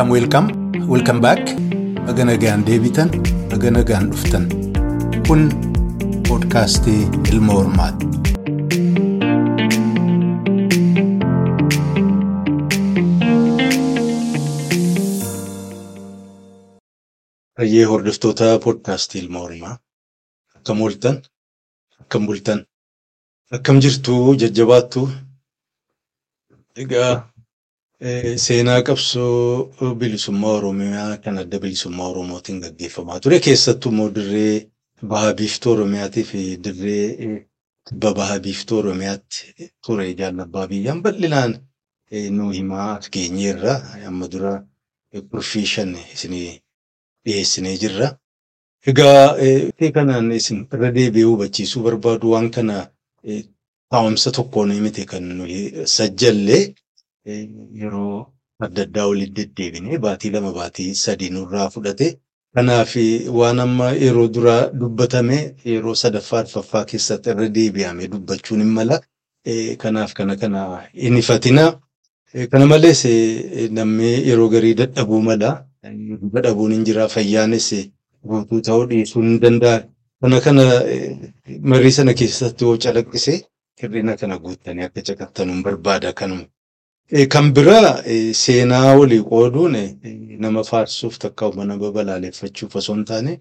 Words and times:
Welcome, 0.00 0.16
welcome, 0.16 0.48
welcome 0.88 1.20
back. 1.20 1.42
Baga 2.06 2.24
nagaan 2.24 2.64
deebitan, 2.64 3.10
baga 3.52 3.68
nagaan 3.70 4.08
dhuftan. 4.08 4.48
Kun 5.28 5.52
poodkaastii 6.24 7.04
Ilma 7.28 7.52
Hormaati. 7.52 8.06
Baay'ee 17.56 17.84
hordoftoota 17.84 18.48
poodkaastii 18.64 19.20
Ilma 19.24 19.38
Hormaa. 19.44 19.76
Akkam 20.56 20.80
ooltan, 20.80 21.20
akkam 22.00 22.26
bultan, 22.26 22.64
akkam 23.52 23.80
jirtu 23.84 24.16
jajjabaattu. 24.44 25.08
Egaa 26.76 27.29
seenaa 28.36 28.82
qabsoo 28.82 29.94
bilisummaa 29.98 30.50
Oromiyaa 30.58 31.16
kan 31.24 31.38
adda 31.38 31.58
bilisummaa 31.60 32.08
Oromootiin 32.08 32.60
gaggeeffamaa 32.60 33.20
ture. 33.20 33.40
Keessattuu 33.40 33.92
immoo 33.92 34.10
dirree 34.14 34.68
baha 35.06 35.34
biiftuu 35.34 35.72
Oromiyaatii 35.72 36.24
fi 36.24 36.40
dirree 36.64 37.46
kibba 37.88 38.14
baha 38.14 38.38
biiftuu 38.40 38.78
Oromiyaatti 38.78 39.70
ture 39.86 40.14
jaalabbaa 40.14 40.66
biyyaan 40.68 41.02
bal'inaan 41.02 41.58
nu 42.30 42.50
himaa 42.50 43.00
geenyeerra. 43.12 43.74
Amma 44.06 44.28
dura 44.32 44.54
kurfii 45.30 45.66
shan 45.66 45.94
isinii 46.14 46.60
dhiyeessinee 47.24 47.76
jirra. 47.78 48.16
Egaa 48.86 49.36
kanaan 49.94 50.32
isin 50.32 50.64
irra 50.72 50.94
deebi'ee 50.94 51.28
hubachiisuu 51.28 51.82
barbaadu 51.82 52.30
waan 52.32 52.50
kana 52.50 52.86
taa'umsa 53.90 54.30
tokkoon 54.32 54.72
miti 54.82 55.04
kan 55.06 55.22
nuyi 55.38 55.86
sajjallee 55.86 56.74
yeroo 57.26 58.26
adda 58.64 58.82
addaa 58.86 59.06
walitti 59.10 59.34
deddeebinee 59.44 59.98
baatii 59.98 60.30
lama 60.30 60.52
baatii 60.52 60.94
sadii 60.94 61.30
nurraa 61.36 61.70
fudhate. 61.70 62.08
Kanaaf 62.54 62.94
waan 63.38 63.60
amma 63.60 63.90
yeroo 64.04 64.28
duraa 64.28 64.70
dubbatame 64.80 65.38
yeroo 65.64 65.94
sadaffaa 65.94 66.38
arfaffaa 66.44 66.84
keessatti 66.84 67.30
irra 67.30 67.48
deebi'amee 67.58 68.08
dubbachuun 68.14 68.60
hin 68.64 68.72
mala. 68.78 69.00
Kanaaf 69.82 70.12
kana 70.14 70.36
kana 70.36 70.60
hin 70.94 71.16
ifatina. 71.22 71.64
Kana 72.50 72.66
malees 72.66 73.04
namni 73.78 74.10
yeroo 74.28 74.48
garii 74.54 74.74
dadhabuu 74.82 75.22
mala. 75.22 75.50
Dadhabuun 76.34 76.72
hin 76.76 76.84
jira. 76.84 77.08
Fayyaanis 77.08 77.70
guutuu 78.26 78.60
ta'uu 78.60 78.86
dhiisuu 78.90 79.22
hin 79.22 79.40
danda'a. 79.40 79.80
Kana 80.22 80.40
kana 80.40 80.64
marii 81.72 81.90
sana 81.98 82.14
keessatti 82.14 82.64
yoo 82.64 82.76
calaqqise 82.84 83.34
hir'ina 83.82 84.16
kana 84.20 84.36
guuttanii 84.38 84.84
akka 84.88 85.02
caqattanuun 85.08 85.62
barbaada 85.62 86.12
kanuma. 86.12 86.44
Kan 87.32 87.52
biraa 87.54 88.02
seenaa 88.32 88.94
walii 88.98 89.22
qooduun 89.30 89.74
nama 90.44 90.62
faarsuuf 90.70 91.18
takka 91.18 91.50
nama 91.70 91.90
balaaleffachuuf 91.96 92.76
osoo 92.76 92.94
hin 92.94 93.04
taane 93.04 93.32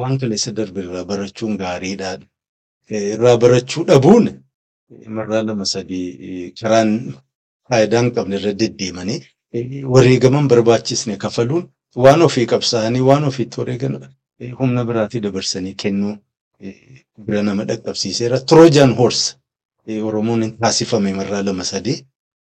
waan 0.00 0.18
kaleessa 0.20 0.52
darbe 0.58 0.80
irraa 0.84 1.04
barachuun 1.04 1.56
gaariidha. 1.62 2.18
Irraa 2.90 3.36
barachuu 3.44 3.84
dhabuun 3.88 4.28
marraa 5.16 5.42
lama 5.48 5.64
sadii 5.64 6.52
karaan 6.60 6.90
faayidaa 7.70 8.00
hin 8.02 8.10
qabne 8.16 8.36
irra 8.40 8.52
deddeemanii 8.62 9.20
wareegaman 9.96 10.48
barbaachisne 10.52 11.16
kafaluun 11.26 11.64
waan 12.04 12.22
ofii 12.28 12.46
qabsaa'anii 12.52 13.00
waan 13.10 13.24
ofiitti 13.32 13.60
wareegan 13.60 14.00
humna 14.60 14.84
biraatii 14.88 15.20
dabarsanii 15.26 15.74
kennuu 15.82 16.16
bira 17.26 17.42
nama 17.42 17.64
dhaqqabsiiseera. 17.70 18.40
Troojaan 18.48 18.92
horse 19.00 19.36
Oromoon 20.08 20.42
hin 20.42 20.58
taasifame 20.58 21.12
marraa 21.14 21.42
lama 21.42 21.64
sadii. 21.64 22.02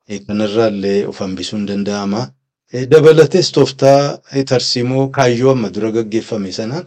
Kanarraa 0.09 0.69
illee 0.69 1.07
of 1.09 1.19
hambisuun 1.21 1.67
danda'ama. 1.69 2.23
Dabalatees 2.91 3.53
tooftaa 3.53 4.19
tarsiimoo 4.51 5.09
kaayyoo 5.09 5.53
amma 5.53 5.71
dura 5.75 5.91
gaggeeffame 5.97 6.53
sanaan 6.53 6.87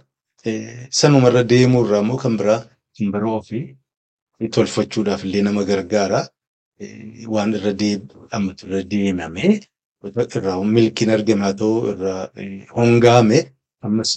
sanumarra 1.00 1.44
deemuurraa 1.50 2.02
immoo 2.04 2.18
kan 2.24 2.38
biraa 2.38 2.60
kan 2.98 3.12
biroo 3.14 3.38
ofii 3.42 3.78
tolfachuudhaaf 4.56 5.24
illee 5.26 5.42
nama 5.42 5.64
gargaara. 5.70 6.22
Waan 7.34 7.54
irra 7.58 7.74
amma 8.38 8.54
irra 8.64 8.84
deemame 8.92 9.60
irraa 10.36 10.64
milkiin 10.76 11.10
argame 11.16 11.42
haa 11.46 11.54
ta'u 11.62 11.90
irraa 11.94 12.22
hongaame 12.78 13.40
ammas 13.88 14.12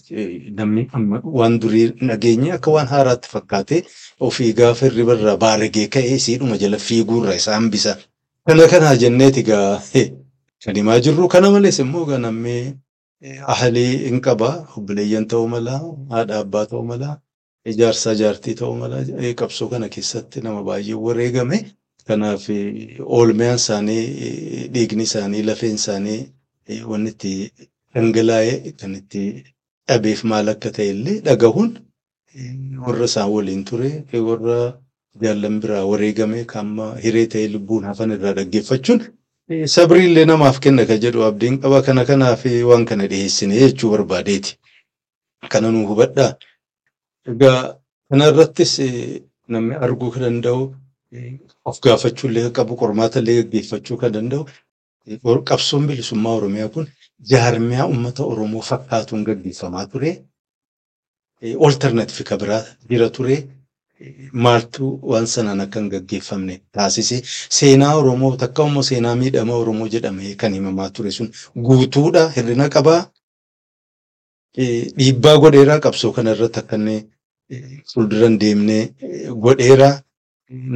namni 0.58 0.82
waan 1.38 1.58
durii 1.62 1.86
nageenye 2.10 2.52
akka 2.58 2.70
waan 2.76 2.86
haaraatti 2.92 3.28
fakkaate 3.34 3.82
ofii 4.28 4.52
gaafa 4.60 4.86
hirriba 4.86 5.14
irraa 5.18 5.36
baaragee 5.46 5.86
ka'ee 5.94 6.18
siidhuma 6.26 6.56
jala 6.62 6.78
fiiguurra 6.78 7.34
isa 7.40 7.54
hambisa. 7.56 7.96
Kana 8.50 8.66
kanaa 8.72 8.96
jenneeti 9.02 9.40
egaa 9.44 9.78
kan 10.64 10.74
himaa 10.78 10.98
jirru. 11.04 11.28
Kana 11.34 11.50
malees 11.54 11.78
immoo 11.82 12.02
egaa 12.06 12.18
namni 12.26 12.54
ahalii 13.54 13.92
hin 14.08 14.18
qaba. 14.26 14.48
Obboleeyyan 14.76 15.26
ta'uu 15.32 15.48
mala, 15.54 15.74
haadha 16.12 16.38
abbaa 16.44 16.64
ta'uu 16.70 16.82
mala, 16.90 17.10
ijaarsaa 17.72 18.14
jaartii 18.20 18.54
ta'uu 18.60 18.74
mala. 18.82 18.96
Qabsoo 19.40 19.68
kana 19.72 19.86
keessatti 19.94 20.42
nama 20.46 20.60
baay'ee 20.68 20.98
wareegame. 21.06 21.58
Kanaaf 22.08 22.44
oolmaan 23.18 23.56
isaanii, 23.62 24.02
dhiigni 24.74 25.04
isaanii, 25.08 25.42
lafeen 25.48 25.76
isaanii 25.80 26.20
wanni 26.90 27.10
itti 27.14 27.32
dhangalaa'ee 27.94 28.72
kan 28.80 28.92
itti 29.00 29.22
dhabeef 29.88 30.20
maal 30.30 30.48
akka 30.54 30.70
ta'e 30.76 30.88
illee 30.94 31.18
dhagahuun 31.26 31.70
warra 32.86 33.06
isaan 33.10 33.30
waliin 33.36 33.62
ture, 33.70 33.90
warra 34.28 34.58
jaallan 35.22 35.60
biraa 35.62 35.84
wareegame 35.90 36.44
kan 36.52 36.68
hiree 37.04 37.26
ta'ee 37.32 37.48
lubbuun 37.54 37.84
hafan 37.90 38.10
irraa 38.16 38.34
dhaggeeffachuun 38.38 39.00
sabrii 39.76 40.24
namaaf 40.32 40.60
kenna 40.64 40.86
kan 40.86 41.00
jedhu 41.04 41.22
abdiin 41.28 41.56
qaba. 41.62 41.82
Kana 41.86 42.04
kanaaf 42.10 42.44
waan 42.70 42.84
kana 42.90 43.06
dhiyeessine 43.10 43.54
jechuu 43.62 43.90
barbaadeeti. 43.94 44.56
Kana 45.52 45.70
nu 45.72 45.86
hubadhaa. 45.90 46.32
Egaa 47.30 47.58
kanarrattis 48.10 48.72
namni 49.48 49.74
arguu 49.84 50.10
kan 50.14 50.22
danda'u 50.26 50.62
of 51.68 51.76
gaafachuu 51.84 52.28
illee 52.30 52.50
qabu 52.56 52.76
qormaata 52.82 53.18
illee 53.20 53.42
gaggeeffachuu 53.42 53.96
kan 54.02 54.12
danda'u 54.16 54.42
qabsoon 55.50 55.86
bilisummaa 55.88 56.34
Oromiyaa 56.38 56.68
kun 56.74 56.86
jaarmiyaa 57.30 57.86
uummata 57.92 58.22
Oromoo 58.32 58.62
fakkaatuun 58.70 59.24
gaggeeffamaa 59.28 59.86
ture. 59.92 60.10
Olternaatiifi 61.66 62.24
kan 62.28 62.38
biraa 62.42 62.62
jira 62.90 63.08
ture. 63.16 63.36
Maaltu 64.32 64.98
waan 65.12 65.26
sanaan 65.26 65.60
akka 65.64 65.80
hin 65.80 65.88
gaggeeffamne 65.94 66.54
taasise. 66.72 67.16
Seenaa 67.58 67.94
Oromoo 68.00 68.36
takka 68.42 68.66
immoo 68.68 68.82
seenaa 68.88 69.14
miidhama 69.22 69.54
Oromoo 69.62 69.88
jedhamee 69.94 70.34
kan 70.42 70.54
himamaa 70.58 70.90
ture 70.90 71.10
sun 71.16 71.28
guutuudha. 71.66 72.22
Hir'ina 72.36 72.68
qabaa. 72.76 73.00
Dhiibbaa 74.98 75.36
godheeraa 75.42 75.80
qabsoo 75.86 76.12
kanarratti 76.18 76.58
akka 76.62 76.76
inni 76.80 76.96
fuuldura 77.92 78.28
hin 78.30 78.38
deemne 78.44 78.78
godheeraa. 79.46 79.92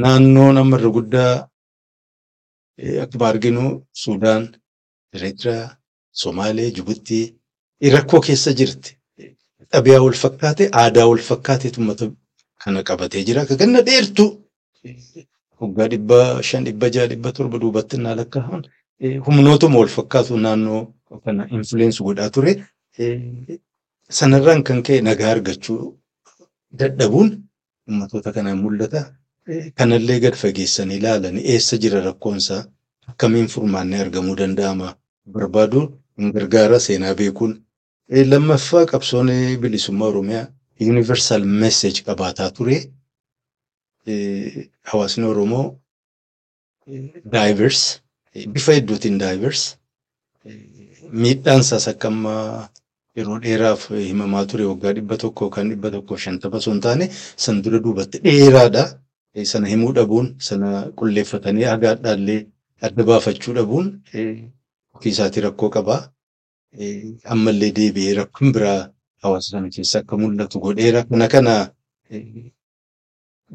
Naannoo 0.02 0.50
namarra 0.58 0.90
guddaa 0.96 1.32
akkuma 3.04 3.28
arginu 3.28 3.64
Sudaan, 4.02 4.44
Eritiriyaa, 5.14 5.76
Somaalee, 6.22 6.70
Jibuutii 6.76 7.24
rakkoo 7.96 8.20
keessa 8.28 8.52
jirti. 8.60 8.98
Xabiyaa 9.72 10.02
wal 10.04 10.12
fakkaate, 10.24 10.68
aadaa 10.82 11.06
wal 11.10 11.22
uummata 11.78 12.10
kana 12.64 12.80
qabatee 12.88 13.24
jira. 13.26 13.42
Akka 13.42 13.56
ganna 13.60 13.80
dheertuu 13.88 14.28
waggaa 15.60 15.88
dhibba 15.92 16.18
shan, 16.48 16.64
dhibba 16.66 16.86
jaha, 16.94 17.06
dhibba 17.12 17.32
torba 17.36 17.58
duubatti 17.62 17.96
naa 18.04 18.14
lakkaa'aman 18.20 18.62
humnootuma 19.26 19.78
wal 19.80 19.88
fakkaatu 19.96 20.36
naannoo 20.44 20.80
kana 21.24 21.42
influence 21.56 21.98
godhaa 22.06 22.30
ture. 22.34 22.52
Sanarraan 24.18 24.62
kan 24.66 24.82
ka'e 24.86 25.00
nagaa 25.08 25.30
argachuu 25.34 25.80
dadhabuun 26.78 27.28
uummatoota 27.88 28.30
kanaan 28.36 28.58
mul'ata. 28.64 29.00
Kanallee 29.78 30.18
gad 30.24 30.34
fageessanii 30.42 30.98
ilaalan 31.00 31.36
eessa 31.52 31.76
jira 31.82 32.00
rakkoonsaa 32.08 32.62
akkamiin 33.10 33.48
furmaannee 33.54 34.00
argamuu 34.04 34.36
danda'ama 34.40 34.88
barbaaduun 35.34 35.86
hin 36.18 36.32
gargaara 36.36 36.78
seenaa 36.86 37.14
beekuun. 37.20 37.52
Lammaffaa 38.30 38.84
qabsoon 38.92 39.28
bilisummaa 39.62 40.08
Oromiyaa 40.12 40.46
universal 40.80 41.42
message 41.44 42.02
qabaataa 42.06 42.50
ture. 42.56 42.76
Hawaasni 44.90 45.24
Oromoo 45.24 45.66
diverse 47.34 48.00
bifa 48.54 48.72
hedduutiin 48.76 49.18
diverse 49.18 49.76
miidhaan 51.22 51.60
isaas 51.64 51.86
akka 51.92 52.08
amma 52.08 52.34
yeroo 53.16 53.38
dheeraaf 53.44 53.82
himamaa 54.10 54.44
ture 54.50 54.64
waggaa 54.70 54.92
dhibba 54.96 55.16
tokkoo 55.24 55.48
kan 55.54 55.68
dhibba 55.70 55.90
tokkoo 55.94 56.16
shantama 56.24 56.56
osoo 56.60 56.72
hin 56.74 56.80
taane 56.86 57.06
san 57.44 57.62
dura 57.62 57.78
duubatti 57.84 58.18
dheeraadha. 58.26 58.84
Sana 59.52 59.66
himuu 59.68 59.92
dhabuun 59.98 60.26
sana 60.48 60.68
qulleeffatanii 60.98 61.64
agaadhaallee 61.74 62.40
adda 62.86 63.02
baafachuu 63.08 63.54
dhabuun 63.56 63.86
ofii 64.96 65.10
isaatii 65.14 65.40
rakkoo 65.46 65.70
qabaa. 65.76 66.00
Ammallee 67.34 67.72
deebi'ee 67.78 68.14
rakkoon 68.20 68.52
biraa 68.56 68.80
hawaasa 69.24 69.48
sana 69.50 69.68
keessa 69.74 69.98
akka 70.02 70.16
mul'atu 70.22 70.56
godheera. 70.64 71.00
Kana 71.10 71.26
kana 71.34 71.52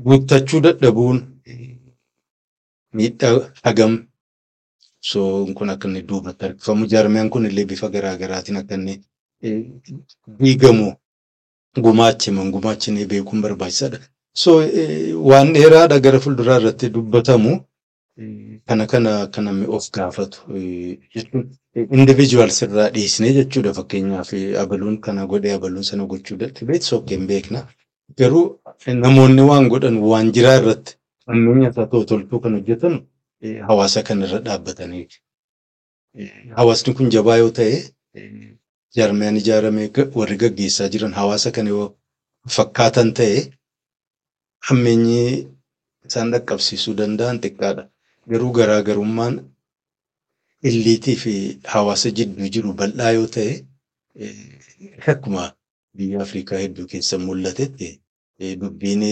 guuttachuu 0.06 0.60
dadhabuun 0.66 1.18
miidhaa 2.98 3.36
hagam 3.63 3.94
So 5.10 5.19
kun 5.57 5.69
akka 5.69 5.88
inni 5.88 6.01
duubatti 6.10 6.45
harkifamu 6.45 6.86
jaarmiyaan 6.92 7.30
kun 7.33 7.45
illee 7.50 7.66
bifa 7.71 7.88
garaagaraatiin 7.94 8.57
akka 8.62 8.75
inni 8.75 8.95
diigamu 10.39 10.88
gumaachiman 11.86 12.51
gumaachinee 12.56 13.06
beekuun 13.12 13.42
barbaachisaadha. 13.45 14.00
So 14.42 14.51
waan 15.30 15.54
dheeraadha 15.56 16.00
gara 16.06 16.19
fuulduraa 16.24 16.57
irratti 16.60 16.89
dubbatamu 16.95 17.51
kana 18.69 18.86
kana 18.92 19.12
akka 19.25 19.42
namni 19.48 19.66
of 19.77 19.86
gaafatu 19.98 20.38
jechuun 21.16 21.44
individuals 21.98 22.57
irraa 22.66 22.88
dhiisnee 22.95 23.33
jechuudha 23.38 23.74
fakkeenyaaf 23.80 24.31
abaluun 24.63 24.98
kana 25.06 25.25
godhee 25.31 25.54
abaluun 25.57 25.83
sana 25.89 26.04
gochuu 26.12 26.38
dadhabee 26.42 26.80
sokkeen 26.89 27.24
beekna. 27.31 27.62
Garuu 28.19 28.45
namoonni 29.04 29.42
waan 29.50 29.66
godhan 29.74 29.98
waan 30.12 30.31
jiraa 30.36 30.56
irratti 30.62 30.92
hammeenya 31.27 31.69
isaa 31.74 31.86
toltuu 32.12 32.39
kan 32.44 32.54
hojjetan 32.57 32.95
hawaasa 33.68 34.04
kan 34.07 34.21
irra 34.27 34.39
dhaabbatanii. 34.48 35.06
Hawaasni 36.57 36.94
kun 36.98 37.10
jabaa 37.16 37.38
yoo 37.42 37.51
ta'e 37.60 37.75
jaarmiyaan 38.98 39.38
ijaaramee 39.42 39.88
warri 40.19 40.38
gaggeessaa 40.44 40.88
jiran 40.94 41.13
hawaasa 41.19 41.51
kana 41.57 41.69
yoo 41.75 41.88
fakkaatan 42.56 43.10
ta'e 43.19 43.38
hammeenyi 44.68 45.21
isaan 46.07 46.31
dhaqqabsiisuu 46.33 46.94
danda'an 47.00 47.38
xiqqaadha. 47.44 47.83
Garuu 48.30 48.52
garaagarummaan 48.58 49.36
illiitii 50.70 51.16
fi 51.24 51.34
hawaasa 51.74 52.10
jidduu 52.20 52.50
jiru 52.56 52.74
bal'aa 52.81 53.12
yoo 53.18 53.28
ta'e 53.36 53.54
akkuma 55.14 55.44
biyya 55.98 56.22
Afrikaa 56.26 56.60
hedduu 56.64 56.86
keessa 56.92 57.18
mul'atetti 57.26 57.90
dubbiin 58.62 59.04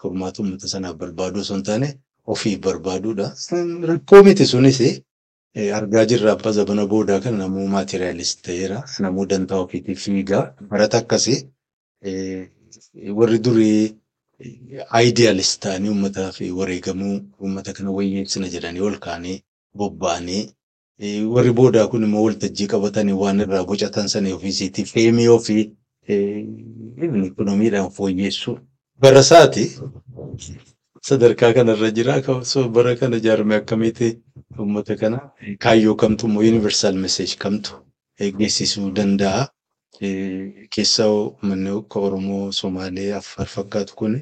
furmaata 0.00 0.42
uummata 0.42 0.68
sanaaf 0.74 0.96
barbaadu 1.02 1.40
osoo 1.44 1.56
hin 1.56 1.64
taane 1.68 1.88
ofii 2.34 2.56
barbaaduudha. 2.66 3.26
Rakkoo 3.90 4.22
miti 4.28 4.46
sunis 4.52 4.78
argaa 5.78 6.04
jirra 6.10 6.32
abbaa 6.36 6.52
zabana 6.58 6.86
boodaa 6.92 7.20
kana 7.24 7.38
namuu 7.44 7.66
maatiriyaalisti 7.74 8.42
ta'eera. 8.48 8.78
Namuu 9.04 9.26
dantaa 9.30 9.60
ofiitiif 9.66 10.00
fiigaa. 10.06 10.44
Barata 10.70 10.98
akkasii 11.02 11.38
warri 13.18 13.38
durii 13.46 13.94
aayidiyaalist 14.96 15.60
ta'anii 15.62 15.88
uummataa 15.94 16.30
fi 16.36 16.50
wareegamuu 16.58 17.14
uummata 17.42 17.72
kana 17.76 17.90
wayyeessina 17.98 18.48
jedhanii 18.54 18.80
ol 18.88 18.96
kaanii 19.06 19.38
bobba'anii 19.78 20.42
warri 21.34 21.52
boodaa 21.60 21.86
kun 21.92 22.02
immoo 22.08 22.24
waltajjii 22.26 22.66
qabatanii 22.72 23.12
waan 23.22 23.40
irraa 23.44 23.64
bocatan 23.70 24.08
sana 24.14 24.34
ofiisiitii 24.36 24.84
feemii 24.92 25.28
ofii 25.36 25.64
ikoonomiidhaan 27.26 27.90
fooyyeessuu. 27.96 28.58
Bara 29.00 29.20
isaati 29.20 29.64
sadarkaa 31.08 31.52
kanarra 31.54 31.90
jira. 31.90 32.14
Bara 32.76 32.96
kana 32.96 33.18
jaarmee 33.26 33.56
akkamiiti 33.56 34.08
uummata 34.58 34.96
kana 34.96 35.18
kaayyoo 35.58 35.94
kamtu 35.94 36.26
immoo 36.26 36.42
yuunivarsaal 36.42 36.94
meseej 37.04 37.36
kamtu 37.44 37.70
geessisuu 38.38 38.90
danda'a. 38.96 39.48
Keessaa 40.00 41.08
uummanni 41.10 41.70
akka 41.78 41.98
Oromoo, 42.00 42.52
Somaalee, 42.52 43.12
Affaar 43.14 43.46
fakkaatu 43.48 43.94
kun 43.96 44.14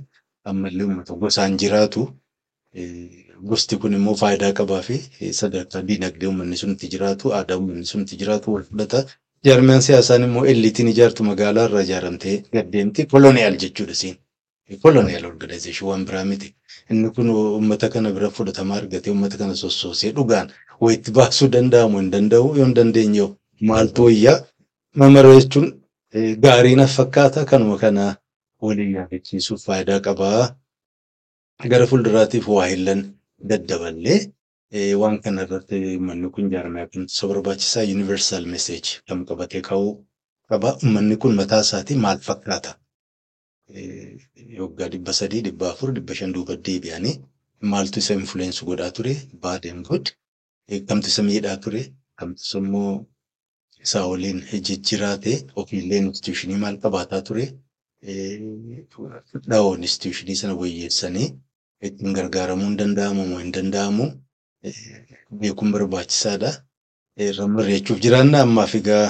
ammallee 0.45 0.85
uummata 0.87 1.15
gosaan 1.15 1.57
jiraatu. 1.59 2.07
Gosti 3.49 3.77
kun 3.77 3.95
immoo 3.99 4.15
faayidaa 4.23 4.53
qabaa 4.61 4.81
fi 4.83 4.97
sadarkaa 5.41 5.83
diinagdee 5.89 6.29
uummanni 6.29 6.57
sun 6.57 6.73
itti 6.77 6.89
jiraatu, 6.95 7.33
aadaa 7.39 7.57
uummanni 7.59 7.87
sun 7.87 8.03
itti 8.07 8.17
jiraatu 8.23 8.53
wal 8.55 8.63
fudhata. 8.71 9.05
Jaarmiyaan 9.45 9.83
siyaasaan 9.83 10.23
immoo 10.29 10.45
elliitiin 10.53 10.89
ijaartu 10.93 11.25
magaalaa 11.25 11.65
irraa 11.69 11.83
ijaaramtee 11.89 12.37
gaddeemti. 12.53 13.07
Koloniyaal 13.07 13.57
jechuudha 13.65 13.95
siin. 13.95 14.17
Koloniyaal 14.83 15.25
organization 15.33 15.89
waan 15.91 16.05
biraa 16.07 16.25
miti. 16.25 16.55
Inni 16.91 17.11
kun 17.11 17.31
uummata 17.31 17.89
kana 17.89 18.13
bira 18.13 18.31
fudhatama 18.31 18.75
argatee 18.81 19.11
uummata 19.13 19.37
kana 19.43 19.55
sossoosee 19.55 20.13
dhugaan 20.17 20.51
wayitti 20.81 21.11
baasuu 21.19 21.49
danda'amu 21.57 21.99
hin 22.01 22.11
danda'u 22.13 22.55
yoo 22.57 22.65
hin 22.67 22.75
dandeenye 22.81 23.29
maaltu 23.71 24.05
wayyaa 24.05 24.39
mamara 25.01 25.31
jechuun 25.39 25.67
gaarii 26.45 26.77
na 26.81 26.87
fakkaata 26.97 27.45
kanuma 27.51 27.77
kana 27.83 28.05
waliin 28.65 28.95
yaadachiisuuf 28.99 29.65
faayidaa 29.67 30.01
qabaa. 30.07 30.43
Gara 31.71 31.87
fuulduraatiif 31.91 32.47
waa 32.57 32.67
hillan 32.73 33.01
daddaballee 33.51 34.21
waan 35.01 35.17
kana 35.25 35.43
irratti 35.47 35.77
uummanni 35.97 36.29
kun 36.35 36.51
jaarmee 36.55 36.87
kunuunsa 36.93 37.27
barbaachisaa 37.31 37.83
yuunivarsaal 37.91 38.47
meseej 38.55 38.87
kan 39.09 39.21
qabatee 39.29 39.61
ka'uu 39.69 39.93
qaba. 40.51 40.69
Uummanni 40.85 41.17
kun 41.23 41.35
mataa 41.41 41.61
isaatii 41.67 41.97
maal 42.05 42.19
fakkaata? 42.29 42.73
Waggaa 44.63 44.89
dhibba 44.93 45.13
sadii, 45.21 45.41
dhibba 45.47 45.71
afur, 45.73 45.89
dhibba 45.97 46.15
shan 46.19 46.33
duuba 46.35 46.55
deebi'anii 46.67 47.15
maaltu 47.73 47.99
isa 48.03 48.15
influensu 48.21 48.67
godhaa 48.69 48.91
ture? 48.97 49.15
Baadeen 49.43 49.83
god 49.89 50.05
kamtu 50.89 51.09
isa 51.13 51.23
miidhaa 51.29 51.57
ture? 51.65 51.83
Kamtu 52.19 52.59
immoo 52.59 52.93
isaa 53.85 54.07
waliin 54.13 54.41
jijjiraate 54.69 55.33
ofiillee 55.63 55.99
instituushinii 56.05 56.57
maal 56.65 56.77
qabaataa 56.85 57.23
ture? 57.29 57.47
Dhaa'oo 59.51 59.75
instituushinii 59.87 60.37
sana 60.41 60.55
wayyeessanii 60.63 61.29
ittiin 61.89 62.13
gargaaramuu 62.19 62.69
hin 62.69 62.79
danda'amu 62.83 63.27
moo 63.31 63.39
hin 63.43 63.53
danda'amu? 63.57 64.07
Beekuun 65.41 65.73
barbaachisaadha. 65.77 66.51
Rammarreechuuf 67.39 68.01
jiraanna 68.05 68.41
ammaaf 68.47 68.75
egaa 68.81 69.07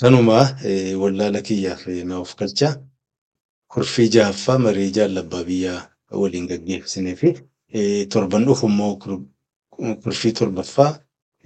kanuma 0.00 0.38
wallaala 1.02 1.40
kiyyaaf 1.48 1.86
na 2.10 2.18
of 2.24 2.34
galcha. 2.40 2.68
Kurfii 3.72 4.08
ja'affaa 4.16 4.58
marii 4.66 4.90
jaalabbaa 4.98 5.44
biyyaa 5.50 5.80
waliin 6.22 6.46
gaggeessinee 6.52 7.14
fi 7.20 7.28
torban 8.14 8.44
dhufu 8.48 8.66
immoo 8.70 8.92
kurfii 10.02 10.32
torbaffaa 10.40 10.90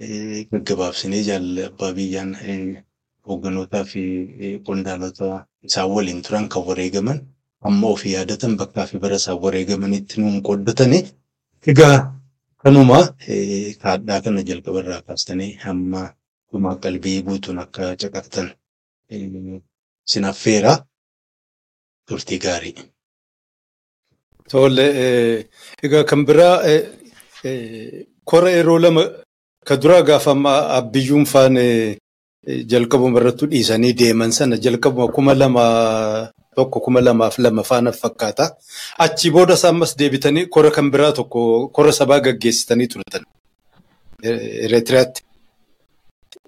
gaggabaabsinee 0.01 1.23
jaalabbaa 1.29 1.91
biyyaan 1.97 2.31
hoogganotaa 3.27 3.83
fi 3.91 4.01
qondaalota 4.67 5.45
isaan 5.67 5.89
waliin 5.95 6.21
turan 6.25 6.45
kan 6.49 6.63
wareegaman 6.67 7.19
amma 7.67 7.87
ofii 7.93 8.13
yaadatan 8.17 8.53
bakkaa 8.59 8.85
fi 8.89 8.97
bara 9.03 9.15
isaan 9.21 9.39
wareegamanitti 9.45 10.21
nuun 10.21 10.37
qooddatanii 10.47 11.03
egaa 11.71 11.95
kanuma 12.63 12.99
kaadhaa 13.83 14.21
kana 14.25 14.41
jalqaba 14.49 14.79
irraa 14.83 15.01
kaastanii 15.07 15.51
hamma 15.65 16.01
dhumaa 16.51 16.75
qalbii 16.83 17.21
guutuun 17.27 17.59
akka 17.63 17.83
caqaftan 18.01 18.47
sinaffeera 20.11 20.73
turtii 22.07 22.39
gaarii. 22.45 22.75
Tole 24.51 24.85
egaa 25.85 26.03
kan 26.09 26.21
biraa 26.27 26.55
kora 28.29 28.49
yeroo 28.57 28.79
lama 28.79 29.03
ka 29.67 29.75
duraa 29.81 30.01
gaafa 30.09 30.31
abbiyyuun 30.79 31.25
faane 31.33 31.65
jalqabuma 32.71 33.19
irratti 33.21 33.45
dhiisanii 33.53 33.93
deeman 34.01 34.31
sana 34.31 34.57
jalqabuma 34.65 35.07
kuma 35.15 35.33
lama 35.41 35.63
tokko 36.55 36.79
kuma 36.85 37.01
lamaaf 37.01 37.35
lama 37.39 37.63
faana 37.63 37.91
fakkaata. 37.91 38.45
Achi 39.05 39.31
booda 39.31 39.53
isaa 39.53 39.69
ammas 39.73 39.91
deebitanii 39.99 40.45
kora 40.55 40.71
kan 40.71 40.91
biraa 40.91 41.11
tokko 41.19 41.67
kora 41.75 41.91
sabaa 41.91 42.19
gaggeessitanii 42.27 42.87
turtan. 42.93 43.23
Eritiriyaatti. 44.23 45.21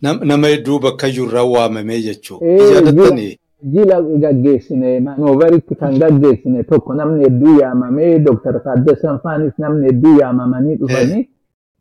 Nama 0.01 0.47
hedduu 0.47 0.79
bakka 0.79 1.07
irraa 1.07 1.43
waamamee 1.43 2.01
jechuudha. 2.01 3.35
Jila 3.73 4.01
gaggeessine 4.23 4.99
maanooveritti 4.99 5.75
kan 5.75 5.99
gaggeessine 5.99 6.63
tokko 6.63 6.93
namni 6.93 7.23
hedduu 7.25 7.59
yaamamee 7.59 8.19
Dooktar 8.19 8.61
Taaddasan 8.63 9.19
Faanis 9.23 9.53
namni 9.57 9.85
hedduu 9.87 10.19
yaamamanii 10.19 10.75
dhufanii 10.81 11.27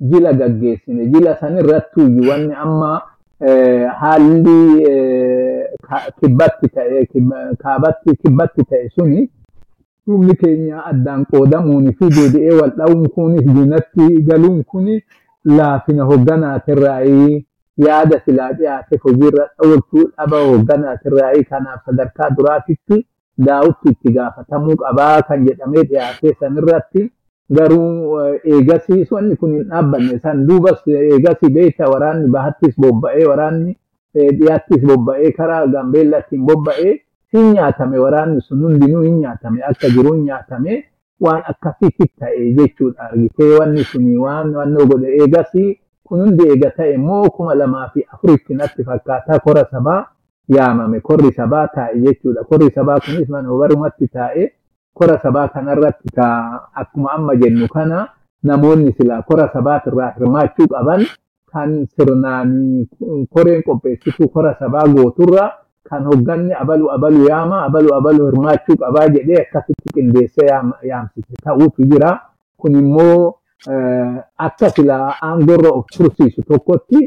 jila 0.01 0.33
gaggeessine. 0.33 1.07
Jila 1.07 1.37
sanirrattuyyuu 1.41 2.29
wanni 2.31 2.55
amma 2.55 3.03
haalli 4.01 4.85
kibbatti 6.21 6.69
ta'e 6.75 7.05
kaabatti 7.63 8.17
kibbatti 8.23 8.65
ta'e 8.71 8.89
suni 8.95 9.31
dhumni 10.07 10.35
keenya 10.41 10.85
addaan 10.91 11.25
qoodamuun 11.31 11.93
fi 11.99 12.09
deebi'ee 12.17 12.55
wal 12.61 12.71
dha'uun 12.79 13.09
kunis 13.17 13.45
diinatti 13.57 14.23
galuun 14.29 14.65
kuni 14.65 15.03
laafina 15.45 16.05
hogganaatirraayii 16.11 17.45
yaada 17.87 18.21
silaa 18.25 18.53
dhiyaate 18.53 18.97
hojiirra 19.05 19.47
dhawwachuu 19.59 20.07
dhaba 20.17 20.41
hogganaatirraayii 20.51 21.45
kanaaf 21.51 21.85
sadarkaa 21.87 22.31
duraatitti 22.39 23.07
daawutti 23.49 23.89
itti 23.95 24.13
gaafatamuu 24.17 24.77
qabaa 24.83 25.23
kan 25.29 25.45
jedhamee 25.49 25.83
dhiyaate 25.93 26.35
sanirratti 26.41 27.11
garuu 27.51 28.21
eegasii 28.45 29.07
wanni 29.11 29.37
kun 29.37 29.53
hin 29.57 29.65
dhaabbanne. 29.69 30.19
San 30.23 30.47
duubas 30.47 30.83
eegasii 30.89 31.53
beekta 31.53 31.89
waraanni 31.91 32.29
bahattis 32.29 32.75
bobba'ee 32.81 33.25
waraanni 33.27 33.77
dhiyaattis 34.15 34.83
bobba'ee 34.91 35.33
karaa 35.33 35.67
gaambeellattiin 35.67 36.45
bobba'ee 36.47 36.95
hin 37.35 37.53
nyaatame 37.55 37.99
waraanni 38.05 38.41
sun 38.41 38.63
hundinuu 38.63 39.03
hin 39.03 39.19
nyaatame 39.21 39.63
akka 39.71 39.89
jiru 39.97 40.13
hin 40.15 40.25
nyaatame 40.25 40.85
waan 41.21 41.43
akkasitti 41.53 42.07
ta'e 42.21 42.53
jechuudha 42.61 43.03
argitee. 43.11 43.51
Wanni 43.59 43.85
sun 43.85 44.07
waan 44.19 44.55
wannoo 44.57 44.87
godhe 44.87 45.17
eegasii 45.23 45.79
kun 46.05 46.21
hundi 46.25 46.49
eega 46.53 46.71
ta'e 46.77 46.93
immoo 46.95 47.31
kuma 47.31 47.55
lamaa 47.55 47.89
fi 47.95 48.05
afuritti 48.13 48.55
natti 48.55 48.85
fakkaataa 48.85 49.39
kora 49.39 49.65
sabaa 49.71 50.05
yaamame. 50.57 51.01
Korri 51.01 51.33
sabaa 51.33 51.67
taa'e 51.75 52.01
jechuudha. 52.05 52.45
Korri 52.45 52.71
sabaa 52.75 53.01
kunis 53.01 53.29
manoobarumatti 53.29 54.09
taa'e 54.09 54.53
kora 54.99 55.19
sabaa 55.23 55.49
kanarratti 55.55 56.09
akkuma 56.75 57.13
amma 57.17 57.37
jennu 57.37 57.69
kana 57.69 58.09
namoonni 58.43 58.93
silaa 58.99 59.23
kora 59.23 59.49
sabaatirraa 59.53 60.13
hirmaachuu 60.19 60.67
qaban 60.75 61.03
kan 61.53 61.71
sirnaan 61.97 62.51
koreen 63.35 63.63
qopheessituu 63.67 64.29
kora 64.29 64.55
sabaa 64.61 64.87
gooturra 64.95 65.45
kan 65.91 66.05
hogganni 66.05 66.53
abalu 66.63 66.91
abalu 66.93 67.29
yaama 67.29 67.63
abalu 67.69 67.95
abalu 67.99 68.27
hirmaachuu 68.29 68.77
qabaa 68.83 69.07
jedhee 69.15 69.41
akkasitti 69.45 69.93
qindeessee 69.95 70.49
yaamsise 70.91 71.35
ta'uutu 71.45 71.83
jira. 71.91 72.11
Kun 72.61 72.75
immoo 72.77 73.35
akka 74.47 74.69
sila 74.77 74.97
aangorra 75.23 75.71
of 75.79 75.85
tursiisu 75.97 76.43
tokkotti 76.43 77.01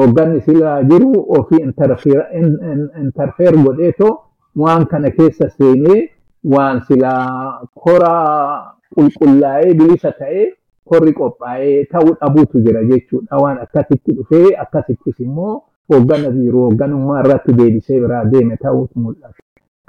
hogganni 0.00 0.40
sila 0.46 0.82
jiru 0.90 1.10
ofii 1.38 1.62
intarfeer 3.02 3.54
godheetoo 3.64 4.12
waan 4.56 4.86
kana 4.86 5.10
keessa 5.10 5.48
seenee 5.56 6.08
waan 6.44 6.80
sila 6.88 7.12
kora 7.74 8.14
qulqullaa'ee 8.94 9.74
bilisa 9.74 10.12
ta'ee 10.18 10.46
korri 10.88 11.12
qophaa'ee 11.12 11.84
ta'uu 11.92 12.14
dhabuutu 12.20 12.60
jira 12.64 12.82
jechuudha. 12.90 13.36
Waan 13.42 13.58
akkasitti 13.64 14.12
dhufee 14.16 14.56
akkasittis 14.64 15.20
immoo 15.20 15.62
hoggana 15.92 16.30
jiru 16.30 16.64
hogganummaa 16.66 17.20
irratti 17.24 17.52
deebisee 17.58 18.00
biraa 18.00 18.24
deeme 18.24 18.56
ta'uutu 18.56 18.98
mul'ata. 19.00 19.34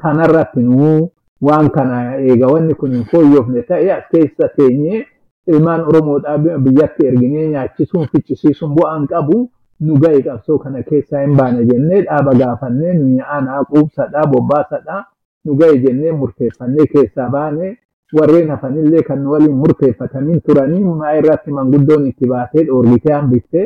Kanarratti 0.01 0.59
nuu 0.63 1.09
waan 1.41 1.69
kana 1.69 2.15
eega 2.19 2.47
wanni 2.53 2.74
kun 2.79 2.91
hin 2.91 3.03
fooyyofne 3.12 3.62
ta'e 3.69 3.91
as 3.97 4.03
keessa 4.12 4.47
teenyee 4.57 5.05
ilmaan 5.47 5.81
Oromoodhaa 5.89 6.38
biyyatti 6.38 7.07
erginee 7.07 7.47
nyaachisuun 7.50 8.07
ficcisiisuun 8.12 8.75
bu'aan 8.75 9.07
qabu 9.07 9.50
nu 9.88 9.97
ga'e 10.03 10.21
qabsoo 10.27 10.57
kana 10.59 10.83
keessaa 10.83 11.21
hin 11.25 11.35
baane 11.38 11.65
jennee 11.71 12.01
dhaaba 12.07 12.33
gaafannee 12.39 12.93
nu 13.00 13.19
aanaa 13.35 13.63
quubsadhaa 13.71 14.25
bobbaasadhaa 14.31 15.03
nu 15.46 15.56
ga'e 15.60 15.78
jennee 15.86 16.12
murteeffannee 16.22 16.86
keessaa 16.94 17.30
baane 17.38 17.78
warreen 18.18 18.50
hafanillee 18.54 19.02
kan 19.08 19.25
waliin 19.32 19.56
murteeffatanii 19.64 20.40
turanii 20.48 20.80
maa 21.02 21.14
irratti 21.22 21.52
manguddoon 21.58 22.06
itti 22.12 22.28
baatee 22.34 22.64
dhoorgitee 22.68 23.14
hambiftee 23.14 23.66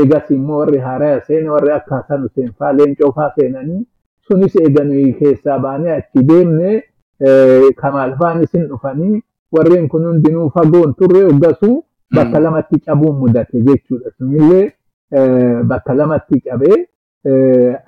eegas 0.00 0.30
immoo 0.36 0.58
warri 0.60 0.78
haaraa 0.86 1.20
seene 1.26 1.48
warri 1.54 1.72
akka 1.78 1.94
Hasan 1.96 2.22
Hussein 2.26 2.52
faa 2.58 2.72
leencoo 2.78 3.12
faa 3.16 3.30
seenanii 3.38 3.80
sunis 4.28 4.56
eeganuu 4.62 5.06
keessaa 5.20 5.58
baanee 5.66 5.92
achi 5.98 6.22
deemne 6.28 6.82
kamaal 7.82 8.12
faan 8.20 8.42
isin 8.44 8.66
dhufanii 8.68 9.22
warreen 9.56 9.88
kun 9.94 10.04
hundinuu 10.08 10.50
fagoon 10.56 10.94
turre 10.98 11.22
hoggasuu 11.24 11.76
bakka 12.16 12.40
lamatti 12.40 12.78
cabuun 12.84 13.16
mudate 13.18 13.60
jechuudha. 13.66 14.10
Sunillee 14.18 14.72
bakka 15.72 15.94
lamatti 15.94 16.40
cabee 16.40 16.78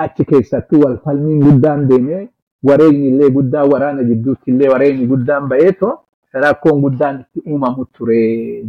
achi 0.05 0.25
keessattuu 0.31 0.81
wal 0.85 0.97
falmiin 1.05 1.41
guddaan 1.45 1.89
deemee 1.89 2.29
wareegni 2.69 3.09
illee 3.13 3.31
guddaan 3.37 3.71
waraana 3.73 4.03
gidduutti 4.11 4.51
illee 4.53 4.69
wareegni 4.75 5.07
guddaan 5.13 5.49
ba'eeto 5.53 5.89
rakkoon 6.45 6.81
guddaan 6.85 7.17
itti 7.23 7.41
uumamu 7.51 7.85
ture 7.95 8.21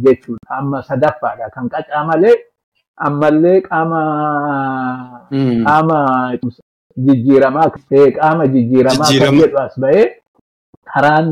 jechuudha. 0.04 0.48
Amma 0.58 0.82
sadaffaadha. 0.82 1.50
Kan 1.54 1.68
qacaa 1.68 2.04
malee 2.10 2.34
ammallee 3.06 3.60
qaama 3.68 4.00
qaama 5.66 5.98
jijjiiramaa 7.06 7.68
qaama 8.18 8.46
jijjiiramaa 8.54 9.08
kan 9.20 9.34
jedhu 9.40 9.58
as 9.66 9.78
ba'ee 9.84 10.04
karaan 10.92 11.28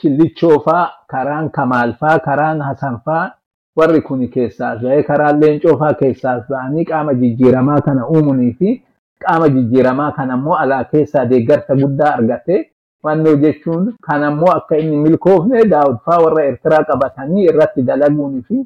killichoo 0.00 0.58
faa 0.66 0.84
karaan 1.12 1.50
kamaal 1.50 1.92
faa 2.00 2.18
karaan 2.26 2.60
hasan 2.68 2.98
faa 3.04 3.24
warri 3.76 4.00
kun 4.06 4.28
keessaas 4.34 4.78
ba'ee 4.82 5.02
karaan 5.10 5.40
leencoo 5.40 5.76
faa 5.82 5.94
keessaas 6.00 6.42
ba'anii 6.50 6.84
qaama 6.90 7.14
jijjiiramaa 7.22 7.80
kana 7.86 8.06
uumanii 8.08 8.52
fi 8.58 8.70
qaama 9.26 9.48
jijjiiramaa 9.48 10.12
kana 10.12 10.34
immoo 10.34 10.54
alaa 10.56 10.84
keessaa 10.84 11.24
deeggarsa 11.26 11.74
guddaa 11.82 12.14
argate. 12.14 12.70
Wannoo 13.04 13.36
jechuun 13.36 13.94
kan 14.06 14.22
ammoo 14.24 14.50
akka 14.56 14.76
inni 14.78 14.96
milkoofne 14.96 15.64
daawud 15.72 15.96
faa 16.04 16.18
warra 16.24 16.44
Eertiraa 16.44 16.84
qabatanii 16.90 17.44
irratti 17.50 17.82
dalaguunii 17.88 18.42
fi 18.48 18.60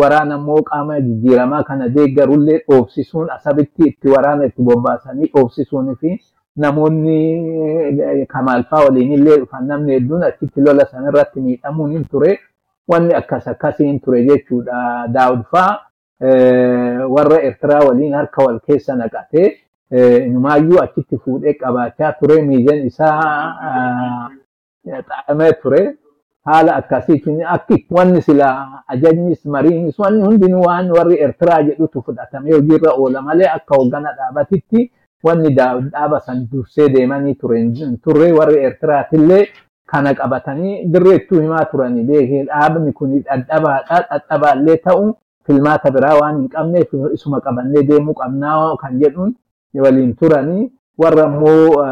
waraana 0.00 0.34
immoo 0.40 0.62
qaama 0.70 1.00
jijjiiramaa 1.00 1.62
kana 1.68 1.88
deeggarullee 1.88 2.58
dhoofsisuun 2.68 3.30
asabitti 3.30 3.82
itti 3.90 4.08
waraana 4.14 4.44
itti 4.50 4.62
bobbaasanii 4.62 5.26
dhoofsisuunii 5.34 5.94
fi 6.00 6.10
namoonni 6.56 8.26
kamaalfaa 8.28 8.84
waliin 8.84 9.12
illee 9.12 9.36
dhufan 9.38 9.66
namni 9.66 9.92
hedduun 9.92 10.22
achitti 10.24 10.60
lola 10.60 10.86
san 10.86 11.04
irratti 11.12 11.40
miidhamuun 11.40 11.90
hin 11.92 12.04
ture. 12.10 12.38
Wanni 12.88 13.14
akkas 13.14 13.48
akkasiin 13.48 14.00
ture 14.00 14.24
jechuudha 14.24 15.06
daawud 15.08 15.42
faa. 15.52 15.78
Warra 17.14 17.40
Eertiraa 17.42 17.80
waliin 17.88 18.14
harka 18.14 18.42
wal 18.44 18.60
keessa 18.66 18.96
naqatee 18.96 19.52
numaayyuu 19.90 20.80
achitti 20.82 21.18
fuudhee 21.18 21.52
qabaachaa 21.60 22.12
ture 22.20 22.42
miijan 22.42 22.86
isaa 22.86 24.30
xaa'amee 24.86 25.52
ture. 25.62 25.82
Haala 26.44 26.74
akkasiitiin 26.76 27.40
akki 27.46 27.86
wanni 27.90 28.20
sila 28.22 28.48
ajajnis 28.88 29.44
mariinis 29.46 29.98
wanni 29.98 30.22
hundinuu 30.26 30.62
waan 30.66 30.90
warri 30.92 31.16
Eertiraa 31.16 31.62
jedhutu 31.62 32.02
fudhatamee 32.02 32.52
hojiirra 32.52 32.90
oola 33.00 33.22
malee 33.22 33.48
akka 33.48 33.76
hoggana 33.76 34.12
dhaabatitti 34.18 34.90
wanni 35.24 35.54
dhaaba 35.56 36.20
san 36.20 36.46
dursee 36.52 36.88
deemanii 36.88 37.34
ture 37.34 37.62
turre 38.04 38.32
warri 38.32 38.58
Eertiraatillee 38.64 39.46
kana 39.86 40.14
qabatanii 40.14 40.84
dirreettuu 40.92 41.40
himaa 41.40 41.64
beekee 42.10 42.44
dhaabni 42.44 42.92
kun 42.92 43.22
dhadhabaadha 43.22 44.00
dhadhabaallee 44.10 44.76
ta'u 44.76 45.14
filmaata 45.46 45.90
biraa 45.90 46.18
waan 46.20 46.36
hin 46.40 46.48
qabneef 46.48 46.92
isuma 47.14 47.40
qabannee 47.40 47.82
deemuu 47.88 48.14
qabnaa 48.14 48.76
kan 48.76 49.00
jedhuun 49.00 49.34
waliin 49.82 50.14
turanii 50.16 50.70
warra 51.02 51.24
immoo 51.26 51.84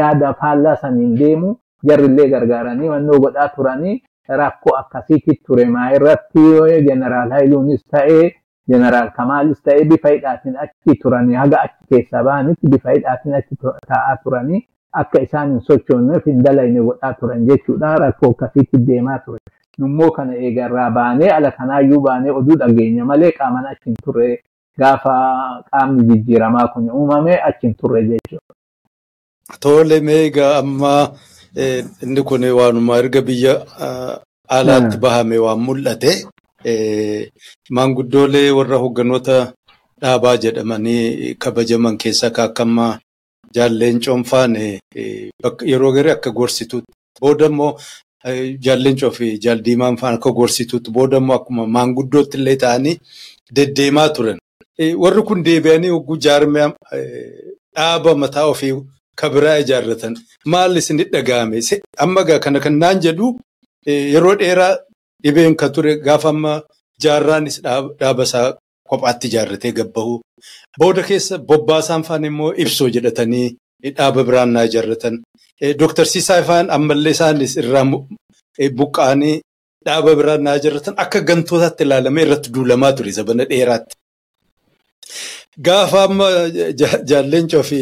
yaada 0.00 0.34
faallaa 0.40 0.76
saniin 0.76 1.16
deemu 1.18 1.56
jarrillee 1.88 2.28
gargaaranii 2.30 2.88
wannoo 2.88 3.18
godhaa 3.20 3.48
turanii 3.56 4.02
rakkoo 4.28 4.76
akkasiitti 4.78 5.40
ture. 5.46 5.64
Maa 5.64 5.90
irratti 5.96 6.40
jeneraal 6.86 7.30
Haayiluunis 7.30 7.84
ta'ee 7.90 8.30
jeneraal 8.68 9.10
Kamaalis 9.16 9.60
ta'ee 9.62 9.84
bifa 9.90 10.08
hidhaatiin 10.14 10.56
achi 10.64 10.96
turanii 11.02 11.34
haga 11.34 11.60
achi 11.66 11.84
keessaa 11.90 12.24
ba'anitti 12.24 12.68
bifa 12.72 12.90
hidhaatiin 12.96 13.34
achi 13.34 13.56
taa'aa 13.88 14.16
turanii 14.24 14.62
akka 14.92 15.20
isaan 15.26 15.50
hin 15.50 15.60
sochoonneef 15.60 16.26
hin 16.26 16.42
dalayne 16.44 16.80
godhaa 16.88 17.12
turan 17.20 17.46
jechuudha. 17.46 17.94
Rakkoo 17.96 18.30
akkasiitti 18.30 18.78
deemaa 18.86 19.18
ture. 19.18 19.38
Nummoo 19.78 20.10
kana 20.10 20.34
eegarraa 20.34 20.90
baanee 20.90 21.30
ala 21.30 21.50
kanaayyuu 21.50 22.00
baanee 22.00 22.30
oduu 22.40 22.56
dhageenya 22.58 23.04
malee 23.04 23.30
qaaman 23.38 23.66
achi 23.66 23.84
hin 23.90 23.96
turre 24.04 24.28
gaafa 24.80 25.14
qaamni 25.70 26.02
jijjiiramaa 26.08 26.66
kun 26.74 26.90
uumame 26.90 27.34
achi 27.48 27.66
hin 27.66 27.74
turre 27.80 28.02
jechuudha. 28.08 28.54
Tole 29.60 30.00
meegaa 30.00 30.52
amma 30.62 30.92
inni 32.02 32.22
kun 32.30 32.44
waanuma 32.58 32.98
erga 33.02 33.22
biyya 33.28 33.54
alaatti 34.58 34.96
bahame 35.04 35.38
waan 35.44 35.60
mul'ate 35.68 36.12
maanguddoolee 37.78 38.50
warra 38.58 38.76
hogganoota 38.84 39.36
dhaabaa 40.00 40.36
jedhamanii 40.44 41.34
kabajaman 41.44 41.96
keessaa 42.04 42.30
kaakkammaa 42.38 42.92
jaalleen 43.58 44.00
coonfaan 44.06 44.56
yeroo 45.72 45.92
garee 45.96 46.12
akka 46.16 46.30
gorsituutti 46.38 46.92
booda 47.20 47.46
immoo 47.52 47.70
jaalleencoo 48.66 49.10
fi 49.18 49.28
jaaldiimaan 49.44 49.96
faan 50.00 50.14
akka 50.18 50.30
gorsituutti 50.40 50.90
booda 50.96 51.16
immoo 51.22 51.36
akkuma 51.38 51.66
maanguddootti 51.76 52.36
illee 52.38 52.56
ta'anii 52.64 52.96
deddeemaa 53.56 54.08
turan. 54.18 54.38
Warri 54.78 55.22
kun 55.24 55.42
deebi'anii 55.44 55.88
hogguu 55.94 56.16
jaarmiyaa 56.20 56.72
dhaaba 57.76 58.14
mataa 58.14 58.46
ofii 58.52 58.74
kabiraa 59.20 59.56
ijaarratan. 59.64 60.16
Maal 60.44 60.76
isinit 60.76 61.10
dhaga'ame? 61.12 61.60
Amma 61.98 62.24
kana 62.24 62.60
kan 62.60 62.78
naan 62.78 63.00
jedhu 63.00 63.38
yeroo 63.86 64.36
dheeraa 64.38 64.76
dhibeen 65.22 65.56
kan 65.56 65.72
ture 65.72 65.96
gaafa 66.06 66.28
amma 66.28 66.62
jaarraanis 67.02 67.60
dhaaba 68.00 68.22
isaa 68.22 68.54
kophaatti 68.88 69.26
ijaarratee 69.28 69.72
gabbahu 69.72 70.20
booda 70.78 71.02
keessa 71.02 71.38
bobbaasaan 71.38 72.02
faan 72.04 72.24
immoo 72.24 72.52
ibsoo 72.62 72.88
jedhatanii 72.94 73.56
dhaaba 73.96 74.24
biraan 74.24 74.52
naa 74.52 74.64
ijaarratan. 74.68 75.22
Dooktar 75.80 76.06
Siisaa 76.06 76.42
faan 76.42 76.70
ammallee 76.70 77.12
isaanis 77.16 77.56
irraa 77.56 77.84
buqqa'anii 78.78 79.40
dhaaba 79.86 80.14
biraan 80.18 80.42
naa 80.44 80.56
ijaarratan. 80.60 80.94
Akka 81.02 81.20
gantootaatti 81.28 81.82
ilaalamee 81.84 82.24
irratti 82.26 82.50
duulamaa 82.54 82.92
ture 82.92 83.12
sabana 83.12 83.44
dheeraatti. 83.50 83.94
Gaafa 85.58 86.02
amma 86.04 86.24
jaalleencoo 87.10 87.62
fi 87.62 87.78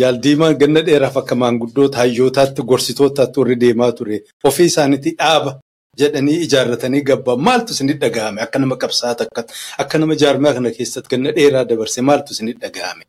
jaaldiimaan 0.00 0.56
ganna 0.58 0.80
dheeraaf 0.86 1.16
akka 1.16 1.34
maanguddoota 1.42 1.98
hayyootaatti 2.02 2.62
gorsitootaatti 2.70 3.40
warri 3.40 3.56
deemaa 3.60 3.92
ture. 3.92 4.20
Ofii 4.44 4.66
isaaniitti 4.72 5.10
dhaaba 5.20 5.52
jedhanii 6.00 6.40
ijaarratanii 6.46 7.02
gabbaa. 7.10 7.36
Maaltu 7.36 7.72
isinit 7.72 8.00
dhaga'ame? 8.02 8.40
Akka 8.42 8.58
nama 8.58 8.76
qabsaata 8.76 9.26
akka 9.78 9.98
nama 9.98 10.14
jaarmaa 10.22 10.52
kana 10.54 10.70
keessatti 10.70 11.08
ganna 11.16 11.32
dheeraa 11.38 11.64
dabarse 11.64 12.02
maaltu 12.02 12.32
isinit 12.32 12.58
dhaga'ame. 12.64 13.04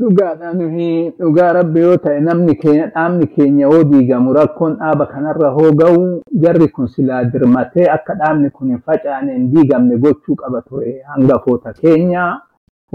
Dhugaa 0.00 1.52
rabbi 1.52 1.80
yoo 1.80 1.96
ta'e 2.06 2.20
namni 2.20 2.54
keenya 2.62 2.86
dhaabni 2.94 3.26
keenya 3.36 3.66
yoo 3.68 3.84
diigamu 3.92 4.32
rakkoon 4.34 4.76
dhaaba 4.80 5.06
kanarra 5.12 5.50
hoo 5.58 5.70
ga'u 5.82 6.00
jarri 6.46 6.68
kun 6.68 6.88
silaa 6.88 7.22
dirmatee 7.24 7.86
akka 7.98 8.14
dhaabni 8.24 8.50
kun 8.50 8.68
hin 8.72 8.80
facaane 8.86 9.32
hin 9.36 9.46
diigamne 9.52 9.96
gochuu 9.98 10.34
qaba 10.42 10.62
ture. 10.68 11.02
Hangafoota 11.14 11.72
keenya 11.80 12.24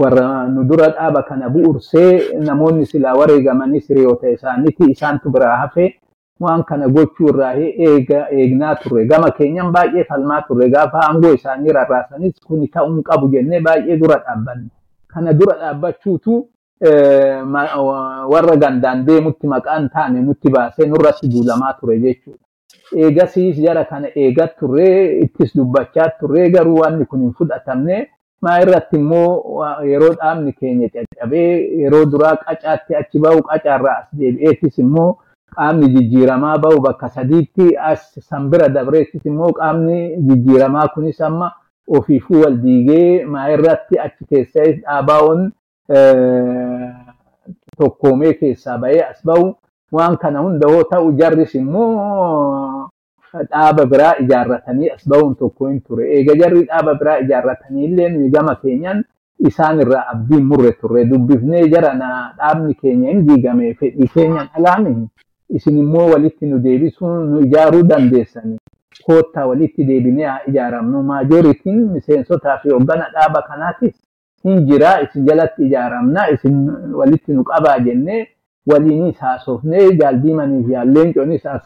warra 0.02 0.48
nu 0.48 0.64
dura 0.64 0.88
dhaaba 0.90 1.22
kana 1.28 1.48
bu'uursee 1.54 2.38
namoonni 2.48 2.86
silaa 2.86 3.14
wareegamanis 3.20 3.88
hiriyoota 3.88 4.28
isaaniiti. 4.36 4.90
Isaantu 4.90 5.30
biraa 5.30 5.56
hafe 5.62 5.94
waan 6.40 6.62
kana 6.64 6.88
gochuu 6.88 7.28
irraa 7.32 7.54
eegnaa 7.56 8.74
turre. 8.82 9.04
Gama 9.06 9.30
keenyan 9.30 9.72
baay'ee 9.72 10.04
falmaa 10.04 10.42
turre. 10.48 10.68
Gaafa 10.70 10.98
aangoo 11.08 11.32
isaanii 11.38 11.72
rarraasanis 11.78 12.40
kuni 12.46 12.68
ta'uun 12.68 13.02
qabu 13.02 13.28
jennee 13.32 13.60
baay'ee 13.60 13.96
dura 13.96 14.18
dhaabbanne 14.24 14.68
kana 15.12 15.32
dura 15.32 15.56
dhaabbachuutu 15.60 16.46
warra 18.32 18.56
gandaan 18.56 19.04
deemutti 19.06 19.46
maqaan 19.46 19.88
taane 19.94 20.20
nutti 20.22 20.48
baasee 20.50 20.86
nurratti 20.86 21.28
duulamaa 21.32 21.72
ture 21.80 21.98
jechuudha. 22.00 22.44
Eegasiis 22.96 23.56
jara 23.64 23.84
kana 23.84 24.08
eegat 24.16 24.56
turree 24.58 25.20
ittis 25.24 25.54
dubbachaa 25.56 26.08
turree 26.20 26.48
garuu 26.50 26.78
wanni 26.80 27.04
kun 27.06 27.20
hin 27.20 27.32
fudhatamne 27.38 28.08
maa 28.42 28.58
irratti 28.64 28.96
immoo 28.96 29.64
yeroo 29.92 30.12
dhaabni 30.20 30.52
keenya 30.52 30.88
caccabee 30.94 31.50
yeroo 31.82 32.04
duraa 32.12 32.36
qacaatti 32.44 32.94
achi 33.00 33.18
bahu 33.24 33.42
qacaarraa 33.48 33.96
as 34.02 34.08
deebi'eetis 34.20 34.78
immoo 34.84 35.10
qaamni 35.56 35.88
jijjiiramaa 35.94 36.58
bahu 36.64 36.80
bakka 36.86 37.08
sadiitti 37.16 37.66
as 37.90 38.02
sanbira 38.28 38.68
dabreettis 38.76 39.26
immoo 39.32 39.52
qaamni 39.60 39.98
jijjiiramaa 40.28 40.88
kunis 40.94 41.20
amma 41.28 41.52
ofiifuu 41.98 42.40
wal 42.42 42.56
diigee 42.64 43.24
maa 43.34 43.48
irratti 43.56 43.98
achi 44.06 44.24
keessa 44.30 44.64
dhaabaa'uun 44.82 45.42
tokkoomee 47.78 48.32
keessaa 48.40 48.78
bahee 48.78 49.02
as 49.10 49.20
bahu 49.26 49.54
waan 49.92 50.16
kana 50.22 50.40
hunda 50.46 50.70
yoo 50.72 50.84
ta'u 50.90 51.12
jarris 51.20 51.54
immoo 51.54 52.88
dhaaba 53.50 53.86
biraa 53.86 54.14
ijaarratanii 54.24 54.90
as 54.94 55.08
bahuun 55.08 55.34
tokko 55.34 55.68
hin 55.68 55.80
ture. 55.80 56.04
Eega 56.16 56.34
jarri 56.40 56.64
dhaaba 56.64 56.94
biraa 56.94 57.18
ijaarratanii 57.24 57.84
illee 57.84 58.08
nuyi 58.08 58.30
gama 58.30 58.54
keenyan 58.62 59.04
isaan 59.48 59.80
irraa 59.80 60.04
abdiin 60.12 60.44
murre 60.44 60.72
turre. 60.80 61.04
Dubbifnee 61.04 61.68
jara 61.68 61.94
dhaabni 62.38 62.74
keenya 62.74 63.10
hin 63.10 63.26
diigame 63.28 63.74
fedhii 63.74 64.08
keenyan 64.14 64.48
alaami 64.54 65.08
isin 65.48 65.78
immoo 65.78 66.08
walitti 66.12 66.46
nu 66.46 66.58
deebisuun 66.64 67.30
nu 67.30 67.40
ijaaruu 67.46 67.82
dandeessanii 67.82 68.58
koottaa 69.06 69.46
walitti 69.46 69.84
deebinee 69.86 70.24
haa 70.26 70.40
ijaaramnu. 70.48 71.02
Maajooritiin 71.02 71.80
miseensotaa 71.92 72.58
fi 72.58 72.68
hoggana 72.70 73.06
dhaaba 73.14 73.42
kanaatis 73.42 73.94
hin 74.44 74.66
jira 74.66 75.00
isin 75.04 75.24
jalatti 75.26 75.64
ijaaramna 75.66 76.28
isin 76.34 76.60
walitti 77.00 77.32
nu 77.32 77.44
qabaa 77.44 77.78
jennee 77.86 78.26
waliinis 78.70 79.18
haasofnee 79.18 79.88
jaaldiimanii 80.00 80.64
fi 80.66 80.76
alleenconis 80.76 81.46
as 81.46 81.62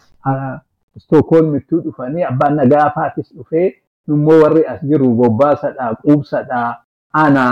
Stookholmittuu 0.99 1.81
dhufanii 1.85 2.23
abbaan 2.31 2.57
nagaa 2.57 2.91
faatis 2.95 3.35
dhufee 3.37 3.73
immoo 4.09 4.41
warri 4.43 4.63
as 4.67 4.81
jiru 4.85 5.09
bobbaasadha 5.21 5.95
quubsadha 6.03 6.61
ana 7.13 7.45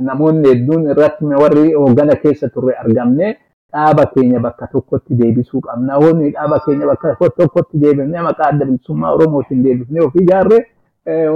namoonni 0.00 0.48
hedduun 0.48 0.86
irratti 0.92 1.24
warri 1.42 1.72
hooggana 1.72 2.14
keessa 2.22 2.48
turre 2.48 2.74
argamne 2.82 3.36
dhaaba 3.72 4.06
keenya 4.14 4.40
bakka 4.40 4.66
tokkotti 4.66 5.14
deebisuu 5.14 5.60
qabna. 5.60 5.98
Wanni 5.98 6.30
dhaaba 6.30 6.60
keenya 6.64 6.86
bakka 6.86 7.14
tokkotti 7.36 7.78
deebifnee 7.78 8.20
maqaa 8.28 8.48
adda 8.52 8.64
bilisummaa 8.64 9.12
Oromootiin 9.14 9.62
deebifnee 9.64 10.00
ofii 10.06 10.22
ijaarre 10.22 10.58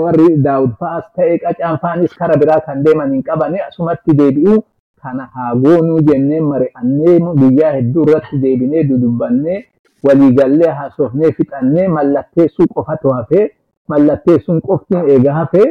warri 0.02 0.36
daawud 0.46 0.70
fa'aas 0.80 1.04
ta'e 1.16 1.38
qacaan 1.38 1.78
fa'anis 1.82 2.14
kara 2.20 2.36
biraa 2.36 2.60
kan 2.66 2.82
deeman 2.84 3.12
hin 3.12 3.22
qabane 3.22 3.60
asumatti 3.68 4.14
deebi'uu 4.20 4.62
kana 5.02 5.26
haa 5.34 5.54
goonuu 5.56 6.00
jennee 6.08 6.40
mari'annee 6.40 7.18
guyyaa 7.40 7.72
hedduu 7.76 8.02
irratti 8.08 8.38
deebinee 8.42 8.84
dudubbannee 8.88 9.64
waliigallee 10.06 10.70
haasofnee 10.78 11.32
fixannee 11.32 11.88
mallatteessuu 11.88 12.66
qofatu 12.74 13.08
hafee 13.16 13.50
mallatteessuun 13.88 14.60
qoftiin 14.60 15.08
eega 15.14 15.32
hafee 15.40 15.68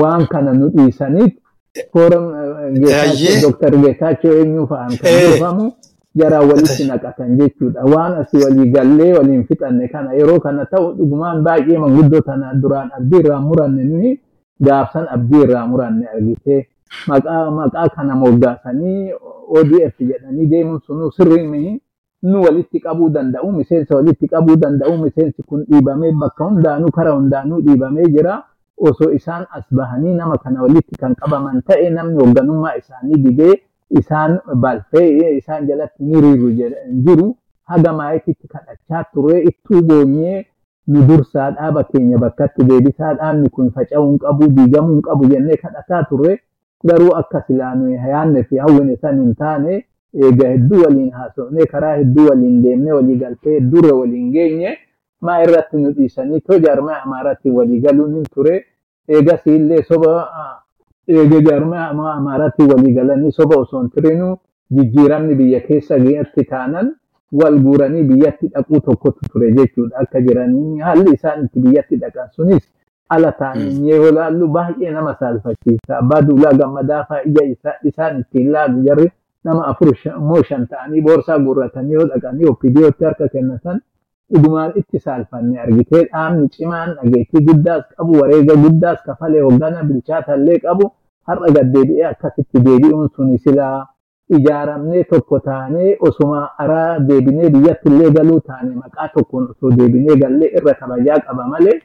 waan 0.00 0.26
kana 0.32 0.52
nu 0.52 0.68
dhiisaniit 0.76 1.38
fooram 1.92 2.24
Dr. 3.42 3.70
Geetaachoo 3.82 4.32
eenyu 4.40 4.66
fa'aan 4.70 4.96
kan 5.00 5.12
beekamu 5.20 5.66
jaraa 6.20 6.40
walitti 6.40 6.84
naqatan 6.88 7.36
jechuudha. 7.38 7.84
Waan 7.92 8.12
asii 8.20 8.42
waliigallee 8.44 9.12
waliin 9.18 9.44
fixanne 9.48 9.88
kana 9.88 10.12
yeroo 10.18 10.40
kana 10.40 10.64
ta'u 10.72 10.92
dhugumaan 10.96 11.42
baay'ee 11.46 11.78
manguddoo 11.84 12.20
tana 12.20 12.52
duraan 12.62 12.90
abdii 12.98 13.18
irraa 13.24 13.40
muranne 13.40 13.84
nuyi 13.84 14.20
gaafsan 14.66 15.06
abdii 15.16 15.42
irraa 15.46 15.66
muranne 15.66 16.06
argitee 16.14 16.66
maqaa 17.08 17.88
kana 17.96 18.14
moggaasanii 18.16 19.12
ODF 19.58 19.96
jedhanii 20.10 20.46
deemuun 20.50 20.80
sunuu 20.86 21.10
sirrii 21.16 21.46
mihi 21.48 21.80
nu 22.22 22.42
walitti 22.42 22.80
qabuu 22.80 23.08
danda'u 23.10 23.52
miseensa 23.52 23.96
walitti 23.96 24.28
qabuu 24.28 24.56
danda'u 24.56 24.96
miseensi 24.98 25.42
kun 25.42 25.64
dhiibamee 25.70 26.12
bakka 26.12 26.44
hundaanuu 26.44 26.90
kara 26.90 27.10
hundaanuu 27.18 27.60
dhiibamee 27.66 28.06
jira. 28.16 28.42
Osoo 28.78 29.10
isaan 29.12 29.46
as 29.56 29.64
bahanii 29.70 30.14
nama 30.14 30.38
kana 30.38 30.62
walitti 30.62 30.96
kan 31.00 31.14
qabaman 31.14 31.62
ta'e 31.66 31.90
namni 31.90 32.16
hoogganummaa 32.24 32.74
isaanii 32.80 33.18
didee 33.24 33.54
isaan 34.00 34.38
balfee 34.62 35.36
isaan 35.36 35.66
jalatti 35.66 36.04
ni 36.04 36.20
riiru 36.20 36.50
jiru. 37.06 37.36
Haga 37.64 37.92
maayititti 37.92 38.48
kadhachaa 38.48 39.04
ture 39.14 39.40
ittuu 39.50 39.82
boonyee 39.82 40.46
nu 40.88 41.02
dursaa 41.08 41.50
dhaaba 41.50 41.84
keenya 41.90 42.18
bakkatti 42.18 42.64
deebisaa 42.70 43.14
dhaabni 43.14 43.48
kun 43.50 43.70
faca'uu 43.74 44.08
hin 44.08 44.18
qabu 44.24 44.48
diigamuu 44.56 44.92
hin 44.94 45.02
qabu 45.08 45.26
jennee 45.32 45.56
kadhataa 45.62 46.02
turre 46.10 46.32
garuu 46.88 47.12
akka 47.20 47.42
silaa 47.46 47.74
nuyi 47.74 47.94
yaanne 48.12 48.42
fi 48.44 48.56
hawwine 48.64 48.96
san 48.96 49.20
hin 49.20 49.34
taane 49.42 49.84
eega 50.14 50.48
hedduu 50.48 50.82
waliin 50.84 51.10
haasofnee 51.18 51.66
karaa 51.66 51.96
hedduu 51.96 52.26
waliin 52.28 52.62
deemnee 52.62 52.92
walii 52.92 53.16
galtee 53.24 53.54
hedduurra 53.58 53.94
waliin 53.96 54.30
geenye 54.32 54.78
maa 55.20 55.42
irratti 55.42 55.76
nu 55.82 55.92
dhiisanii 55.98 56.40
too 56.40 56.58
jaarmaa 56.58 57.02
amaaratti 57.04 57.50
walii 57.50 57.80
galuun 57.80 58.14
hin 58.14 58.24
ture. 58.34 58.64
Eegas 59.08 59.46
illee 59.46 59.82
soba 59.82 60.10
eega 61.08 61.40
jaarmaa 61.50 61.86
amaaratti 62.14 62.62
walii 62.72 62.92
galanii 62.94 63.32
soba 63.32 63.56
osoo 63.56 63.80
hin 63.80 63.90
turinu. 63.90 64.36
Jijjiiramni 64.74 65.34
biyya 65.34 65.60
keessa 65.60 65.98
geetti 65.98 66.44
taanan 66.50 66.92
wal 67.40 67.58
guuranii 67.64 68.02
biyyatti 68.02 68.48
dhaquu 68.48 68.80
tokkotu 68.80 69.20
ture 69.32 69.52
jechuudha. 69.52 69.98
Akka 69.98 70.20
jiranii 70.20 70.78
haalli 70.78 71.14
isaan 71.14 71.44
itti 71.44 71.60
biyyatti 71.60 71.96
dhaqan 71.96 72.28
sunis 72.36 72.68
ala 73.08 73.32
taanii 73.32 73.88
yoo 73.90 74.08
ilaallu 74.08 74.48
baay'ee 74.48 74.90
nama 74.90 75.14
saalfachiisa. 75.20 75.98
Abbaa 75.98 76.22
duulaa 76.22 76.52
gammadaa 76.52 77.04
fa'aa 77.08 77.22
ija 77.24 77.74
isaan 77.84 78.20
ittiin 78.20 78.52
laalu 78.52 78.82
jarri 78.86 79.10
nama 79.44 79.62
afur 79.70 79.88
moo 80.28 80.42
shan 80.48 80.66
ta'anii 80.72 81.00
boorsaa 81.06 81.38
guurratanii 81.46 81.92
yoo 81.98 82.04
dhaqanii 82.10 82.46
oppidiyootti 82.52 83.04
harka 83.04 83.28
kennatan 83.34 83.80
dhugumaan 84.32 84.72
itti 84.80 84.98
saalfanne 85.06 85.60
argitee 85.64 86.02
dhaabni 86.12 86.48
cimaan 86.56 86.90
dhageettii 86.98 87.44
guddaas 87.48 87.84
qabu 87.96 88.12
wareega 88.20 88.54
guddaas 88.64 89.00
kafalee 89.06 89.40
hoggana 89.46 89.82
bilchaatallee 89.88 90.58
qabu 90.66 90.90
har'a 91.28 91.50
gaddeebi'ee 91.56 92.06
akkasitti 92.12 92.64
deebi'uun 92.66 93.08
suni 93.16 93.38
silaa 93.44 93.78
ijaaramnee 94.36 95.04
tokko 95.10 95.38
taanee 95.48 95.96
osuma 96.08 96.40
araa 96.64 96.98
deebinee 97.08 97.50
biyyatti 97.54 97.88
illee 97.92 98.10
galuu 98.16 98.40
taane 98.48 98.70
maqaa 98.82 99.08
tokkoon 99.14 99.48
osoo 99.50 99.70
deebinee 99.78 100.16
gallee 100.22 100.50
irra 100.58 100.74
kabajaa 100.80 101.18
qaba 101.26 101.46
malee 101.52 101.78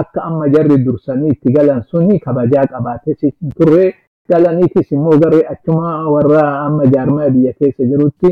akka 0.00 0.22
amma 0.28 0.48
jarri 0.54 0.78
dursanii 0.86 1.30
itti 1.34 1.52
galan 1.56 1.82
suni 1.90 2.18
kabajaa 2.26 2.66
qabaatee 2.72 3.30
turre 3.58 3.84
galaniitis 4.30 4.92
immoo 4.92 5.18
garee 5.22 5.44
achuma 5.52 6.08
warra 6.14 6.42
amma 6.66 6.86
jaarmaa 6.94 7.28
biyya 7.30 7.52
keessa 7.58 7.84
jirutti 7.84 8.30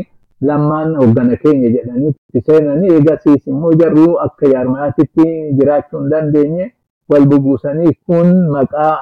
lammaan 0.49 0.95
hoggana 0.99 1.35
keenya 1.41 1.69
jedhanii 1.75 2.09
itti 2.13 2.41
seenanii 2.51 2.91
eegasiis 2.97 3.47
immoo 3.47 3.73
jarruu 3.81 4.13
akka 4.25 4.47
jaarmaatitti 4.53 5.25
jiraachuu 5.59 5.99
hin 5.99 6.09
dandeenye 6.13 6.71
wal 7.09 7.25
bubuusanii 7.33 7.93
kun 8.07 8.31
maqaa 8.55 8.93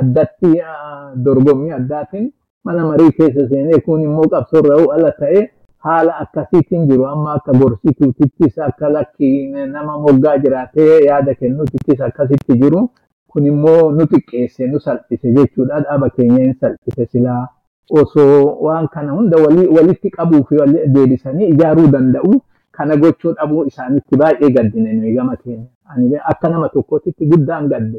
addatti 0.00 0.52
dorgommii 1.24 1.70
addaatiin 1.80 2.32
mana 2.64 2.86
marii 2.90 3.12
keessa 3.20 3.48
seenee 3.48 3.80
kun 3.86 4.02
immoo 4.08 4.28
qabsoorra 4.34 4.78
ala 4.94 5.10
ta'e 5.20 5.42
haala 5.86 6.16
akkasiitiin 6.22 6.86
jiru 6.90 7.06
amma 7.06 7.32
akka 7.38 7.52
gorsituutittis 7.60 8.58
akka 8.68 8.88
lakki 8.94 9.28
nama 9.74 9.98
moggaa 10.06 10.38
jiraatee 10.44 11.04
yaada 11.06 11.34
kennuutittis 11.34 12.00
akkasitti 12.08 12.58
jiru 12.62 12.88
kun 13.32 13.46
immoo 13.46 13.90
nu 13.92 14.06
xiqqeesse 14.10 14.66
nu 14.66 14.80
salphise 14.80 15.32
jechuudha 15.36 15.80
dhaaba 15.80 16.10
keenya 16.10 16.42
hin 16.44 16.54
salphise 16.60 17.06
silaa 17.12 17.46
osoo 17.90 18.58
waan 18.66 18.88
kana 18.88 19.12
hunda. 19.12 19.36
Walitti 19.76 20.10
qabuu 20.10 20.44
fi 20.48 20.56
deebisanii 20.94 21.48
ijaaruu 21.54 21.86
danda'u 21.94 22.40
kana 22.72 22.96
gochuu 22.96 23.32
dhabuu 23.32 23.64
isaanitti 23.66 24.16
baay'ee 24.16 24.50
gaddine 24.56 24.92
nuyi 24.92 25.14
gama 25.14 25.36
keenya 25.36 26.20
akka 26.30 26.48
nama 26.48 26.68
tokkotitti 26.68 27.26
guddaan 27.26 27.68
gadde 27.68 27.98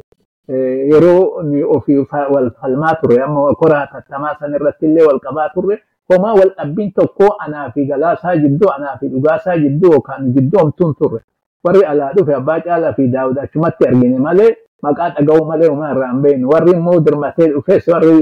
yeroo 0.91 1.43
ofii 1.75 1.97
wal 2.33 2.51
falmaa 2.61 2.93
turre 3.01 3.21
amma 3.23 3.53
koraa 3.61 3.87
tattamaa 3.93 4.35
san 4.39 4.53
irratti 4.53 4.85
illee 4.85 5.05
wal 5.07 5.19
qabaa 5.25 5.49
turre 5.55 5.79
homaa 6.09 6.33
wal 6.39 6.51
dhabbiin 6.57 6.91
tokko 6.91 7.27
anaa 7.45 7.71
fi 7.71 7.85
galaasaa 7.85 8.35
jidduu 8.37 8.69
anaa 8.75 8.97
fi 8.99 9.07
dhugaasaa 9.09 9.57
jidduu 9.57 9.91
yookaan 9.93 10.31
jidduu 10.33 10.59
homtuun 10.61 10.93
turre 10.99 11.19
warri 11.63 11.83
alaa 11.91 12.13
dhufe 12.13 12.33
abbaa 12.35 12.59
caalaa 12.61 12.93
fi 12.93 13.07
daawud 13.07 13.37
achumatti 13.43 13.87
argine 13.87 14.19
malee 14.19 14.49
maqaa 14.83 15.09
dhaga'uu 15.15 15.45
malee 15.51 15.67
homaa 15.73 15.91
irraa 15.95 16.11
hin 16.11 16.21
beeknu 16.25 16.49
warri 16.53 16.71
immoo 16.77 16.99
dirmatee 17.05 17.47
dhufes 17.53 17.87
warri 17.87 18.13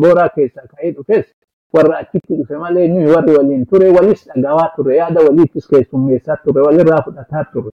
booraa 0.00 0.28
keessaa 0.34 0.66
ka'ee 0.70 0.90
dhufes 0.96 1.26
warra 1.74 1.98
achitti 2.02 2.36
dhufe 2.36 2.56
malee 2.62 2.88
nuyi 2.88 3.06
warri 3.14 3.36
waliin 3.36 3.66
ture 3.66 3.88
walis 3.96 4.26
dhagawaa 4.28 4.68
ture 4.76 4.96
yaada 4.96 5.20
waliittis 5.26 5.68
keessummeessaa 5.68 6.36
ture 6.44 6.60
walirraa 6.66 7.02
fudhataa 7.02 7.44
ture. 7.52 7.70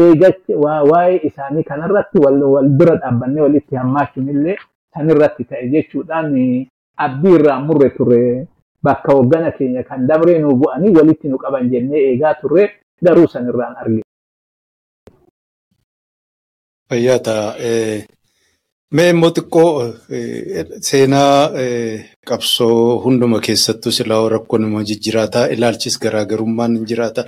Eegachi 0.00 0.54
waa'ee 0.54 1.20
isaanii 1.28 1.62
kanarratti 1.64 2.18
wal 2.24 2.68
bira 2.78 2.96
dhaabbannee 3.02 3.40
walitti 3.46 3.76
hammaachuun 3.76 4.28
illee 4.28 4.56
sanirratti 4.94 5.44
ta'e 5.44 5.68
jechuudhaan 5.74 6.32
abdii 6.96 7.34
irraa 7.38 7.60
murre 7.60 7.90
ture. 7.98 8.46
Bakka 8.82 9.12
hoggana 9.12 9.50
keenya 9.52 9.82
kan 9.84 10.06
dabree 10.06 10.38
nu 10.38 10.56
bu'anii 10.56 10.94
walitti 10.96 11.28
nu 11.28 11.38
qaban 11.38 11.70
jennee 11.70 12.00
eegaa 12.10 12.34
turre 12.40 12.70
garuu 13.04 13.26
sanirraan 13.28 13.76
argina. 13.76 14.02
Fayyaa 16.90 17.18
ta'a. 17.26 17.46
Mee 18.96 19.08
immoo 19.12 19.30
xiqqoo 19.36 19.70
seenaa 20.88 21.50
qabsoo 22.28 23.00
hunduma 23.04 23.40
keessattuu 23.46 23.92
silaa 23.98 24.28
rakkoo 24.34 24.58
nama 24.62 24.82
jijjiiraataa 24.90 25.46
ilaalchis 25.56 25.98
garaagarummaan 26.04 26.76
hin 26.78 26.86
jiraata. 26.90 27.24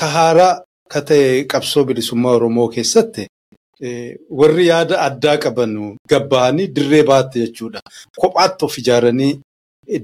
Ka 0.00 0.06
haaraa 0.16 0.54
ka 0.92 1.00
ta'e 1.10 1.44
qabsoo 1.52 1.84
bilisummaa 1.90 2.34
Oromoo 2.38 2.68
keessatti 2.76 3.26
warri 4.40 4.66
yaada 4.70 5.00
addaa 5.08 5.36
qaban 5.44 5.72
gabba'anii 6.10 6.66
dirree 6.76 7.02
baatte 7.12 7.38
jechuudha. 7.44 7.80
Kophaatti 8.20 8.64
of 8.64 8.78
ijaaranii 8.78 9.32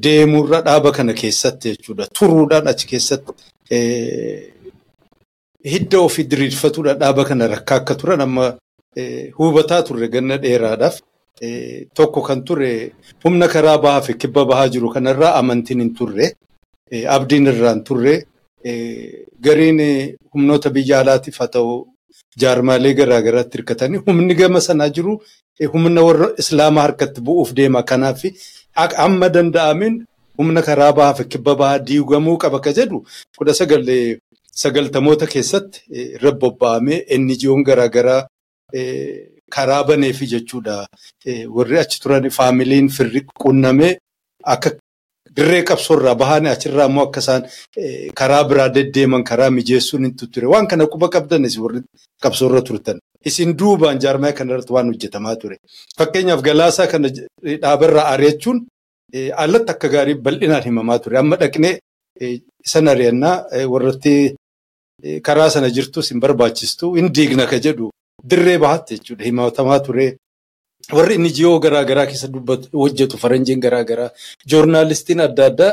deemuurra 0.04 0.60
dhaaba 0.68 0.92
kana 0.92 1.12
keessatti 1.22 1.68
jechuudha. 1.74 2.06
Turuudhaan 2.18 2.68
achi 2.74 2.86
keessatti 2.92 3.32
hidda 5.72 5.98
ofii 6.06 6.24
diriirfatuudha 6.30 6.94
dhaaba 7.00 7.24
kana 7.28 7.46
rakkaa 7.54 7.76
akka 7.82 7.94
turan 8.00 8.20
amma 8.26 8.46
hubataa 9.38 9.82
turre 9.88 10.08
ganna 10.14 10.36
dheeraadhaaf. 10.44 10.96
Tokko 11.96 12.20
kan 12.28 12.40
ture 12.46 12.70
humna 13.24 13.46
karaa 13.54 13.78
bahaa 13.84 14.00
fi 14.06 14.14
kibba 14.14 14.44
bahaa 14.50 14.68
jiru 14.74 14.88
kanarraa 14.94 15.34
amantiin 15.40 15.80
hin 15.84 15.92
turre. 15.98 16.32
Abdiin 17.16 17.46
irraa 17.52 17.74
hin 17.74 17.84
turre. 17.88 18.14
Gariin 19.46 19.80
humnoota 20.32 20.70
biyya 20.74 21.00
alaatiif 21.00 21.38
haa 21.40 21.48
ta'u 21.56 21.74
jaarmaalee 22.42 22.94
garaa 23.00 23.20
hirkatanii 23.54 24.00
humni 24.06 24.34
gama 24.34 24.60
sanaa 24.60 24.88
jiru 24.96 25.14
humna 25.74 26.02
warra 26.08 26.28
islaamaa 26.42 26.82
harkatti 26.86 27.20
bu'uuf 27.20 27.52
deema. 27.58 27.82
Kanaaf 27.82 28.22
amma 29.06 29.28
danda'ameen 29.34 30.04
humna 30.38 30.62
karaa 30.62 30.92
bahaa 30.92 31.14
fi 31.18 31.24
kibba 31.24 31.54
bahaa 31.60 31.78
diigamuu 31.78 32.36
qaba 32.42 32.60
ka 32.60 32.72
jedhu 32.78 33.04
kudha 33.38 33.54
sagaltamoota 34.62 35.26
keessatti 35.34 35.78
irra 36.16 36.32
bobba'amee 36.42 36.98
NGO'n 37.20 37.62
garaa 37.68 37.88
garaa 37.96 38.22
karaa 39.56 39.84
baneefi 39.88 40.26
jechuudha. 40.34 40.86
Warri 41.56 41.78
achi 41.82 42.00
turan 42.02 42.30
faamiliin 42.38 42.88
firri 42.96 43.20
qunnamee 43.42 43.92
akka 44.54 44.70
dirree 45.36 45.62
qabsoorraa 45.70 46.14
bahanii 46.22 46.50
achirraa 46.54 46.86
immoo 46.90 47.04
akka 47.08 47.20
isaan 47.24 47.42
karaa 48.20 48.44
biraa 48.50 48.68
deddeeman 48.76 49.24
karaa 49.30 49.50
mijeessuun 49.58 50.04
hin 50.04 50.14
ture. 50.16 50.46
Waan 50.52 50.66
kana 50.70 50.86
quba 50.86 51.08
qabdanis 51.14 51.58
warri 51.64 51.80
qabsoorra 52.22 52.62
turtan. 52.68 52.98
Isin 53.28 53.54
duubaan 53.58 53.98
jaarmaa 54.04 54.32
kanarratti 54.32 54.72
waan 54.72 54.86
hojjetamaa 54.92 55.36
ture. 55.36 55.56
Fakkeenyaaf 55.98 56.42
galaasaa 56.48 56.86
kana 56.92 57.08
dhaabarraa 57.62 58.06
ari'achuun 58.14 58.58
alatti 59.44 59.70
akka 59.74 59.88
gaarii 59.94 60.14
bal'inaan 60.26 60.64
himamaa 60.68 60.98
ture. 60.98 61.18
Amma 61.18 61.36
dhaqnee 61.42 61.78
san 62.72 62.88
ari'annaa 62.88 63.36
warratti 63.72 64.14
karaa 65.28 65.50
sana 65.54 65.70
jirtus 65.76 66.10
hin 66.12 66.20
barbaachistu 66.24 66.92
hin 66.98 67.08
diigna 67.18 67.46
ka 67.52 67.58
jedhu 67.66 67.90
dirree 68.30 68.58
bahatte 68.64 68.94
jechuudha. 68.96 69.24
Himatamaa 69.24 69.80
ture. 69.86 70.06
Warri 70.96 71.14
inni 71.18 71.30
jiyoo 71.36 71.58
garaa 71.64 71.84
garaa 71.84 72.06
keessa 72.06 72.28
hojjetu 72.82 73.18
faranjiin 73.24 73.60
garaa 73.60 73.84
garaa 73.90 74.10
joornaalistiin 74.50 75.20
adda 75.26 75.46
addaa 75.50 75.72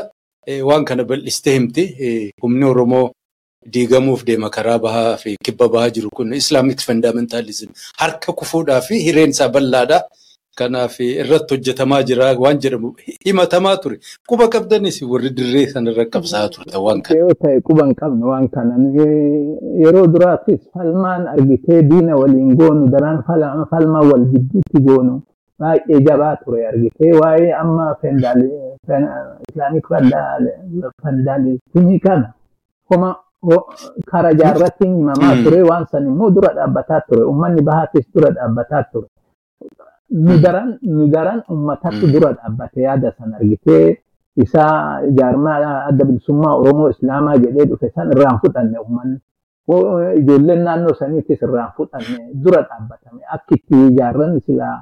waan 0.70 0.84
kana 0.84 1.04
bal'istee 1.04 1.54
himti. 1.58 1.84
Humni 2.42 2.64
Oromoo 2.72 3.06
diigamuuf 3.74 4.24
deema 4.26 4.50
karaa 4.56 4.78
bahaa 4.78 5.16
fi 5.22 5.36
kibba 5.44 5.68
bahaa 5.68 5.90
jiru 5.96 6.10
kun 6.20 6.32
islaamik 6.42 6.80
fundaamentaalizim 6.88 7.70
harka 8.02 8.32
kufuudhaa 8.32 8.80
fi 8.80 9.00
hireen 9.06 9.30
isaa 9.36 9.48
bal'aadha. 9.48 10.00
Kanaaf 10.58 10.94
irratti 11.04 11.54
hojjetamaa 11.54 12.02
jira 12.08 12.26
waan 12.44 12.58
jedhamu 12.64 12.94
himatamaa 13.26 13.76
ture. 13.82 13.96
Quba 14.28 14.48
qabdanis 14.54 15.02
warri 15.12 15.30
dirree 15.38 15.66
sanarra 15.72 16.04
qabsaa 16.14 16.48
turte 16.54 16.78
waan 16.86 17.02
kana. 17.02 17.34
Ta'e 17.42 17.60
quba 17.60 17.84
hin 17.86 17.94
qabne 18.00 18.24
waan 18.30 18.48
kana 18.48 18.74
yeroo 19.84 20.06
duraattis 20.14 20.60
falmaan 20.74 21.26
argitee 21.34 21.82
diina 21.90 22.16
waliin 22.20 22.54
goonu 22.60 22.88
daraan 22.94 23.22
falmaa 23.70 24.02
wal 24.10 24.24
gidduutti 24.32 24.80
goonu 24.88 25.14
baay'ee 25.60 26.00
jabaa 26.06 26.36
ture 26.44 26.66
argitee 26.70 27.12
waa'ee 27.20 27.52
amma 27.62 27.84
islaamik 29.48 29.86
fandaalizimii 31.02 31.98
kana 32.00 32.32
homa 32.90 33.10
kara 34.10 34.32
jaarratti 34.40 34.84
himamaa 34.88 35.34
ture 35.44 35.62
waan 35.62 35.86
san 35.92 36.06
immoo 36.06 36.30
dura 36.30 36.52
dhaabbataa 36.58 37.00
ture 37.08 37.22
uummanni 37.24 37.62
bahaatis 37.62 38.06
dura 38.14 38.30
dhaabbataa 38.30 38.82
ture. 38.92 39.06
Nu 40.10 41.06
daran 41.14 41.42
ummatatti 41.50 42.06
dura 42.12 42.32
dhaabbate 42.38 42.80
yaada 42.86 43.12
san 43.18 43.34
argitee 43.34 43.98
isaa 44.36 45.00
jaarmaa 45.18 45.84
adda 45.88 46.04
bilisummaa 46.04 46.54
Oromoo 46.60 46.88
Islaamaa 46.90 47.36
jedhee 47.44 47.64
dhufe 47.70 47.90
san 47.94 48.10
irraan 48.12 48.38
fudhanne 48.42 48.78
uummanni. 48.78 49.18
Ijoolleen 50.20 50.62
naannoo 50.64 50.94
saniittis 50.94 51.42
irraan 51.42 51.72
fudhanne 51.76 52.30
dura 52.44 52.60
dhaabbatame 52.68 53.22
akka 53.34 53.54
itti 53.56 53.78
jaarran 53.98 54.38
silaa 54.46 54.76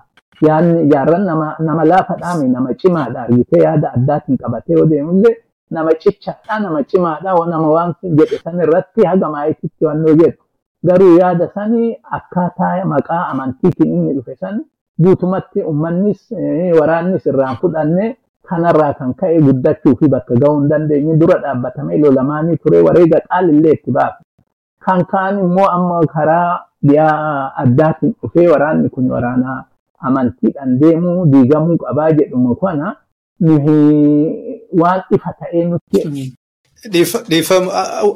yaadni 0.46 0.88
jaarran 0.92 1.24
nama 1.68 1.84
laafadhaami 1.92 2.48
nama 2.48 2.74
cimaadha 2.82 3.22
argitee 3.26 3.62
yaada 3.64 3.92
addaatiin 3.96 4.38
qabatee 4.42 4.76
yoo 4.78 4.87
deemullee 4.90 5.34
nama 5.70 5.90
cichaadha 6.02 6.58
nama 6.64 6.82
cimaadha 6.90 7.32
nama 7.52 7.68
waan 7.76 7.94
jedhe 8.18 8.38
san 8.44 8.60
irratti 8.66 9.06
haga 9.10 9.28
maayititti 9.34 9.84
wannoo 9.88 10.14
jedhu 10.20 10.42
garuu 10.88 11.16
yaada 11.18 11.48
sanii 11.54 11.90
akkaataa 12.18 12.84
maqaa 12.92 13.22
amantiitiin 13.32 13.92
inni 13.96 14.14
dhufe 14.16 14.37
sani 14.42 14.62
guutumatti 15.02 15.62
uummannis 15.62 16.20
waraannis 16.80 17.26
irraan 17.26 17.57
fudhanne 17.62 18.16
kanarraa 18.48 18.92
kan 18.98 19.14
ka'e 19.20 19.40
guddachuu 19.46 19.96
fi 20.00 20.09
bakka 20.09 20.35
ga'uu 20.42 20.61
hin 20.61 20.68
dandeenye 20.68 21.16
dura 21.16 21.38
dhaabbatamee 21.44 21.98
lolamaanii 21.98 22.57
ture 22.62 22.80
wareega 22.87 23.20
qaalillee 23.28 23.72
itti 23.78 23.90
baafe. 23.90 24.22
Kan 24.85 25.04
kaan 25.12 25.38
immoo 25.44 25.66
amma 25.76 26.00
karaa 26.14 26.61
dhiyaa 26.87 27.52
addaatiin 27.62 28.12
dhufee 28.22 28.48
waraanni 28.48 28.88
kun 28.94 29.11
waraana 29.11 29.64
amantiidhaan 29.98 30.78
deemuu 30.80 31.26
diigamuu 31.33 31.76
qabaa 31.85 32.11
jedhumu 32.18 32.54
kana 32.62 32.96
waan 34.80 35.02
ifa 35.14 35.33
ta'ee 35.40 35.64
nutti 35.70 36.00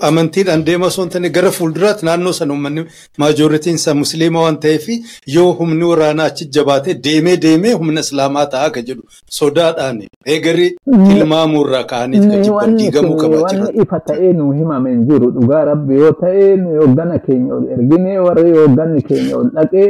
amantiidhaan 0.09 0.65
deema 0.67 0.87
osoo 0.87 1.03
hin 1.05 1.11
taane 1.13 1.31
gara 1.37 1.51
fuulduraatti 1.59 2.07
naannoo 2.09 2.33
sana 2.39 2.53
uummanni 2.55 2.85
maajooritiin 3.23 3.75
isaa 3.81 3.95
musliima 4.01 4.41
waan 4.45 4.59
ta'eef 4.65 4.89
yoo 5.35 5.53
humni 5.61 5.85
waraanaa 5.91 6.25
achi 6.33 6.47
jabaatee 6.57 6.95
deemee 7.05 7.37
deemee 7.45 7.73
humna 7.83 8.01
islaamaa 8.07 8.47
ta'a 8.55 8.71
ka 8.77 8.83
jedhu 8.89 9.03
sodaadhaan 9.39 10.03
eegarii 10.35 10.71
tilmaamuurraa 11.07 11.85
ka'anii 11.93 12.21
kan 12.27 12.43
jibban 12.49 12.77
diigamuu 12.81 13.17
qaba 13.23 13.43
Wanni 13.47 13.71
ifa 13.85 14.01
ta'ee 14.11 14.33
nu 14.41 14.51
himame 14.59 14.91
hin 14.91 15.07
jiru 15.13 15.31
dhugaa 15.39 15.65
rabbi 15.71 15.95
yoo 16.03 16.13
ta'e 16.25 16.51
hooggana 16.81 17.19
keenya 17.29 17.55
ol 17.61 17.65
ergine 17.79 18.19
warri 18.27 18.51
hoogganni 18.59 19.03
keenya 19.13 19.37
ol 19.39 19.51
dhaqee 19.61 19.87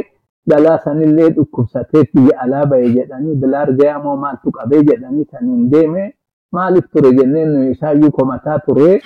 dhalaa 0.49 0.77
sanillee 0.85 1.29
dhukkubsatee 1.39 2.03
biyya 2.13 2.39
alaa 2.45 2.65
bahe 2.75 2.89
jedhanii 2.95 3.35
bilaar 3.43 3.67
jayamoo 3.81 4.15
maaltu 4.23 4.51
qabee 4.51 4.83
jedhanii 4.91 5.25
saniin 5.31 5.69
deeme. 5.71 6.13
Maaliif 6.51 6.85
ture 6.93 7.11
jenneen 7.17 7.71
isaayyuu 7.71 8.11
komataa 8.11 8.59
ture 8.59 9.01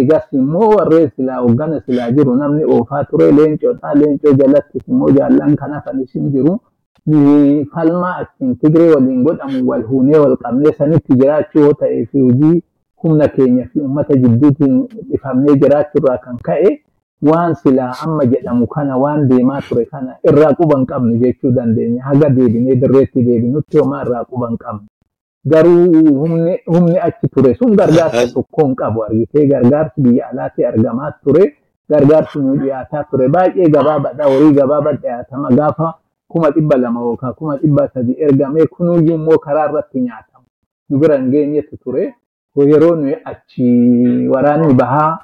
egas 0.00 0.32
immoo 0.32 0.68
warreen 0.76 1.10
silaa 1.16 1.38
hoggana 1.44 1.80
silaa 1.86 2.10
jiru 2.16 2.34
namni 2.36 2.64
oofaa 2.64 3.04
ture 3.04 3.32
leencoodha 3.38 3.94
leencoo 4.00 4.32
jalattis 4.32 4.88
immoo 4.88 5.10
jaallan 5.18 5.56
kan 5.56 6.00
isin 6.04 6.30
jiru 6.32 6.58
falmaa 7.74 8.20
ittiin 8.22 8.56
tigree 8.60 8.90
waliin 8.94 9.22
godhamu 9.24 9.66
wal 9.70 9.82
huunee 9.90 10.18
wal 10.18 10.36
qabnee 10.36 10.72
sanitti 10.78 11.14
jiraachuu 11.22 11.60
yoo 11.62 11.72
ta'ee 11.80 12.04
fi 12.12 12.20
hojii 12.20 12.62
humna 13.02 13.28
keenya 13.28 13.64
fi 13.72 13.80
uummata 13.80 14.14
jidduutiin 14.22 14.76
ifamnee 15.16 15.54
jiraachuurraa 15.62 16.18
kan 16.24 16.38
ka'e 16.48 16.70
waan 17.30 17.54
silaa 17.62 17.92
amma 18.04 18.24
jedhamu 18.32 18.66
kana 18.66 18.96
waan 19.04 19.28
deemaa 19.28 19.60
ture 19.68 19.84
kana 19.84 20.16
irraa 20.32 20.52
quba 20.60 20.76
hin 20.78 20.86
qabnu 20.92 21.16
jechuu 21.24 21.50
dandeenya 21.58 22.02
haga 22.04 22.28
deebinee 22.38 22.74
dirreetti 22.84 23.22
deebinutti 23.28 23.78
homaa 23.78 24.02
irraa 24.04 24.24
quba 24.24 24.48
hin 24.48 24.56
qabnu. 24.64 24.86
Garuu 25.44 26.58
humni 26.66 26.98
achi 26.98 27.28
ture 27.28 27.54
sun 27.54 27.76
gargaarsa 27.76 28.26
tokko 28.34 28.66
hin 28.66 28.74
qabu. 28.74 29.04
Argitee 29.04 29.46
gargaarsi 29.46 30.00
biyya 30.00 30.28
alaatii 30.30 30.64
argamaa 30.64 31.12
ture 31.24 31.54
gargaarsi 31.90 32.38
nu 32.38 32.56
dhiyaataa 32.56 33.04
ture. 33.10 33.28
Baay'ee 33.28 33.68
gabaabadha 33.70 34.24
horii 34.24 34.52
gabaabaa 34.54 34.92
dhiyaatama 34.92 35.50
gaafa 35.50 35.94
kuma 36.28 36.50
dhibba 36.50 36.76
lama 36.76 37.00
yookaan 37.00 37.34
kuma 37.34 37.56
dhibba 37.56 37.88
sadi 37.94 38.16
ergamee 38.18 38.66
kunuyyuu 38.66 39.14
immoo 39.14 39.38
karaa 39.38 39.68
irratti 39.70 40.00
nyaatamu. 40.00 40.44
Nu 40.90 40.98
bira 40.98 41.16
hin 41.16 41.30
geenyetu 41.30 41.76
ture. 41.76 42.14
Yeroo 42.56 42.94
nuyi 42.96 43.16
achi 43.24 44.28
waraanni 44.28 44.74
bahaa 44.74 45.18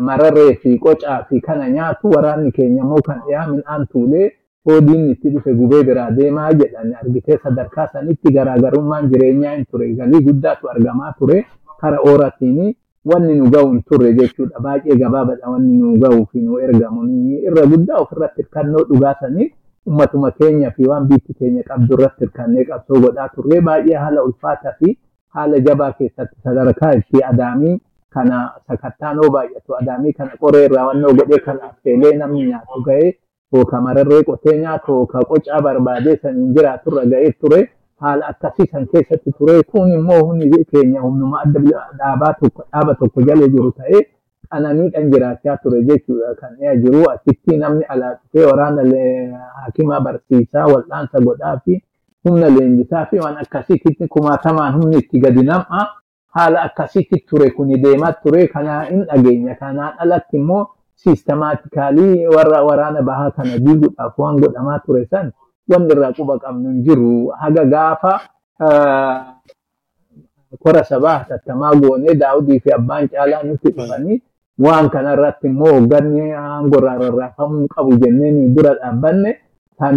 mararree 0.00 0.54
fi 0.62 0.78
qocaa 0.78 1.24
fi 1.28 1.40
kana 1.40 1.68
nyaatu 1.70 2.10
waraanni 2.10 2.52
keenya 2.52 2.82
immoo 2.82 3.00
kan 3.02 3.20
dhiyaa 3.26 3.46
midhaan 3.46 3.86
tuulee 3.86 4.30
hoodiin 4.66 5.10
itti 5.10 5.30
dhufe 5.34 5.52
gubee 5.54 5.82
biraa 5.84 6.10
deemaa 6.10 6.52
jedhan 6.52 6.94
argitee 7.02 7.38
sadarkaa 7.42 7.88
sanitti 7.92 8.32
garaagarummaan 8.36 9.08
jireenyaa 9.10 9.54
hin 9.56 9.64
ture. 9.70 9.88
Galii 9.94 10.20
guddaatu 10.28 10.68
argamaa 10.70 11.12
ture. 11.18 11.44
Kara 11.80 11.98
ooratiin 12.10 12.74
wanni 13.12 13.34
nu 13.38 13.50
ga'u 13.50 13.70
hin 13.72 13.82
turre 13.88 14.12
jechuudha. 14.20 14.60
Baay'ee 14.60 14.96
gabaabadha 15.02 15.50
wanni 15.50 15.76
nu 15.78 15.96
ga'uu 16.04 16.26
fi 16.32 16.40
nu 16.40 16.58
ergamu. 16.58 17.04
Irra 17.48 17.66
guddaa 17.72 17.96
ofirratti 18.04 18.42
hirkannoo 18.42 18.84
dhugaasanii 18.90 19.50
ummatuma 19.86 20.30
keenya 20.30 20.70
fi 20.76 20.86
waan 20.88 21.06
biitti 21.08 21.34
keenya 21.38 21.62
qabdu 21.62 21.94
irratti 21.98 22.24
hirkannee 22.24 22.64
qabsoo 22.68 23.00
godhaa 23.00 23.28
turre 23.34 23.60
baay'ee 23.60 23.96
haala 24.04 24.22
ulfaataa 24.28 24.72
fi 24.78 24.96
haala 25.38 25.58
jabaa 25.66 25.90
keessatti 25.98 26.36
sadarkaa 26.44 26.92
itti 27.00 27.22
adaamii 27.32 27.74
kana 28.14 28.38
sakattaanoo 28.68 29.28
baay'atu. 29.36 29.76
Adaamii 29.80 30.12
kana 30.12 30.30
qoree 30.40 30.64
irraa 30.70 30.86
wannoo 30.86 31.12
godhee 31.18 31.38
kana 31.48 31.62
affeelee 31.70 32.16
namni 32.16 32.46
nyaatu 32.46 32.82
ga'ee 32.86 33.12
yookaan 33.52 33.82
mararree 33.82 34.22
qotee 34.24 34.56
nyaatu 34.60 34.92
yookaan 34.92 35.24
qocaa 35.28 35.60
barbaadee 35.62 36.16
saniin 36.22 36.54
jiraaturra 36.54 37.04
ga'ee 37.06 37.32
ture. 37.40 37.60
Haala 38.00 38.26
akkasii 38.32 38.66
san 38.72 38.86
keessatti 38.92 39.32
ture. 39.38 39.62
Kun 39.62 39.92
immoo 39.92 40.20
humni 40.26 40.64
keenya 40.70 41.00
humnuma 41.00 41.40
adda 41.44 41.60
dhaabaa 41.98 42.32
tokko 42.40 42.62
dhaaba 42.72 42.94
tokko 42.94 43.22
jala 43.22 43.48
jiru 43.48 43.70
ta'ee 43.72 44.00
qananiidhaan 44.50 45.10
jiraachaa 45.12 45.56
ture 45.62 45.82
jechuudha. 45.88 46.34
Kan 46.40 46.56
dhiyaa 46.58 46.76
jiru 46.76 47.02
achitti 47.10 47.56
namni 47.56 47.84
alaa 47.88 48.14
dhufee 48.14 48.46
waraana 48.50 48.82
hakimaa 49.64 50.00
barsiisaa 50.00 50.66
wal'aansa 50.72 51.20
godhaa 51.26 51.56
fi 51.64 51.82
humna 52.24 52.48
leenjisaa 52.56 53.06
fi 53.10 53.18
waan 53.18 53.36
akkasiitti 53.42 54.08
kumaatamaan 54.08 54.74
humni 54.74 54.96
itti 54.98 55.18
gadi 55.20 55.42
nam'a. 55.42 55.86
Haala 56.34 56.62
akkasiitti 56.62 57.24
ture 57.30 57.50
kuni 57.50 57.76
deemaa 57.82 58.12
ture. 58.22 58.46
Kana 58.48 58.80
hin 58.90 59.04
dhageenya 59.06 59.54
kanaan 59.54 59.94
alatti 59.98 60.36
immoo 60.36 60.66
siistemaatikaalii 60.94 62.26
warra 62.26 62.62
waraana 62.68 63.02
bahaa 63.02 63.30
kana 63.30 63.58
diiguudhaaf 63.58 64.18
waan 64.18 64.40
godhamaa 64.40 64.78
ture 64.86 65.06
san 65.10 65.32
wanni 65.68 65.92
irraa 65.94 66.12
quba 66.12 66.38
qabnu 66.38 66.68
hin 66.70 66.82
jiru. 66.86 67.28
Haga 67.40 67.64
gaafa 67.64 68.12
kora 70.62 70.84
sabaa 70.84 71.18
hatattamaa 71.18 71.74
goonee 71.74 72.14
daawudii 72.14 72.60
fi 72.60 72.72
abbaan 72.72 73.08
caalaa 73.08 73.42
nutti 73.42 73.70
dhufanii 73.76 74.22
waan 74.64 74.90
kanarratti 74.90 75.46
immoo 75.46 75.72
hoogganni 75.72 76.32
aangorraa 76.32 76.98
rarraafamuu 76.98 77.66
qabu 77.74 77.96
jennee 78.02 78.30
nuyi 78.30 78.48
dura 78.56 78.74
dhaabbanne 78.74 79.32
kan 79.78 79.96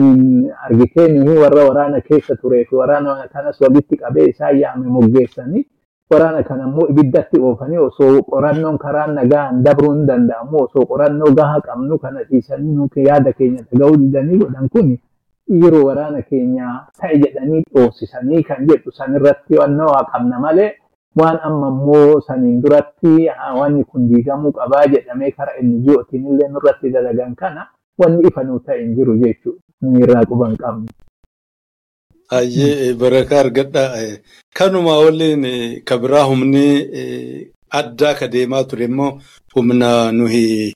argitee 0.66 1.38
warra 1.42 1.64
waraana 1.70 2.02
keessa 2.02 2.36
turee 2.42 2.66
fi 2.66 2.76
waraana 2.76 3.28
kanas 3.34 3.62
walitti 3.62 3.98
qabee 3.98 4.26
isaan 4.30 4.60
yaame 4.60 4.88
moggeessanii 4.96 5.66
waraana 6.12 6.44
kana 6.44 6.64
immoo 6.68 6.88
ibiddatti 6.92 7.40
oofanii 7.48 7.78
osoo 7.88 8.22
qorannoon 8.30 8.78
karaa 8.84 9.08
nagaan 9.08 9.64
dabruu 9.64 9.92
hin 9.94 10.06
danda'amu 10.10 10.58
osoo 10.64 10.86
qorannoo 10.92 11.32
gahaa 11.40 11.62
qabnu 11.68 11.98
kana 12.04 12.24
dhiisanii 12.30 12.74
nuti 12.80 13.04
yaada 13.10 13.34
keenya 13.34 13.62
dhaga'uu 13.72 13.98
didanii 14.04 14.38
godhan 14.44 14.70
kun 14.76 14.98
yeroo 15.62 15.84
waraana 15.88 16.22
keenya 16.30 16.68
ta'e 17.00 17.18
jedhanii 17.24 17.64
dhoosisanii 17.76 18.44
kan 18.50 18.68
jedhu 18.70 18.92
sanirratti 19.00 19.58
wannoo 19.60 19.92
qabna 20.12 20.40
malee 20.46 20.72
waan 21.20 21.40
amma 21.50 21.68
immoo 21.76 22.22
saniin 22.28 22.62
duratti 22.64 23.14
wanni 23.60 23.84
kun 23.84 24.08
diigamuu 24.10 24.52
qabaa 24.60 24.86
jedhamee 24.94 25.32
karaa 25.32 25.58
inni 25.62 25.80
ji'ootiin 25.88 26.28
illee 26.32 26.48
nurratti 26.56 26.90
dalagan 26.96 27.36
kana 27.36 27.68
wanni 28.04 28.28
ifa 28.32 28.44
nuu 28.44 28.60
ta'e 28.60 28.80
hin 28.84 28.96
jiru 28.96 29.18
jechuudha. 29.18 29.60
Nuyi 29.82 30.04
irraa 30.04 30.24
quba 30.30 30.48
hin 30.48 30.58
qabnu. 30.58 30.86
Hayyee 32.30 32.94
barakaa 32.94 33.40
argadha. 33.40 33.84
Kanuma 34.54 34.98
waliin 35.00 35.82
kabiraa 35.86 36.24
humni 36.30 36.66
addaa 37.80 38.14
ka 38.20 38.28
deemaa 38.28 38.64
ture 38.64 38.86
immoo 38.86 39.20
humna 39.56 40.12
nuyi 40.12 40.74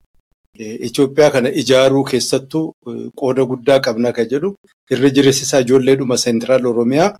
Itoophiyaa 0.88 1.32
kana 1.32 1.50
ijaaruu 1.62 2.04
keessattuu 2.04 2.74
qooda 3.20 3.44
guddaa 3.50 3.80
qabna 3.80 4.12
ka 4.14 4.24
jedhu 4.32 4.50
irra 4.92 5.10
jireessisaa 5.16 5.60
ijoolleedhuma 5.64 6.18
seentiraal 6.24 6.66
Oromiyaa 6.72 7.16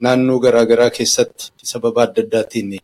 naannoo 0.00 0.38
garaagaraa 0.44 0.90
keessatti 0.90 1.52
sababa 1.72 2.02
adda 2.06 2.22
addaatiin 2.24 2.78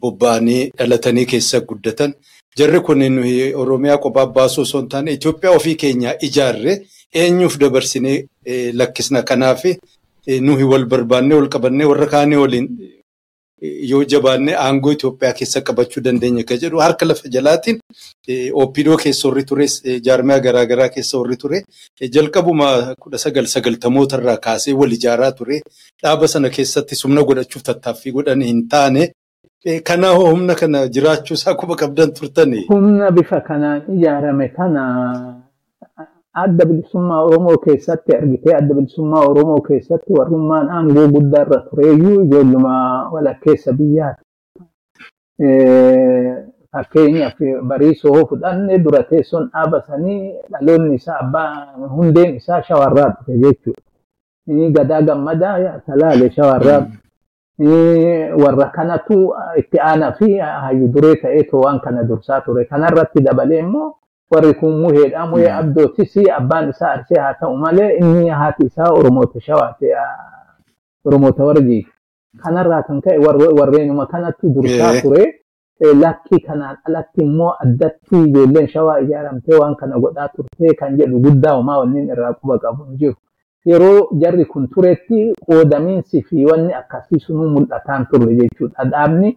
bobba'anii 0.00 0.70
dhalatanii 0.78 1.26
keessa 1.32 1.60
guddatan. 1.60 2.14
Jarri 2.58 2.80
kun 2.80 2.98
nuyi 3.16 3.54
Oromiyaa 3.54 3.98
kophaa 3.98 4.26
baasuu 4.26 4.62
osoo 4.62 4.80
hin 4.80 4.88
taane 4.88 5.12
Itoophiyaa 5.18 5.56
ofii 5.56 5.74
keenyaa 5.82 6.14
ijaarre 6.28 6.74
eenyuuf 7.14 7.58
dabarsinee 7.58 8.26
lakkisna 8.72 9.22
kanaaf 9.22 9.64
nuyi 10.40 10.64
wal 10.72 10.84
barbaannee 10.92 11.36
wal 11.40 11.48
qabannee 11.48 11.84
warra 11.90 12.06
kaanii 12.14 12.36
waliin 12.42 12.68
yoo 13.90 14.02
jabaannee 14.12 14.54
aangoo 14.62 14.92
Itoophiyaa 14.92 15.32
keessa 15.38 15.60
qabachuu 15.68 16.02
dandeenya 16.06 16.44
kan 16.48 16.58
jedhu 16.62 16.78
harka 16.84 17.06
lafa 17.08 17.28
jalaatiin 17.36 17.78
OPDO 18.62 18.96
keessa 19.02 19.28
warri 19.28 19.44
ture 19.50 19.66
jaarmiyaa 20.08 20.40
garaagaraa 20.46 20.88
keessa 20.96 21.18
warri 21.18 21.36
ture 21.44 21.62
jalqabuma 22.16 22.68
kudha 23.04 23.18
sagal 23.24 23.46
sagaltamoota 23.54 24.18
irraa 24.20 24.36
kaasee 24.48 24.74
wal 24.80 24.92
ijaaraa 24.98 25.32
ture 25.38 25.60
dhaaba 26.02 26.28
sana 26.34 26.50
keessatti 26.58 26.94
sumna 27.02 27.22
godhachuuf 27.30 27.62
tattaaffii 27.70 28.12
godhan 28.18 28.42
hin 28.50 28.68
taane. 28.68 29.12
Kana 29.84 30.08
humna 30.18 30.54
kana 30.54 30.86
jiraachuu 30.88 31.34
isaa 31.34 31.54
qabdan 31.54 32.12
turtanii. 32.18 32.66
Humna 32.68 33.10
bifa 33.10 33.40
kanaan 33.40 33.82
ijaarame 33.96 34.48
kana 34.48 34.82
adda 36.44 36.64
bilisummaa 36.68 37.20
Oromoo 37.28 37.56
keessatti 37.64 38.16
argitee 38.16 38.54
adda 38.56 38.74
bilisummaa 38.74 39.24
Oromoo 39.28 39.60
keessatti 39.68 40.12
warrummaan 40.18 40.68
aangoo 40.78 41.08
guddaa 41.14 41.42
irra 41.46 41.60
tureeyyuu 41.70 42.20
ijoolluma 42.24 42.74
walakkeessa 43.12 43.72
biyyaati. 43.72 44.22
Fakkeenyaaf 46.72 47.38
bariisoo 47.68 48.26
fudhanne 48.28 48.78
dura 48.84 49.02
teessoon 49.10 49.48
dhaaba 49.52 49.80
sanii 49.86 50.34
dhaloonni 50.52 50.94
isaa 50.94 51.18
abbaa 51.24 51.48
hundeen 51.96 52.36
isaa 52.36 52.62
shawarraa 52.62 53.08
dhufe 53.16 53.38
jechuudha. 53.38 53.82
Gadaa 54.76 55.02
gammadaa 55.02 55.78
talaale 55.86 56.30
shawarraa 56.30 56.86
warra 58.42 58.66
kanatu 58.76 59.18
itti 59.60 59.78
aanaa 59.80 60.12
fi 60.18 60.38
hayyu 60.38 60.88
duree 60.88 61.14
ta'ee 61.22 61.46
waan 61.52 61.80
kana 61.80 62.02
dursaa 62.04 62.40
ture. 62.40 62.64
Kanarratti 62.64 63.20
dabalee 63.22 63.58
immoo 63.58 63.94
warri 64.30 64.54
kun 64.54 64.80
muheedha. 64.80 65.26
Muhee 65.26 65.50
abdootis 65.52 66.14
abbaan 66.38 66.70
isaa 66.70 66.90
arsee 66.92 67.18
haa 67.20 67.34
ta'u 67.40 67.56
malee 67.56 67.96
inni 67.98 68.28
haati 68.28 68.66
isaa 68.66 68.90
Oromoota 68.92 69.40
shawaate 69.40 69.86
Oromoota 71.04 71.44
warjiiti. 71.44 71.88
Kanarraa 72.42 72.82
kan 72.82 73.00
ka'e 73.00 73.18
warreenuma 73.58 74.06
kanatti 74.06 74.48
dursaa 74.54 75.00
ture. 75.02 75.24
Lakkii 76.02 76.40
kanaan 76.46 76.76
alatti 76.84 77.20
immoo 77.22 77.52
addatti 77.64 78.16
ijoolleen 78.28 78.68
shawaa 78.68 78.98
ijaaramtee 79.00 79.56
waan 79.60 79.74
kana 79.76 79.98
godhaa 80.00 80.28
turte 80.28 80.74
kan 80.78 80.96
jedhu 80.98 81.20
guddaa 81.20 81.54
homaa 81.56 81.78
wanniin 81.78 82.08
irraa 82.14 82.32
quba 82.40 82.58
qabu 82.58 82.84
hin 82.84 82.96
jiru. 82.98 83.14
yeroo 83.70 84.08
jarri 84.22 84.44
kun 84.44 84.68
turetti 84.74 85.18
qoodamiinsi 85.46 86.22
fi 86.28 86.44
wanni 86.46 86.74
akkasii 86.80 87.20
sunuu 87.20 87.48
mul'ataan 87.54 88.06
turre 88.10 88.34
jechuudha. 88.38 88.84
Dhaabni. 88.92 89.30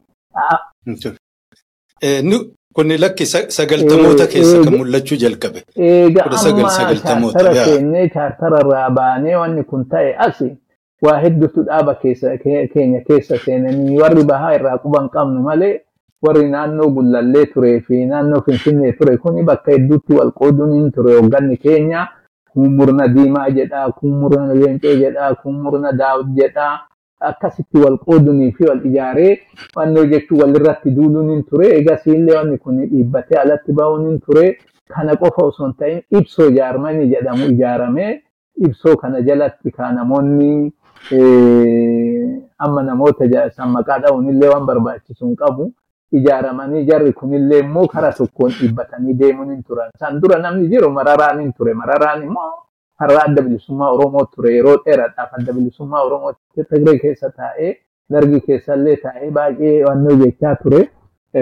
Kun 2.75 2.88
lakki 3.01 3.25
sagaltamoota 3.25 4.27
keessa 4.27 4.63
kan 4.63 4.73
mul'achuu 4.77 5.17
jalqabe. 5.17 5.63
Egaa 5.75 6.25
amma 6.45 6.69
chaartara 6.77 7.53
keennee 7.65 8.10
chaartara 8.15 8.60
irraa 8.63 8.89
baanee 8.97 9.36
wanni 9.41 9.63
kun 9.63 9.86
ta'e 9.89 10.13
asi 10.27 10.49
waa 11.01 11.17
hedduutu 11.23 11.63
dhaaba 11.69 11.95
keenya 12.01 13.01
keessa 13.08 13.38
seenanii 13.45 13.97
warri 14.01 14.23
bahaa 14.23 14.53
irraa 14.58 14.77
quba 14.84 15.01
hin 15.01 15.10
qabnu 15.15 15.41
malee 15.47 15.73
warri 16.27 16.45
naannoo 16.51 16.89
gullallee 16.97 17.45
turee 17.53 17.79
fi 17.88 18.05
naannoo 18.12 18.41
finfinnee 18.45 18.91
ture 18.99 19.17
kuni 19.17 19.43
bakka 19.43 19.71
hedduutti 19.71 20.13
wal 20.19 20.32
qooduun 20.32 20.73
hin 20.77 20.91
ture 20.91 21.13
hoogganni 21.19 21.58
keenya. 21.58 22.08
kun 22.53 22.69
murna 22.77 23.05
diimaa 23.08 23.49
jedhaa, 23.55 23.91
kun 23.97 24.13
murna 24.19 24.53
leencee 24.60 24.95
jedhaa, 24.99 25.36
kun 25.41 25.53
murna 25.63 25.91
daawud 25.97 26.29
jedhaa. 26.38 26.79
Akkasitti 27.19 27.77
wal 27.84 27.97
qoodunii 27.97 28.51
fi 28.58 28.63
wal 28.69 28.86
ijaaree 28.86 29.39
wannoo 29.75 30.05
jechuun 30.05 30.41
walirratti 30.41 30.91
duuluun 30.91 31.29
hin 31.29 31.43
ture. 31.43 31.67
Egas 31.79 32.08
illee 32.08 32.36
wanni 32.38 32.58
kun 32.58 32.77
dhiibbatee 32.91 33.38
alatti 33.41 33.73
bahuun 33.73 34.05
hin 34.10 34.19
ture. 34.19 34.58
Kana 34.88 35.15
qofa 35.15 35.45
osoo 35.45 35.65
hin 35.65 35.73
ta'in 35.79 36.01
ibsoo 36.19 36.49
jaarmanii 36.51 37.10
jedhamu 37.13 37.45
ijaaramee 37.53 38.21
ibsoo 38.67 38.95
kana 39.01 39.21
jalatti 39.21 39.71
kan 39.71 39.95
namoonni 39.95 40.71
amma 42.60 42.82
namoota 42.84 43.49
san 43.55 43.69
maqaa 43.75 43.99
dha'uun 43.99 44.29
illee 44.29 44.49
waan 44.49 44.65
barbaachisu 44.65 45.25
hin 45.25 45.36
qabu. 45.36 45.73
ijaaramanii 46.17 46.86
jarri 46.86 47.13
kunillee 47.13 47.60
immoo 47.63 47.88
karaa 47.88 48.12
tokkoon 48.19 48.51
dhiibbatanii 48.60 49.13
deemuun 49.13 49.49
hin 49.53 49.63
turan. 49.63 49.89
San 49.99 50.19
dura 50.21 50.39
namni 50.39 50.67
jiru 50.71 50.89
mararaan 50.91 51.39
hin 51.41 51.51
ture. 51.53 51.73
Mararaan 51.73 52.23
immoo 52.23 52.53
har'a 52.99 53.23
adda 53.27 53.41
bilisummaa 53.41 53.89
Oromoo 53.95 54.25
ture. 54.35 54.53
Yeroo 54.55 54.77
dheeraadhaaf 54.85 55.33
adda 55.39 55.53
bilisummaa 55.53 56.01
Oromoo 56.07 56.33
Tigree 56.55 56.99
keessa 56.99 57.29
taa'ee 57.41 57.73
dargii 58.12 58.41
keessallee 58.47 58.95
taa'ee 59.03 59.31
baay'ee 59.31 59.83
wannoo 59.89 60.15
jechaa 60.23 60.55
ture. 60.63 60.81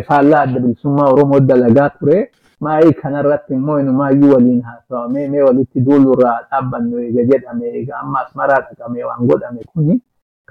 Faallaa 0.07 0.41
adda 0.47 0.59
bilisummaa 0.59 1.07
Oromoo 1.13 1.39
dalagaa 1.39 1.89
ture. 1.99 2.31
Maayii 2.65 2.93
kanarratti 3.01 3.53
immoo 3.53 3.79
inumaayyuu 3.79 4.33
waliin 4.33 4.61
haasawamee 4.61 5.27
mee 5.29 5.41
walitti 5.47 5.81
duulurraa 5.85 6.37
dhaabbannu 6.51 6.99
eega 6.99 7.23
jedhame 7.31 7.65
eega 7.79 7.97
amma 8.01 8.19
asmaraa 8.25 8.61
dhaqamee 8.69 9.03
waan 9.09 9.27
godhame 9.27 9.61
kuni. 9.73 10.01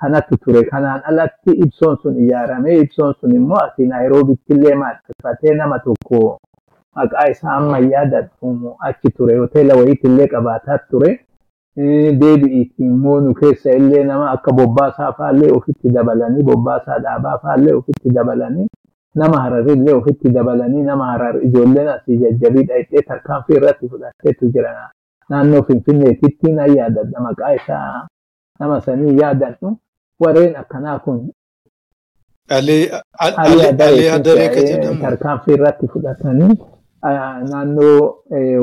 kanatti 0.01 0.37
ture. 0.45 0.61
Kanaan 0.71 1.01
alatti 1.11 1.51
ibsoon 1.65 1.97
sun 2.03 2.17
ijaaramee 2.25 2.75
ibsoon 2.81 3.15
sun 3.21 3.35
immoo 3.37 3.57
asii 3.67 3.87
Naayiroobitti 3.93 4.53
illee 4.55 4.75
maxxanfatee 4.81 5.55
nama 5.61 5.79
tokko 5.87 6.19
maqaa 6.97 7.29
isaa 7.31 7.53
amma 7.61 7.79
yaadatu 7.79 8.75
achi 8.89 9.09
ture. 9.17 9.37
Hoteela 9.39 9.75
wayiitti 9.79 10.07
illee 10.11 10.27
qabaataa 10.35 10.79
ture. 10.91 11.11
Deebi'iitti 12.21 12.83
immoo 12.83 13.21
nu 13.21 13.35
keessa 13.35 13.71
illee 13.79 14.05
nama 14.05 14.31
akka 14.31 14.53
bobbaasaa 14.59 15.13
faallee 15.19 15.51
ofitti 15.59 15.89
dabalanii 15.97 16.43
bobbaasaa 16.43 16.99
dhaabaa 17.05 17.39
faallee 17.43 17.75
ofitti 17.81 18.11
dabalanii 18.19 18.67
nama 19.15 19.41
hararillee 19.43 19.95
ofitti 19.95 20.31
dabalanii 20.37 20.83
nama 20.83 21.07
harar 21.13 21.37
ijoolleen 21.47 21.89
asii 21.89 22.17
jajjabii 22.23 22.65
dhayxee 22.71 23.03
tarkaanfii 23.09 23.57
irratti 23.57 23.89
fudhatteetu 23.89 24.49
jira. 24.55 24.91
Naannoo 25.31 25.63
Finfinneetitti 25.63 26.53
na 26.53 26.67
yaadadha 26.67 27.21
maqaa 27.27 27.55
isaa 27.55 28.07
nama 28.61 28.81
sanii 28.81 29.19
yaadadhu. 29.21 29.77
warreen 30.21 30.57
akkanaa 30.57 30.99
kun 31.05 31.19
Alee 32.49 32.91
alii 33.19 33.63
adda 33.69 33.87
alee 33.87 34.09
hadaree 34.11 34.49
ka 34.55 34.61
jedhamu. 34.69 35.01
tarkaanfii 35.01 35.55
irratti 35.55 35.89
fudhatanii 35.95 36.55
naannoo 37.03 38.15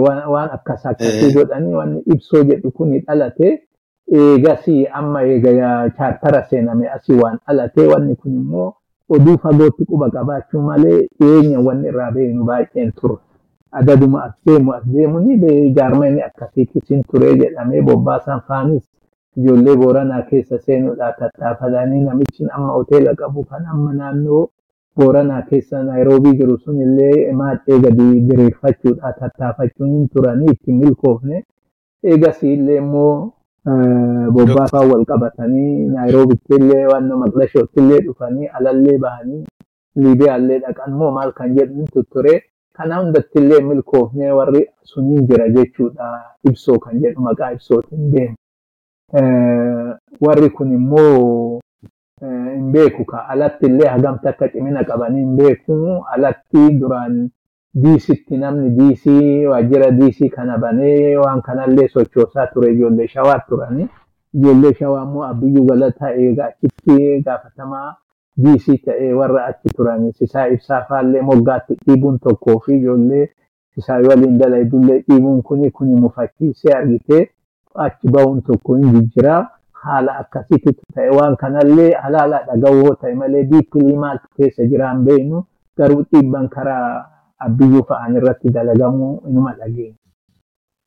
waan 0.04 0.50
akkas 0.52 0.86
akkasii 0.86 1.34
godhanii 1.34 1.74
waan 1.74 2.02
ibsoo 2.06 2.44
jedhu 2.44 2.72
kun 2.72 2.94
dhalate 3.00 3.62
eegas 4.12 4.66
amma 4.94 5.24
eega 5.24 5.90
chaartara 5.98 6.44
seename 6.50 6.88
asii 6.90 7.20
waan 7.22 7.38
dhalate 7.48 7.88
wanni 7.88 8.16
kun 8.16 8.34
immoo 8.34 8.74
oduu 9.10 9.38
fagootti 9.38 9.86
quba 9.86 10.10
qabaachuu 10.10 10.62
malee 10.62 11.08
dhiyeenya 11.20 11.60
wanni 11.60 11.88
irraa 11.88 12.12
beeknu 12.12 12.44
baay'een 12.46 12.92
ture. 12.92 13.18
Adaduma 13.72 14.24
as 14.26 14.34
deemu 14.46 14.74
as 14.74 14.84
deemuni 14.86 15.38
jaarmeenni 15.76 16.22
akkasiitis 16.22 16.88
hin 16.90 17.02
ture 17.12 17.36
jedhamee 17.38 17.82
bobbaasan 17.82 18.42
faanis 18.48 18.84
ijoollee 19.38 19.76
booranaa 19.76 20.22
keessa 20.30 20.58
seenuudhaa 20.60 21.12
tattaafatanii 21.20 22.02
namichi 22.04 22.46
amma 22.56 22.74
hoteela 22.74 23.16
qabu 23.16 23.44
kan 23.44 23.66
amma 23.66 23.94
naannoo 23.94 24.50
booranaa 24.98 25.42
keessa 25.50 25.84
naayiroobii 25.84 26.34
jiru 26.40 26.58
sun 26.64 26.82
illee 26.86 27.32
maadhee 27.40 27.80
gadi 27.86 28.08
diriirfachuudhaa 28.28 29.14
tattaafachuun 29.20 29.90
hin 29.96 30.08
turanii 30.14 30.52
itti 30.54 30.72
milkoofne. 30.82 31.44
Eegas 32.04 32.44
illee 32.44 32.78
immoo 32.84 33.32
bobbaafaa 34.38 34.86
wal 34.92 35.06
qabatanii 35.12 35.86
naayiroobitti 35.96 36.56
illee 36.60 36.86
waan 36.92 37.08
maqdashootti 37.24 37.80
illee 37.84 38.00
dhufanii 38.08 38.48
alallee 38.60 38.98
bahanii 39.06 39.44
liibiyaallee 40.04 40.60
dhaqan 40.66 40.94
moo 41.02 41.12
maal 41.18 41.32
kan 41.40 41.56
jedhu 41.58 41.86
tutture. 41.94 42.36
Kana 42.78 42.98
hundatti 43.02 43.40
illee 43.40 43.62
milkoofne 43.70 44.32
warri 44.38 44.62
suniin 44.92 45.28
jira 45.28 45.50
jechuudha. 45.58 46.08
Ibsoo 46.50 46.80
kan 46.86 47.00
jedhu 47.02 47.22
maqaa 47.30 47.52
ibsootiin 47.58 48.12
deemu. 48.14 48.36
warri 50.26 50.50
kun 50.50 50.72
immoo 50.74 51.60
hin 52.24 52.72
beeku 52.72 53.06
ka 53.06 53.28
alatti 53.36 53.66
illee 53.66 53.88
hagamta 53.88 54.30
akka 54.30 54.48
cimina 54.50 54.84
qabanii 54.90 55.20
hin 55.26 55.36
beeku 55.40 55.78
alatti 56.16 56.70
duraan 56.80 57.18
diisitti 57.84 58.38
namni 58.38 58.70
diisii 58.78 59.46
waajjira 59.52 59.92
diisii 59.92 60.30
kana 60.30 60.58
banee 60.58 61.18
waan 61.18 61.42
kanallee 61.42 61.88
sochoosaa 61.88 62.48
ture 62.54 62.72
ijoollee 62.74 63.08
shawaa 63.08 63.40
turani. 63.50 63.88
Ijoollee 64.34 64.74
shawaa 64.80 65.04
immoo 65.04 65.24
abbiyyuu 65.24 65.66
galataa 65.66 66.12
eegaa 66.24 66.46
achitti 66.52 67.22
gaafatamaa 67.26 67.96
diisii 68.44 68.78
ta'ee 68.86 69.14
warra 69.14 69.46
achi 69.46 69.70
turan 69.78 70.12
sisaa 70.20 70.48
ibsaa 70.58 70.82
faallee 70.90 71.22
moggaatti 71.32 71.76
dhiibuun 71.88 72.20
tokkoo 72.20 72.60
fi 72.66 72.78
ijoollee 72.78 73.26
sisaa 73.76 74.00
waliin 74.08 74.38
dalaydullee 74.40 75.00
dhiibuun 75.10 75.42
kuni 75.50 75.72
kuni 75.72 75.96
mufachiisee 76.06 76.74
argitee 76.78 77.28
achi 77.86 78.08
ba'uun 78.16 78.42
tokko 78.48 78.76
hin 78.76 78.94
jijjiraa 78.96 79.42
haala 79.86 80.12
akkasiitu 80.22 80.72
ta'e 80.96 81.10
waan 81.18 81.36
kanallee 81.42 81.92
halaala 82.04 82.38
dhaga'uu 82.50 82.96
ta'e 83.02 83.14
malee 83.22 83.44
diippilii 83.52 83.98
maaltu 84.04 84.28
keessa 84.38 84.66
jiraan 84.72 85.04
beeknu 85.08 85.40
garuu 85.78 86.04
dhiibban 86.12 86.48
karaa 86.56 86.88
abbiyyuu 87.46 87.84
fa'aan 87.90 88.16
irratti 88.20 88.50
dalagamuu 88.56 89.14
inuma 89.30 89.54
dhageenya. 89.60 89.98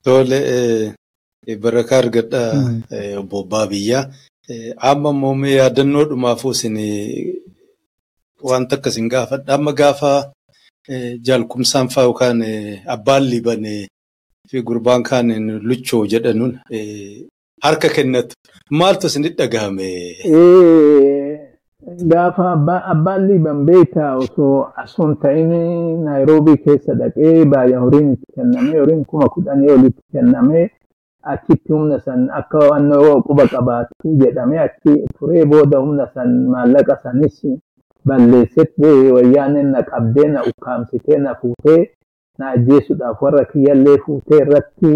Tole 0.05 0.39
barakaa 1.63 1.99
argadha 2.05 2.41
obbo 3.21 3.43
Baabiyyaa. 3.53 4.05
Amma 4.91 5.11
immoo 5.11 5.35
yaadannoo 5.59 6.05
dhumaafuu 6.11 6.51
isin 6.57 6.77
wanta 8.43 8.77
akkasiin 8.77 9.09
gaafadha. 9.11 9.55
Amma 9.55 9.73
gaafa 9.73 10.33
jaalkumsaan 11.27 11.89
fa'aa 11.95 12.05
yookaan 12.09 12.43
abbaan 12.95 13.25
liibane 13.31 13.75
fi 14.49 14.63
gurbaan 14.63 15.03
kaan 15.03 15.29
luchoo 15.69 16.07
jedhanuun 16.13 16.55
harka 17.63 17.89
kennatu. 17.89 18.35
Maaltu 18.71 19.07
isinitti 19.07 19.37
dhagahame? 19.43 19.89
Gaafa 22.11 22.53
abbaan 22.93 23.27
liiban 23.29 23.65
beektaa 23.67 24.17
osoo 24.17 24.69
asuun 24.83 25.17
ta'in 25.23 25.51
naayiroobii 26.05 26.57
keessa 26.65 26.95
dhaqee 26.99 27.45
baay'ee 27.53 27.79
horiin 27.85 28.09
itti 28.13 28.33
kennamee 28.37 28.81
horiin 28.81 29.05
kuma 29.05 29.29
kudhanii 29.35 29.71
olitti 29.75 30.03
kennamee 30.13 30.65
achitti 31.33 31.73
humna 31.73 31.99
san 32.01 32.27
akka 32.41 32.59
wannoo 32.71 33.23
quba 33.27 33.47
qabaatu 33.53 34.17
jedhamee 34.23 34.59
achi 34.65 34.97
turee 35.19 35.45
booda 35.53 35.79
humna 35.85 36.07
san 36.15 36.35
maallaqa 36.55 36.97
sanis 37.03 37.39
balleessee 38.07 39.11
wayyaaneen 39.17 39.71
na 39.77 39.83
qabdee 39.91 40.29
na 40.35 40.43
ukkaamsitee 40.51 41.19
na 41.19 41.35
fuutee 41.41 41.81
na 42.39 42.49
ajjeesuudhaaf 42.51 43.23
warra 43.23 43.45
kiyyallee 43.53 43.99
fuutee 44.07 44.39
irratti 44.47 44.95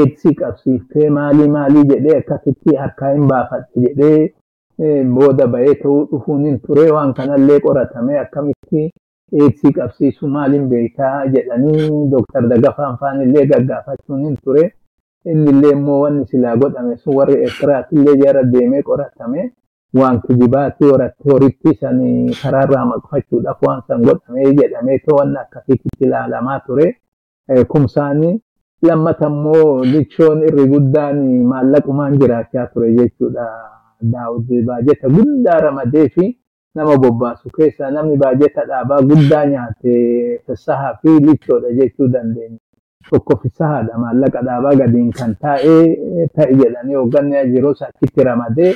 eedsii 0.00 0.34
qabsiiftee 0.40 1.08
maalii 1.18 1.48
maalii 1.56 1.84
jedhee 1.92 2.16
akkasitti 2.20 2.76
harkaa 2.82 3.10
hin 3.14 3.26
baafadhe 3.32 3.80
jedhee 3.86 5.02
booda 5.16 5.46
bahee 5.56 5.74
ta'uu 5.82 6.04
dhufuun 6.12 6.44
hin 6.46 6.60
ture 6.68 6.86
waan 6.96 7.12
kanallee 7.18 7.58
qoratamee 7.66 8.18
akkamitti 8.20 8.84
eedsii 9.42 9.72
qabsiisu 9.80 10.28
maaliin 10.36 10.68
beekaa 10.70 11.26
jedhanii 11.34 11.90
dooktar 12.14 12.48
Dagafaan 12.54 12.96
faanillee 13.02 13.46
gaggaafachuun 13.52 14.24
hin 14.26 14.36
ture. 14.44 14.64
Innillee 15.32 15.70
immoo 15.74 16.00
wanni 16.00 16.26
silaa 16.30 16.56
godhame 16.62 16.96
sun 16.96 17.14
warri 17.18 17.34
Eertiraatillee 17.44 18.16
jara 18.22 18.42
deemee 18.54 18.82
qoratame 18.88 19.44
waan 20.00 20.20
kijibaatti 20.26 20.84
horitti 21.30 21.74
san 21.80 22.00
karaarraa 22.42 22.84
maqfachuudhaaf 22.90 23.62
waan 23.66 23.80
san 23.88 24.02
godhamee 24.08 24.52
jedhamee 24.60 24.98
to'anna 25.06 25.40
akkasitti 25.46 26.04
ilaalamaa 26.08 26.58
ture. 26.66 26.88
Kumsaanii 27.68 28.40
lammata 28.82 29.26
immoo 29.26 29.84
lichoon 29.84 30.42
irri 30.48 30.66
guddaan 30.72 31.18
maallaqumaan 31.50 32.18
jiraachaa 32.20 32.66
ture 32.72 32.92
jechuudha. 32.98 33.46
Daawud 34.12 34.48
baajeta 34.66 35.08
guddaa 35.08 35.60
ramadee 35.60 36.08
fi 36.08 36.38
nama 36.74 36.96
bobbaasu 36.98 37.50
keessa 37.56 37.90
namni 37.90 38.16
baajeta 38.16 38.64
dhaabaa 38.70 39.02
guddaa 39.02 39.44
nyaate 39.46 39.94
fissahaa 40.46 40.94
fi 41.02 41.08
lichoodha 41.26 41.72
jechuu 41.78 42.08
dandeenya. 42.08 42.58
Tokko 43.10 43.36
fissahaadha 43.42 43.98
maallaqa 43.98 44.42
dhaabaa 44.42 44.74
gadiin 44.80 45.12
kan 45.12 45.34
taa'ee 45.40 46.26
ta'e 46.36 46.54
jedhanii 46.60 46.94
hoogganni 46.94 47.44
jiru 47.52 47.70
achitti 47.88 48.24
ramadee 48.24 48.74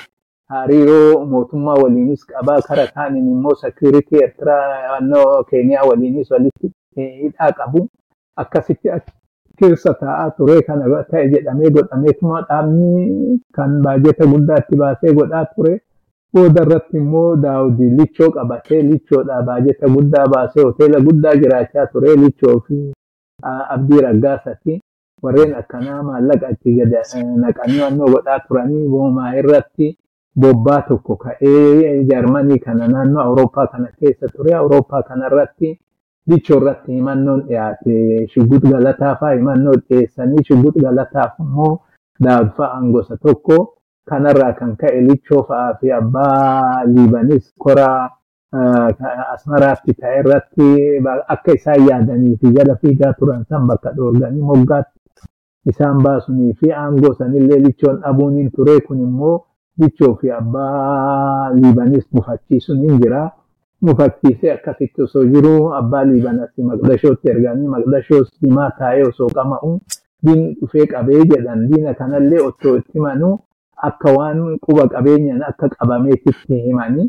hariiroo 0.48 1.24
mootummaa 1.26 1.74
waliinis 1.82 2.24
qabaa 2.26 2.60
kara 2.68 2.86
kaaniin 2.94 3.28
immoo 3.34 3.54
sekiuritii 3.54 4.20
Eertiraa 4.22 4.64
naannoo 4.88 5.44
Keeniyaa 5.50 5.84
waliinis 5.90 6.30
walitti 6.30 6.72
hidhaa 6.96 7.52
qabu. 7.52 7.88
Akkasitti 8.36 8.90
keessa 9.58 9.94
taa'aa 10.00 10.30
ture 10.36 10.62
kana 10.62 11.02
ta'e 11.10 11.28
jedhamee 11.34 11.70
godhameetuma 11.76 12.40
dhaabni 12.48 13.40
kan 13.56 13.82
baajeta 13.82 14.26
guddaatti 14.32 14.76
baasee 14.76 15.12
godhaa 15.18 15.44
ture. 15.54 15.74
Booda 16.32 16.62
irratti 16.66 16.96
immoo 16.96 17.36
daawudii 17.36 17.90
lichoo 17.98 18.30
qabatee 18.30 18.82
lichoodha 18.90 19.42
baajeta 19.42 19.88
guddaa 19.94 20.26
baasee 20.34 20.62
hoteela 20.64 21.00
guddaa 21.06 21.34
jiraachaa 21.42 21.86
ture 21.92 22.16
lichoo 22.16 22.60
fi 22.66 22.80
abdii 23.74 24.00
raggaasati. 24.06 24.80
Warreen 25.22 25.54
akkanaa 25.60 26.02
maallaqa 26.02 26.50
itti 26.50 26.74
naqanii 27.44 27.80
wannoo 27.84 28.08
godhaa 28.14 28.38
turanii 28.48 28.88
boomaa 28.88 29.32
irratti 29.40 29.96
bobbaa 30.40 30.82
tokko 30.88 31.16
ka'ee 31.16 32.04
Jarmanii 32.10 32.58
kana 32.58 32.88
naannoo 32.88 33.22
Awurooppaa 33.22 33.66
kana 33.66 33.88
keessa 33.98 34.28
ture. 34.28 34.54
Awurooppaa 34.54 35.02
kana 35.02 35.26
irratti 36.36 36.92
himannoon 36.92 37.40
dhiyaate 37.48 38.26
shuggut 38.32 38.62
galataa 38.70 39.14
fa'aa 39.20 39.34
himannoo 39.36 39.72
dhiyeessanii 39.76 40.44
shuggut 40.48 40.76
galataaf 40.82 41.38
immoo 41.40 41.80
daawud 42.24 42.50
fa'aan 42.56 42.92
gosa 42.92 43.16
tokko 43.16 43.56
kanarraa 44.10 44.52
kan 44.58 44.76
ka'e 44.76 45.00
lichoo 45.08 45.42
fa'aa 45.48 45.74
fi 45.80 45.92
abbaa 45.92 46.84
liibanis 46.84 47.52
koraa 47.58 48.10
asmaraatti 49.34 49.94
ta'e 50.00 50.18
irratti 50.20 50.68
akka 51.28 51.52
isaan 51.58 51.88
yaadanii 51.88 52.36
fi 52.40 52.52
jala 52.58 52.76
fiigaa 52.82 53.12
turan 53.18 53.44
san 53.48 53.66
bakka 53.66 53.92
dhoorganii 53.96 54.42
moggaatti 54.52 54.98
isaan 55.72 56.02
baasunii 56.02 56.52
fi 56.60 56.72
aangoo 56.82 57.14
sanillee 57.18 57.60
lichoon 57.66 58.00
dhabuun 58.04 58.36
hin 58.40 58.50
ture 58.56 58.80
kun 58.86 59.00
immoo 59.08 59.36
lichoo 59.80 60.14
fi 60.20 60.30
abbaa 60.30 61.50
liibanis 61.54 62.06
mufachiisuun 62.12 62.78
hin 62.84 63.00
jira. 63.02 63.30
Mufachiisee 63.82 64.52
akkasitti 64.52 65.02
osoo 65.02 65.24
jiru 65.32 65.52
abbaa 65.80 66.04
liibanatti 66.04 66.62
maqdashootti 66.70 67.28
erganii 67.32 67.68
maqdashoos 67.74 68.28
himaa 68.42 68.70
taa'ee 68.78 69.04
osoo 69.10 69.28
qama'u 69.36 69.70
diinni 70.26 70.54
dhufee 70.60 70.86
qabee 70.92 71.22
jedhan 71.32 71.62
diina 71.72 71.94
kanallee 72.00 72.40
otoo 72.48 72.76
itti 72.76 72.92
himanuu 72.98 73.38
akka 73.88 74.12
waan 74.18 74.42
quba 74.66 74.88
qabeenyaan 74.94 75.42
akka 75.50 75.68
qabameetitti 75.74 76.60
himanii 76.66 77.08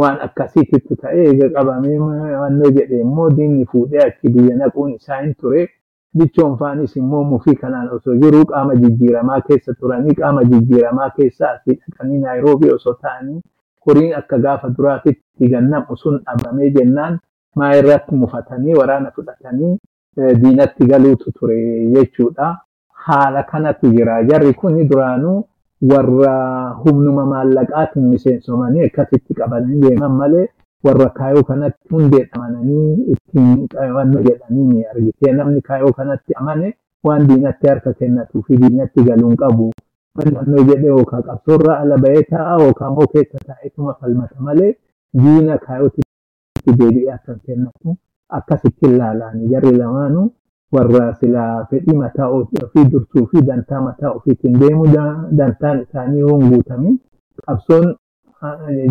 waan 0.00 0.18
akkasiitti 0.26 0.96
ta'ee 1.02 1.26
eega 1.32 1.48
qabamee 1.56 1.98
wannoo 2.42 2.70
jedhe 2.78 3.00
immoo 3.06 3.30
diinni 3.36 3.66
fuudhee 3.72 4.02
achi 4.06 4.28
biyya 4.34 4.56
naquun 4.56 4.94
isaa 4.94 5.20
hin 5.22 5.34
ture. 5.40 5.68
Lichoon 6.18 6.56
faanis 6.58 6.96
immoo 6.96 7.22
mufii 7.30 7.54
kanaan 7.62 7.88
osoo 7.96 8.14
jiru 8.22 8.44
qaama 8.50 8.74
jijjiiramaa 8.82 9.40
keessa 9.48 9.74
turanii 9.80 10.14
qaama 10.20 10.44
jijjiiramaa 10.44 11.08
keessa 11.16 11.50
asii 11.50 11.74
dhaqanii 11.80 12.18
naayiroobii 12.22 12.70
osoo 12.76 12.94
ta'anii 13.02 13.40
horiin 13.86 14.14
akka 14.20 14.38
gaafa 14.44 14.68
duraatitti 14.76 15.48
gannamu 15.52 15.96
sun 15.96 16.20
dhabamee 16.24 16.70
jennaan 16.76 17.18
maa 17.56 17.72
irratti 17.80 18.14
mufatanii 18.22 18.74
waraana 18.80 19.10
fudhatanii 19.16 19.78
diinatti 20.40 20.86
galuutu 20.86 21.32
ture 21.32 21.58
jechuudha. 21.94 22.56
Haala 23.06 23.42
kanatu 23.42 23.90
jira. 23.94 24.22
Jarri 24.24 24.52
kun 24.54 24.76
duraanuu 24.88 25.44
warra 25.90 26.32
humnuma 26.84 27.24
maallaqaatiin 27.32 28.06
miseensomanii 28.12 28.84
akkasitti 28.86 29.34
qabatanii 29.34 29.80
deeman 29.82 30.12
malee 30.20 30.46
warra 30.84 31.08
kaayoo 31.18 31.42
kanatti 31.50 31.88
hundee 31.92 32.24
amananii 32.32 33.14
ittiin 33.14 33.68
qabannu 33.74 34.22
jedhanii 34.26 34.84
argitee 34.92 35.32
namni 35.32 35.60
kaayoo 35.68 35.92
kanatti 35.98 36.34
amane 36.40 36.74
waan 37.04 37.26
diinatti 37.28 37.68
harka 37.68 37.92
kennatu 38.00 38.42
fi 38.42 38.56
diinatti 38.62 39.02
galuun 39.08 39.36
qabu. 39.36 39.70
Fannoo 40.16 40.62
jedhee 40.68 40.88
yookaan 40.94 41.22
qabsoorraa 41.26 41.78
ala 41.82 41.96
bahee 42.04 42.22
taa'a 42.30 42.54
yookaan 42.62 42.92
immoo 42.92 43.06
keessa 43.12 43.38
taa'eetuma 43.48 43.94
falmata 44.00 44.40
malee 44.46 44.70
diina 45.22 45.58
kaayootti 45.66 46.02
deebi'ee 46.78 47.12
akka 47.16 47.34
kennatu 47.46 47.96
akkasitti 48.38 48.86
ilaalaan 48.94 49.44
jarri 49.52 49.72
lamaanuu 49.76 50.24
warra 50.76 51.04
silaa 51.20 51.52
fedhii 51.70 51.96
mataa 52.00 52.28
ofii 52.38 52.84
dursuu 52.94 53.26
fi 53.32 53.42
dantaa 53.50 53.80
mataa 53.84 54.10
ofiitiin 54.16 54.58
deemu 54.62 54.86
dantaan 55.38 55.80
isaanii 55.84 56.20
yoo 56.26 56.38
hin 56.40 56.50
guutamin 56.54 56.98
qabsoon 57.46 57.86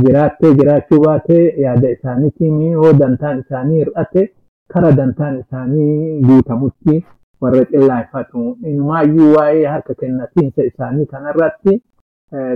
jiraattee 0.05 0.53
jiraachuu 0.61 1.01
baatee 1.05 1.43
yaada 1.65 1.89
isaaniitiin 1.97 2.57
yoo 2.71 2.93
dantaan 3.03 3.39
isaanii 3.45 3.79
hir'ate 3.83 4.25
kara 4.73 4.91
dantaan 5.01 5.39
isaanii 5.43 6.21
guutamutti 6.31 6.97
warra 7.41 7.65
xillaafatu. 7.71 8.57
Inumaayyuu 8.69 9.33
waa'ee 9.35 9.65
harka 9.73 9.93
kennatiinsa 10.01 10.61
isaanii 10.69 11.05
kanarratti 11.13 11.73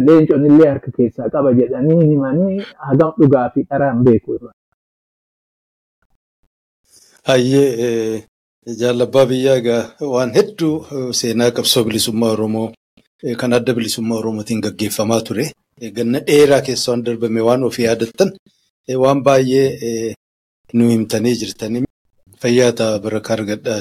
leencoon 0.05 0.45
illee 0.49 0.69
harka 0.73 0.91
keessaa 0.97 1.29
qaba 1.35 1.53
jedhanii 1.59 2.01
himanii 2.11 2.57
hagam 2.87 3.11
dhugaa 3.19 3.47
fi 3.53 3.63
dharaan 3.69 4.03
beeku 4.07 4.35
irra. 4.37 4.51
Hayyee 7.29 8.23
jaalabbaa 8.81 9.25
biyyaa 9.31 9.55
egaa 9.61 9.83
waan 10.13 10.31
hedduu 10.37 10.73
seenaa 11.19 11.51
qabsoo 11.57 11.83
bilisummaa 11.87 12.31
Oromoo 12.35 12.67
kan 13.41 13.53
adda 13.57 13.73
bilisummaa 13.77 14.17
Oromootiin 14.21 14.61
gaggeeffamaa 14.65 15.21
ture. 15.27 15.45
Ganna 15.97 16.19
dheeraa 16.27 16.61
keessa 16.67 16.91
waan 16.91 17.03
darbame 17.05 17.41
waan 17.47 17.63
ofii 17.69 17.85
yaadattan 17.87 18.29
waan 19.03 19.23
baay'ee 19.27 20.13
nu 20.73 20.89
himtanii 20.93 21.35
jirtanii 21.41 21.83
fayyaa 22.41 22.71
ta'a 22.79 22.99
barakaa 23.03 23.33
argadhaa 23.37 23.79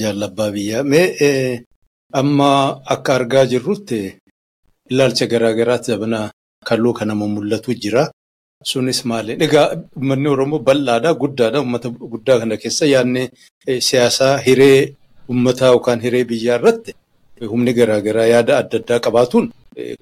jaalabbaa 0.00 0.50
biyyaa. 0.56 0.82
Mee 0.92 1.64
amma 2.20 2.48
akka 2.94 3.14
argaa 3.18 3.44
jirrutti 3.52 4.00
ilaalcha 4.90 5.26
garaagaraatti 5.32 5.90
zabana 5.92 6.20
kalloo 6.68 6.92
kana 6.98 7.14
mul'atu 7.14 7.74
jira. 7.82 8.02
Sunis 8.70 9.00
maali? 9.04 9.32
Egaa 9.46 9.66
uummanni 9.96 10.28
Oromoo 10.34 10.58
bal'aadha, 10.68 11.10
guddaadha. 11.22 11.58
Uummata 11.60 11.88
guddaa 12.12 12.38
kana 12.40 12.56
keessa 12.62 12.84
yaadni 12.94 13.22
siyaasaa 13.88 14.38
hiree 14.46 14.94
uummataa 15.30 15.70
yookaan 15.74 16.00
hiree 16.06 16.24
biyyaa 16.30 16.56
irratti 16.58 16.92
humni 17.50 17.72
garaagaraa 17.78 18.26
yaada 18.34 18.52
adda 18.60 18.76
addaa 18.80 19.00
qabaatuun 19.06 19.46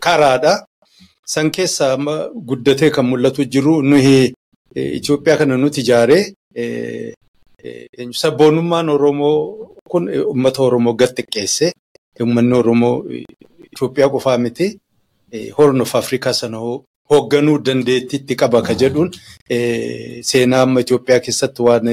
karaadha. 0.06 0.52
San 1.32 1.50
keessa 1.56 1.92
amma 1.96 2.14
guddatee 2.48 2.90
kan 2.96 3.06
mul'atu 3.10 3.44
jiru 3.52 3.74
nuyi 3.90 4.32
Itoophiyaa 4.98 5.36
kana 5.40 5.56
nuti 5.56 5.80
ijaaree 5.84 6.22
sabboonummaan 8.12 8.88
Oromoo 8.88 9.68
kun 9.90 10.08
uummata 10.26 10.62
Oromoo 10.62 10.94
gad 10.94 11.12
xiqqeesse. 11.16 11.72
Uummanni 12.20 12.54
Oromoo 12.56 13.04
Itoophiyaa 13.72 14.08
qofaa 14.10 14.38
miti. 14.38 14.78
Horn 15.58 15.80
of 15.80 15.94
Afrikaa 15.96 16.32
sana 16.32 16.58
hoogganuu 17.10 17.58
dandeettiitti 17.64 18.36
qaba 18.36 18.62
ka 18.62 18.74
jedhuun 18.74 19.10
seenaa 20.22 20.62
amma 20.62 20.80
Itoophiyaa 20.80 21.20
keessatti 21.20 21.62
waan 21.62 21.88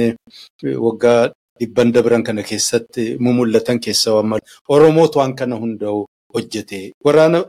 waggaa 0.86 1.30
dhibban 1.60 1.92
dabran 1.94 2.24
kana 2.24 2.44
keessatti 2.44 3.18
mul'atan 3.20 3.80
keessa 3.80 4.14
waan 4.16 4.40
Oromootu 4.70 5.20
waan 5.20 5.36
kana 5.36 5.56
hunda'u 5.56 6.06
hojjete. 6.34 6.92
Waraana 7.06 7.44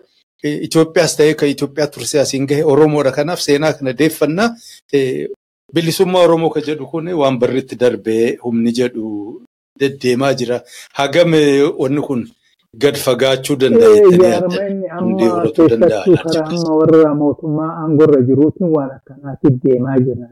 Itoophiyaas 0.45 1.17
ta'ee 1.17 1.35
kan 1.35 1.49
Itoophiyaa 1.49 1.87
tursee 1.87 2.21
asiin 2.21 2.47
gahe 2.47 2.65
Oromoodha. 2.65 3.13
Kanaaf 3.13 3.41
seenaa 3.41 3.73
kana 3.73 3.93
deeffannaa 3.99 4.49
bilisummaa 5.75 6.23
Oromoo 6.27 6.51
ka 6.51 6.61
jedhu 6.61 6.87
kun 6.87 7.09
waan 7.23 7.39
barriitti 7.39 7.77
darbee 7.83 8.37
humni 8.45 8.73
jedhu 8.79 9.41
deddeemaa 9.81 10.35
jira. 10.35 10.61
Hagam 10.99 11.33
wanni 11.79 12.01
kun 12.09 12.23
gad 12.83 12.97
fagaachuu 13.05 13.57
danda'a 13.61 13.89
keessattuu 15.19 15.69
karaa 15.69 16.45
amma 16.49 16.75
warra 16.81 17.15
mootummaa 17.15 17.71
aangorra 17.83 18.21
jiruutiin 18.29 18.71
waan 18.77 18.91
akkanaatiif 18.97 19.55
deemaa 19.65 19.97
jira. 20.07 20.29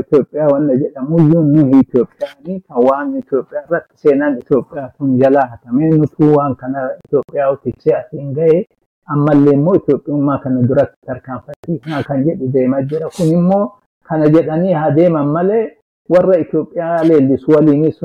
Itoophiyaa 0.00 0.48
wanna 0.52 0.74
jedhamuyyuu 0.82 1.42
nuyi 1.52 1.80
Itoophiyaanii 1.84 2.60
kan 2.68 2.78
waan 2.88 3.16
Itoophiyaa 3.18 3.64
irratti 3.68 3.94
seenaan 4.02 4.38
Itoophiyaa 4.38 4.88
kun 4.98 5.18
jalaa 5.22 5.46
hatamee 5.52 5.90
nutuu 5.90 6.32
waan 6.36 6.56
kana 6.56 6.88
Itoophiyaa 7.06 7.50
utiksee 7.52 7.94
asiin 8.00 8.32
ga'e 8.38 8.64
ammallee 9.14 9.52
immoo 9.58 9.74
Itoophiyummaa 9.82 10.38
kana 10.38 10.62
duratti 10.68 10.96
tarkaanfachiifnaa 11.06 12.02
kan 12.08 12.24
jedhu 12.24 12.52
deemaa 12.52 12.82
jira. 12.82 13.08
Kun 13.16 13.26
immoo 13.38 13.64
kana 14.08 14.28
jedhanii 14.34 14.72
haa 14.72 14.90
deeman 14.90 15.26
malee 15.36 15.64
warra 16.08 16.38
Itoophiyaa 16.38 17.04
leellisu 17.04 17.50
waliinis 17.50 18.02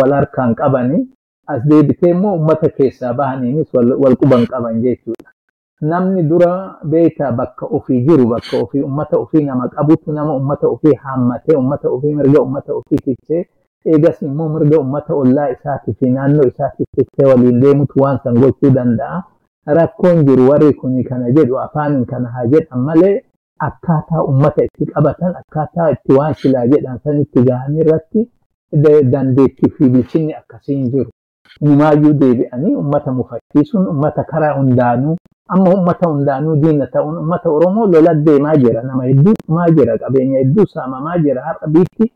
wal 0.00 0.12
harkaan 0.12 0.54
qabanii 0.54 1.08
as 1.46 1.62
deebitee 1.68 2.10
immoo 2.10 2.34
uummata 2.36 2.68
keessaa 2.68 3.14
bahaniinis 3.14 3.74
wal 3.74 4.16
quban 4.16 4.46
qaban 4.46 4.82
jechuudha. 4.82 5.30
Namni 5.80 6.22
dura 6.22 6.78
beekaa 6.90 7.32
bakka 7.32 7.66
ofii 7.66 8.00
jiru 8.06 8.26
bakka 8.28 8.56
ofii 8.62 8.80
uummata 8.82 9.16
ofii 9.18 9.44
nama 9.44 9.68
qabutu 9.68 10.12
nama 10.12 10.34
uummata 10.36 10.68
ofii 10.68 10.94
haammatee 10.94 11.56
uummata 11.56 11.88
ofii 11.90 12.14
mirga 12.14 12.40
uummata 12.42 12.72
ofii 12.74 12.96
tiksee 13.04 13.44
eegas 13.84 14.22
immoo 14.22 14.48
mirga 14.48 14.78
uummata 14.78 15.14
ollaa 15.14 15.48
isaatii 15.50 15.94
fi 16.00 16.10
naannoo 16.10 16.46
isaatii 16.48 16.84
tiksee 16.96 17.26
waliin 17.26 17.60
deemutu 17.60 18.00
waan 18.02 18.18
san 18.24 18.34
gochuu 18.40 18.70
danda'a. 18.70 19.22
Rakkoon 19.66 20.24
jiru 20.26 20.48
warri 20.50 20.72
kuni 20.74 21.04
kana 21.04 21.30
jedhu 21.30 21.58
afaaniin 21.60 22.04
kana 22.06 22.28
haa 22.28 22.46
jedhan 22.46 22.80
malee 22.80 23.22
akkaataa 23.68 24.22
uummata 24.24 24.64
itti 24.64 24.86
qabatan 24.92 25.34
akkaataa 25.42 25.90
itti 25.90 26.12
waan 26.18 26.34
silaa 26.34 26.66
jedhan 26.72 26.98
sanitti 27.04 27.42
gahanii 27.48 27.80
irratti 27.84 28.28
dandeettii 29.12 29.70
fi 29.78 29.88
bilchinni 29.90 30.34
akkasiin 30.34 30.90
jiru. 30.90 31.10
Numaayyuu 31.60 32.12
deebi'anii 32.20 32.74
uummata 32.74 33.12
mufachiisuun 33.12 33.86
uummata 33.88 34.24
karaa 34.24 34.54
hundaanuu 34.58 35.16
amma 35.48 35.70
uummata 35.74 36.08
hundaanuu 36.10 36.56
diina 36.62 36.86
ta'uun 36.86 37.16
uummata 37.18 37.50
Oromoo 37.50 37.86
lola 37.86 38.14
deemaa 38.14 38.56
jira. 38.56 38.82
Nama 38.82 39.04
hedduu 39.04 39.34
dhumaa 39.46 39.68
jira. 39.76 39.98
Qabeenya 39.98 40.38
hedduu 40.38 40.66
saamamaa 40.66 41.18
jira. 41.18 41.42
Har'a 41.42 41.66
biitti 41.68 42.12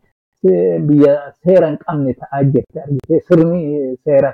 biyya 0.87 1.33
seera 1.43 1.67
hin 1.67 1.77
qabne 1.85 2.13
ta'aa 2.13 2.43
jirti. 2.43 3.19
Sirni 3.27 3.97
seera 4.03 4.33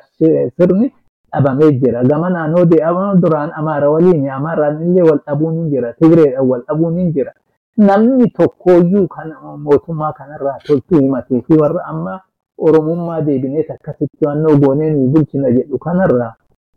sirni 0.58 0.92
dhabamee 1.34 1.72
jira. 1.82 2.04
Gama 2.04 2.30
naannoo 2.30 2.66
deemaa 2.66 3.16
duraan 3.16 3.52
Amaara 3.56 3.90
waliin 3.92 4.30
Amaaraan 4.30 4.82
illee 4.82 5.04
wal 5.10 5.20
dhabuun 5.28 5.56
hin 5.56 5.70
jira. 5.72 5.94
Tigreedhaan 5.94 6.48
wal 6.50 6.62
dhabuun 6.68 6.98
hin 6.98 7.12
jira. 7.14 7.32
Namni 7.78 8.30
tokkooyyuu 8.38 9.08
kan 9.08 9.34
mootummaa 9.66 10.14
kanarraa 10.14 10.58
toltuu 10.68 11.00
himatuu 11.02 11.42
fi 11.48 11.54
warra 11.62 11.86
amma 11.86 12.20
Oromummaa 12.58 13.22
deebineet 13.22 13.70
akkasitti 13.72 14.26
waannoo 14.26 14.56
goonee 14.58 14.90
nuyi 14.92 15.08
bulchina 15.14 15.52
jedhu 15.52 15.78
kanarraa 15.80 16.34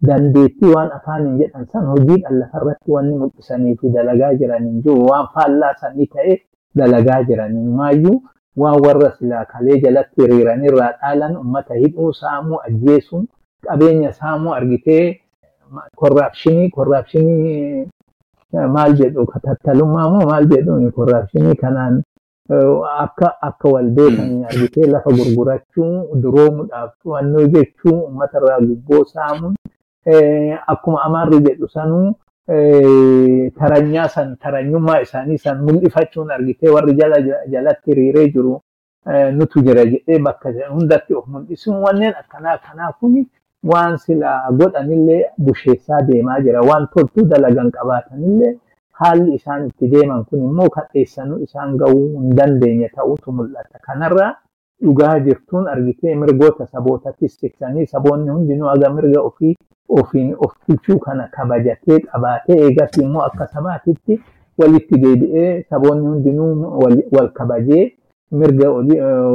dandeettii 0.07 0.73
waan 0.75 0.91
afaaniin 0.93 1.39
jedhan 1.39 1.65
san 1.73 1.87
hojiidhaan 1.87 2.39
lafarratti 2.41 2.91
wanni 2.93 3.15
mul'isanii 3.21 3.77
fi 3.81 3.89
dalagaa 3.95 4.35
jiraniin 4.35 4.83
jiru 4.83 5.07
waan 5.11 5.27
faallaa 5.35 5.73
sanii 5.81 6.07
ta'e 6.15 6.37
dalagaa 6.77 7.23
jiraniin 7.29 7.71
maayyuu 7.79 8.21
waan 8.57 8.81
warra 8.87 9.11
silaa 9.19 9.45
kalee 9.53 9.81
jalatti 9.85 10.23
hiriiranirraa 10.23 10.91
dhaalan 11.01 11.37
uummata 11.37 11.75
hidhuu 11.75 12.13
saamuu 12.13 12.61
ajjeesuun 12.69 13.27
qabeenya 13.67 14.13
saamuu 14.13 14.53
argitee 14.59 15.21
korraapshinii 15.97 16.69
korraapshinii 16.77 17.87
maal 18.75 18.95
jedhu 19.01 19.27
tattalummaa 19.47 20.09
moo 20.13 20.25
maal 20.31 20.47
jedhu 20.53 20.79
korraapshinii 20.99 21.55
kanaan 21.63 22.03
akka 22.99 23.29
akka 23.49 23.69
wal 23.75 23.91
beekan 23.99 24.45
argitee 24.51 24.87
lafa 24.95 25.11
gurgurachuu 25.19 26.17
duroomuudhaaf 26.23 26.91
to'annoo 27.03 27.47
jechuu 27.55 27.95
uummatarraa 28.01 28.59
gubboo 28.69 29.05
saamuun 29.13 29.55
akkuma 30.73 31.03
amaarri 31.07 31.39
jedhu 31.47 31.69
sanuu 31.77 32.09
taranyaa 33.59 34.09
san 34.09 34.37
taranyummaa 34.43 35.01
isaanii 35.07 35.39
san 35.39 35.63
mul'ifachuun 35.67 36.31
argitee 36.37 36.69
warri 36.77 36.95
jala 37.01 37.21
jalatti 37.53 37.91
hiriiree 37.91 38.29
jiru 38.35 38.61
nutu 39.39 39.63
jira 39.67 39.85
jedhee 39.93 40.19
bakka 40.19 40.53
hundatti 40.75 41.15
of 41.15 41.27
mul'isuun 41.35 41.77
wanneen 41.85 42.15
akkanaa 42.23 42.53
akkanaa 42.59 42.93
kuni 43.01 43.27
waan 43.65 43.97
sila 43.99 44.31
godhanillee 44.59 45.23
busheessaa 45.45 46.03
deemaa 46.09 46.41
jira 46.45 46.61
waan 46.69 46.89
toltuu 46.95 47.25
dalagan 47.31 47.71
qabaatanillee 47.77 48.53
haalli 49.01 49.35
isaan 49.39 49.67
itti 49.67 49.89
deeman 49.95 50.25
kun 50.29 50.39
immoo 50.49 50.69
kadheessanuu 50.77 51.39
isaan 51.47 51.77
ga'uu 51.81 52.07
hin 52.21 52.37
dandeenye 52.37 52.89
ta'utu 52.97 53.33
mul'ata. 53.33 53.79
Kanarraa 53.87 54.33
dhugaa 54.85 55.19
jirtuun 55.27 55.69
argitee 55.69 56.15
mirgoota 56.23 56.67
sabootattis 56.67 57.37
tiksanii 57.41 57.87
saboonni 57.87 58.31
hundinuu 58.31 58.69
aga 58.75 58.91
mirga 58.97 59.21
ofii 59.29 59.55
ofiin 60.01 60.35
of 60.39 60.53
bulchuu 60.67 60.99
kana 61.05 61.29
kabajatee 61.37 61.99
qabaatee 62.09 62.59
eegas 62.67 62.99
immoo 63.03 63.23
akka 63.29 63.47
sabaatitti 63.47 64.21
walitti 64.59 64.99
deebi'ee 65.05 65.63
saboonni 65.71 66.07
hundinuu 66.07 66.53
wal 67.17 67.29
kabajee 67.39 67.85
mirga 68.39 68.71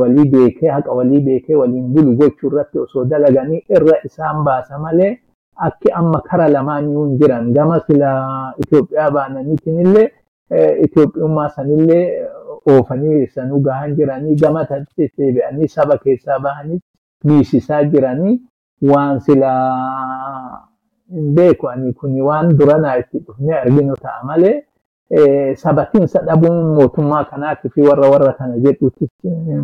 walii 0.02 0.30
beekee 0.34 0.70
haqa 0.70 0.91
walii 1.00 1.20
beekee 1.28 1.56
waliin 1.62 1.88
bulu 1.93 2.16
gochuu 2.20 2.48
irratti 2.52 2.80
osoo 2.80 3.06
dalaganii 3.06 3.62
irra 3.76 3.96
isaan 4.08 4.43
baasa 4.48 4.80
malee 4.80 5.12
akki 5.68 5.91
amma 6.00 6.22
kara 6.30 6.48
lamaaniyyuu 6.56 7.06
hin 7.08 7.18
jiran 7.20 7.52
gama 7.54 7.80
sila 7.88 8.10
Itoophiyaa 8.64 9.12
baananiitiin 9.18 9.80
illee 9.86 10.10
Itoophiyummaa 10.86 11.50
sanillee 11.50 12.28
oofanii 12.72 13.28
sanuu 13.28 13.60
gahan 13.68 13.96
jiranii 13.96 14.36
gama 14.41 14.64
deebi'anii 14.98 15.68
saba 15.68 15.98
keessaa 15.98 16.39
bahanii 16.39 16.80
miisisaa 17.24 17.84
jiranii 17.84 18.36
waan 18.91 19.20
sila 19.20 19.52
hin 21.14 21.34
beeku 21.36 21.70
ani 21.70 21.93
kuni 21.93 22.22
waan 22.22 22.58
duranaa 22.58 22.96
itti 23.02 23.20
dhufnee 23.26 23.56
arginu 23.60 23.96
ta'a 24.04 24.24
malee 24.30 24.56
sabatiinsa 25.56 26.20
dhabuun 26.28 26.74
mootummaa 26.76 27.24
kanaatii 27.24 27.70
fi 27.70 27.82
warra 27.82 28.10
warra 28.10 28.34
kana 28.34 28.58
jedhuutti 28.58 29.10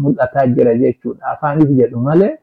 mul'ataa 0.03 0.47
jira 0.47 0.75
jechuudha. 0.75 1.25
Afaaniif 1.33 1.69
jedhu 1.79 1.99
malee 1.99 2.37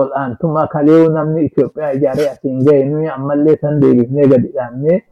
ol'aantummaa 0.00 0.66
kalee 0.66 1.08
namni 1.08 1.44
Itoophiyaa 1.44 1.92
ijaaree 1.92 2.28
asiin 2.30 2.64
ga'e 2.64 2.84
nuyi 2.84 3.08
ammallee 3.08 3.56
san 3.56 3.80
deebifnee 3.80 4.26
gadi 4.28 4.48
dhaabnee 4.54 5.02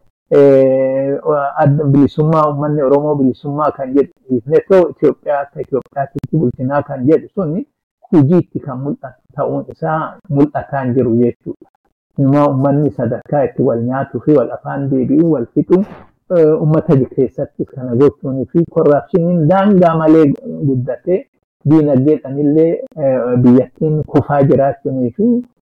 bilisummaa 1.93 2.47
uummanni 2.51 2.83
Oromoo 2.83 3.15
bilisummaa 3.15 3.71
kan 3.73 3.95
jedhu 3.95 4.13
dhiifnee 4.31 4.61
ta'u 4.69 4.89
Itoophiyaa 4.91 5.41
akka 5.41 5.61
Itoophiyaatti 5.61 6.37
bulchinaa 6.39 6.83
kan 6.83 7.07
jedhu 7.07 7.29
suni 7.35 7.67
hojiitti 8.13 8.61
kan 8.61 8.79
mul'atu 8.79 9.21
ta'uun 9.37 9.65
isaa 9.73 10.19
mul'ataa 10.29 10.83
hin 10.85 10.95
jiru 10.95 11.17
jechuudha. 11.17 11.69
Immoo 12.19 12.47
uummanni 12.49 12.91
sadarkaa 12.91 13.45
itti 13.45 13.63
wal 13.63 13.83
nyaatuu 13.83 14.21
fi 14.21 14.33
wal 14.37 14.51
afaan 14.53 14.89
deebi'uu 14.91 15.31
wal 15.33 15.47
fixuu 15.55 15.85
uummata 16.41 16.97
keessatti 17.17 17.65
kana 17.71 17.95
gochuunii 18.01 18.47
fi 18.53 18.65
korraapshiniin 18.75 19.41
daangaa 19.51 19.95
malee 20.01 20.27
guddatee 20.69 21.19
diinagdeedhaan 21.71 22.39
illee 22.45 22.73
biyyattiin 23.43 23.97
kufaa 24.13 24.43
jiraachuunii 24.51 25.11
fi 25.17 25.23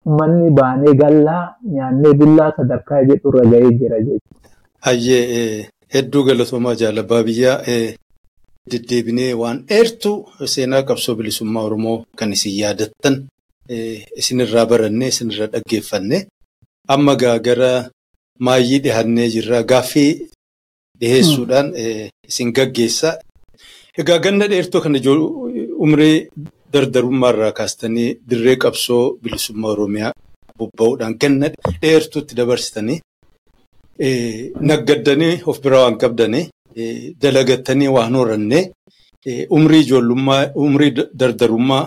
uummanni 0.07 0.51
baanee 0.61 0.95
gallaa 1.03 1.43
nyaannee 1.75 2.13
bullaa 2.21 2.53
sadarkaa 2.57 3.03
jedhu 3.11 3.29
irra 3.33 3.45
ga'ee 3.53 3.71
jira 3.81 3.99
jechuudha. 4.07 4.49
Hayyee 4.87 5.69
hedduu 5.95 6.23
galatoomaa 6.29 6.75
jaalabaa 6.83 7.23
biyyaa 7.29 7.59
deddeebinee 8.73 9.33
waan 9.41 9.59
dheertuu 9.69 10.17
seenaa 10.55 10.83
qabsoo 10.89 11.15
bilisummaa 11.19 11.63
Oromoo 11.69 11.97
kan 12.19 12.33
isin 12.37 12.55
yaadattan 12.61 13.17
isinirraa 14.21 14.67
barannee 14.71 15.09
isinirraa 15.15 15.47
dhaggeeffanne 15.55 16.19
amma 16.95 17.15
gara 17.47 17.73
maayyii 18.47 18.79
dhihannee 18.85 19.29
jirra 19.35 19.63
gaaffii 19.73 20.11
dhiheessuudhaan 21.01 21.69
isin 22.29 22.53
gaggeessa. 22.57 23.11
Egaa 24.01 24.19
ganna 24.25 24.47
dheertuu 24.53 24.81
kana 24.85 24.99
umrii 25.85 26.17
dardarummaarraa 26.73 27.53
kaastanii 27.59 28.09
dirree 28.29 28.57
qabsoo 28.65 29.05
bilisummaa 29.23 29.71
Oromiyaa 29.75 30.13
bobba'uudhaan 30.59 31.15
ganna 31.23 31.47
dheertuutti 31.83 32.35
dabarsitanii 32.39 32.99
naggaddanii 34.71 35.43
of 35.51 35.57
biraa 35.65 35.83
waan 35.85 35.99
qabdanii 36.03 36.45
dalagattanii 37.23 37.89
waan 37.97 38.15
horannee 38.21 38.65
umrii 39.57 39.81
ijoollummaa 39.87 40.43
umrii 40.67 40.93
dardarummaa 41.21 41.85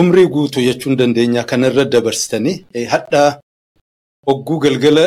umrii 0.00 0.26
guutuu 0.34 0.62
jechuun 0.68 0.96
dandeenya 0.98 1.42
kanarra 1.50 1.84
dabarsitanii 1.94 2.56
hadhaa 2.94 3.40
hogguu 4.26 4.58
galgala 4.64 5.04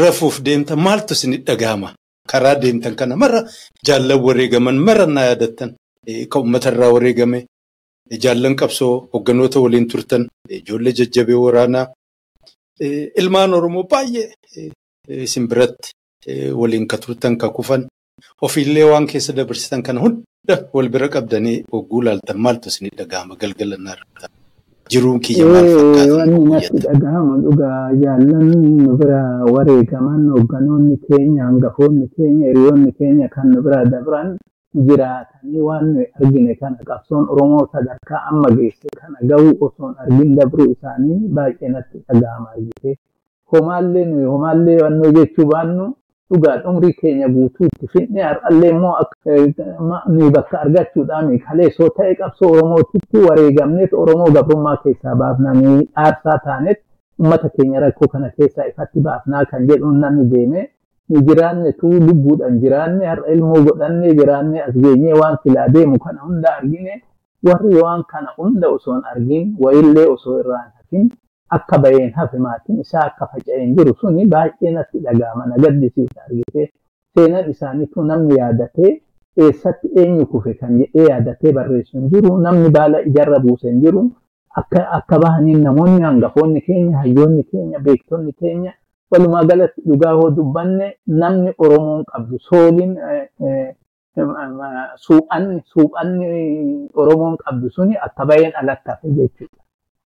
rafuuf 0.00 0.36
deemtan 0.46 0.78
maaltu 0.86 1.12
isin 1.14 1.32
dhagahama 1.46 1.88
karaa 2.32 2.54
deemtan 2.62 2.94
kana 3.00 3.14
mara 3.22 3.40
jaallan 3.86 4.20
wareegaman 4.26 4.76
mara 4.86 5.06
naa 5.14 5.26
yaadattan 5.30 5.70
kan 6.30 6.40
uummatarraa 6.42 6.90
wareegame 6.96 7.38
jaallan 8.24 8.54
qabsoo 8.60 8.94
hogganoota 9.12 9.58
waliin 9.64 9.86
turtan 9.92 10.22
ijoollee 10.58 10.94
jajjabee 10.98 11.38
waraanaa 11.44 11.86
ilmaan 13.20 13.54
oromoo 13.58 13.84
baay'ee 13.92 14.26
isin 15.26 15.44
biratti 15.50 15.88
waliin 16.60 16.86
ka 16.90 16.96
turtan 17.04 17.34
ka 17.42 17.48
kufan 17.56 17.82
ofiillee 18.46 18.86
waan 18.90 19.06
keessa 19.10 19.32
dabarsitan 19.38 19.82
kana 19.86 20.00
hunda 20.04 20.54
wal 20.74 20.88
bira 20.94 21.08
qabdanii 21.14 21.56
hogguu 21.72 22.00
laaltan 22.06 22.38
maaltu 22.44 22.66
isin 22.72 22.88
dhagahama 22.98 23.34
galgala 23.42 23.76
naa 23.86 23.96
jiruun 24.90 25.18
kiyya 25.20 25.44
maal 25.46 25.66
fakkaata? 25.68 26.14
Wanni 26.16 26.44
natti 26.50 26.78
dhagahamu 26.84 27.32
dhugaa 27.44 27.92
jaallan 28.02 28.46
nu 28.84 28.96
bira 29.00 29.22
wareegaman 29.54 30.22
hogganoonni 30.34 30.96
keenya 31.06 31.44
hangafoonni 31.48 32.08
keenya 32.16 32.46
hiriyoonni 32.50 32.92
keenya 32.98 33.28
kan 33.28 33.46
nu 33.52 33.62
bira 33.62 33.84
dabran 33.84 34.36
jiraatanii 34.74 35.60
waan 35.68 35.84
nuyi 35.94 36.06
argine 36.20 36.54
kana 36.60 36.76
qabsoon 36.88 37.24
Oromoo 37.32 37.66
sadarkaa 37.72 38.22
amma 38.30 38.50
geesse 38.56 38.88
kana 39.00 39.18
gahuu 39.28 39.56
osoon 39.66 39.94
argin 40.02 40.34
dabruu 40.36 40.70
isaanii 40.72 41.28
baay'ee 41.36 41.68
natti 41.68 41.98
dhagahama 42.08 42.50
argite. 42.56 42.96
Homaallee 43.52 44.04
nuyi 44.04 44.24
homaallee 44.32 44.78
wannoo 44.84 45.12
jechuu 45.16 45.46
baannu 45.52 45.94
dhugaa 46.30 46.56
umrii 46.70 46.92
keenya 47.00 47.28
guutuutti 47.34 47.88
fidnee 47.92 48.22
har'allee 48.30 48.70
immoo 48.70 48.94
nuyi 50.08 50.30
bakka 50.36 50.60
argachuudhaan 50.64 51.38
kalee 51.46 51.70
soo 51.76 51.88
ta'e 51.98 52.14
qabsoo 52.20 52.50
Oromootitti 52.56 53.18
wareegamneet 53.28 53.92
Oromoo 54.02 54.30
gabrummaa 54.36 54.76
keessaa 54.84 55.14
baafnanii 55.22 55.88
aarsaa 56.04 56.38
taaneet 56.46 56.80
uummata 57.20 57.48
keenya 57.56 57.80
rakkoo 57.84 58.08
kana 58.12 58.30
keessaa 58.36 58.64
ifatti 58.72 59.00
baafnaa 59.06 59.44
kan 59.50 59.66
jedhuun 59.68 60.00
namni 60.04 60.24
deemee 60.32 60.66
nu 61.10 61.22
jiraanne 61.28 61.72
tuu 61.80 61.92
lubbuudhaan 62.06 62.58
jiraanne 62.64 63.06
har'a 63.12 63.32
ilmoo 63.34 63.62
godhannee 63.68 64.14
jiraanne 64.20 64.62
as 64.66 64.74
geenyee 64.82 65.12
waan 65.20 65.38
filaa 65.42 65.68
deemu 65.76 65.98
kana 66.04 66.20
hunda 66.26 66.56
argine 66.58 67.02
warri 67.48 67.74
waan 67.82 68.04
kana 68.12 68.30
hunda 68.38 68.68
osoo 68.76 68.94
hin 68.94 69.04
argin 69.12 69.56
wayillee 69.64 70.06
osoo 70.16 70.38
irraan 70.40 70.68
hafin 70.76 71.08
akka 71.56 71.78
baheen 71.78 72.12
hafe 72.12 72.38
maatiin 72.38 72.80
isaa 72.80 73.04
akka 73.10 73.26
faca'een 73.32 73.74
jiru 73.76 73.94
suni 74.00 74.26
baay'ee 74.34 74.70
natti 74.76 74.98
dhaga'ama 75.04 75.46
na 75.50 75.56
gaddisiisa 75.64 76.20
argite 76.26 76.72
seenaan 77.14 77.50
isaaniitu 77.50 78.02
namni 78.10 78.36
yaadatee 78.38 78.90
eessatti 79.44 79.88
eenyu 80.00 80.26
kufe 80.32 80.54
kan 80.60 80.78
jedhee 80.78 81.06
yaadatee 81.10 81.52
barreessu 81.52 82.00
jiru 82.14 82.38
namni 82.46 82.70
baala 82.76 83.00
ijarra 83.10 83.38
buuse 83.44 83.72
jiru 83.84 84.02
akka 84.60 84.80
akka 84.98 85.18
bahaniin 85.24 85.62
namoonni 85.66 86.02
hangafoonni 86.08 86.60
keenya 86.66 86.98
hayyoonni 87.02 87.42
keenya 87.50 87.78
beektonni 87.86 88.32
keenya 88.32 88.72
walumaa 89.10 89.44
galatti 89.50 89.80
dhugaa 89.88 90.12
hoo 90.18 90.30
dubbanne 90.36 90.86
namni 91.22 91.52
oromoon 91.58 92.04
qabdu 92.12 92.38
sooliin 92.48 92.92
suuphanni 95.06 95.62
suuphanni 95.72 96.26
oromoon 96.94 97.36
qabdu 97.44 97.70
suni 97.70 97.96
akka 98.06 98.26
baheen 98.26 98.52
alatti 98.60 98.90
hafe 98.90 99.08
jechuudha. 99.10 99.62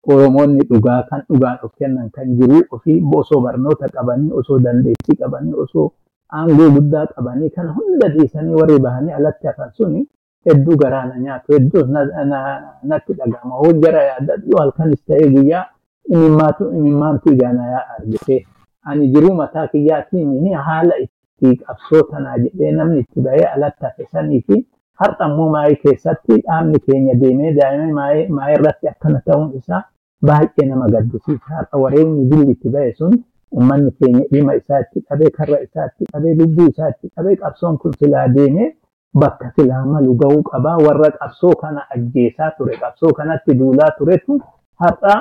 Oromoonni 0.09 0.64
dhugaa 0.70 1.03
kan 1.11 1.22
dhugaan 1.28 1.59
of 1.62 1.72
kennan 1.78 2.11
kan 2.11 2.26
jiru 2.38 2.62
ofii 2.74 3.03
osoo 3.18 3.40
barnoota 3.40 3.88
qabanii 3.88 4.32
osoo 4.40 4.59
dandeettii 4.64 5.16
qabanii 5.20 5.55
osoo 5.64 5.92
aangoo 6.38 6.70
guddaa 6.76 7.07
qabanii 7.14 7.50
kan 7.50 7.68
hunda 7.76 8.09
dhiisanii 8.14 8.55
warri 8.61 8.78
bahanii 8.86 9.12
alatti 9.18 9.46
hafan 9.46 9.70
suni 9.76 10.00
hedduu 10.46 10.76
garaa 10.76 11.05
na 11.07 11.18
nyaatu. 11.18 11.53
Hedduus 11.53 11.88
natti 12.82 13.12
dhagahama 13.14 13.55
hoo 13.61 13.72
jara 13.84 14.03
yaadadhu 14.09 14.59
halkanis 14.61 15.05
ta'ee 15.07 15.28
guyyaa 15.34 15.64
imimmaatu 16.09 16.70
imimmaantu 16.78 17.32
ijaana 17.32 17.66
yaa 17.66 17.84
argite. 17.98 18.46
Ani 18.84 19.09
jiruu 19.12 19.34
mataa 19.34 19.66
kiyyaatiin 19.68 20.55
haala 20.55 20.94
itti 21.05 21.57
qabsoo 21.62 22.03
tanaa 22.11 22.38
jedhee 22.38 22.72
namni 22.72 22.98
itti 23.00 23.20
bahee 23.20 23.44
alatti 23.55 23.84
hafe 23.84 24.07
sanii 24.12 24.40
fi 24.46 24.66
har'a 25.00 25.26
immoo 25.30 25.48
maayii 25.55 25.76
keessatti 25.84 26.42
dhaabni 26.42 26.78
keenya 26.86 27.14
deemee 27.20 27.53
daa'imni 27.55 27.92
maayii 27.92 28.55
irratti 28.59 28.88
akkana 28.88 29.20
ta'uun 29.26 29.53
isaa 29.62 29.82
baay'ee 30.23 30.66
nama 30.66 30.87
gaddisiisa. 30.95 31.49
Har'a 31.57 31.79
wareegni 31.85 32.25
billi 32.31 32.53
itti 32.53 32.68
bahe 32.68 32.93
sun 32.99 33.12
uummanni 33.57 33.91
keenya 33.99 34.25
dhima 34.33 34.55
isaa 34.61 34.81
itti 34.85 35.01
qabee 35.09 35.31
karra 35.39 35.59
isaa 35.66 35.87
itti 35.91 36.05
qabee 36.12 36.35
lubbuu 36.41 36.68
isaa 36.73 36.89
itti 36.95 37.11
qabee 37.16 37.37
qabsoon 37.43 37.79
kun 37.79 37.93
silaa 37.99 38.29
deemee 38.37 38.68
bakka 39.14 39.53
silaa 39.57 39.85
malu 39.87 40.14
gahuu 40.20 40.43
qabaa 40.43 40.77
warra 40.87 41.11
qabsoo 41.18 41.53
kana 41.62 41.83
ajjeesaa 41.97 42.51
ture 42.59 42.77
qabsoo 42.83 43.12
kanatti 43.18 43.55
duulaa 43.59 43.91
turetu 43.99 44.39
har'a 44.85 45.16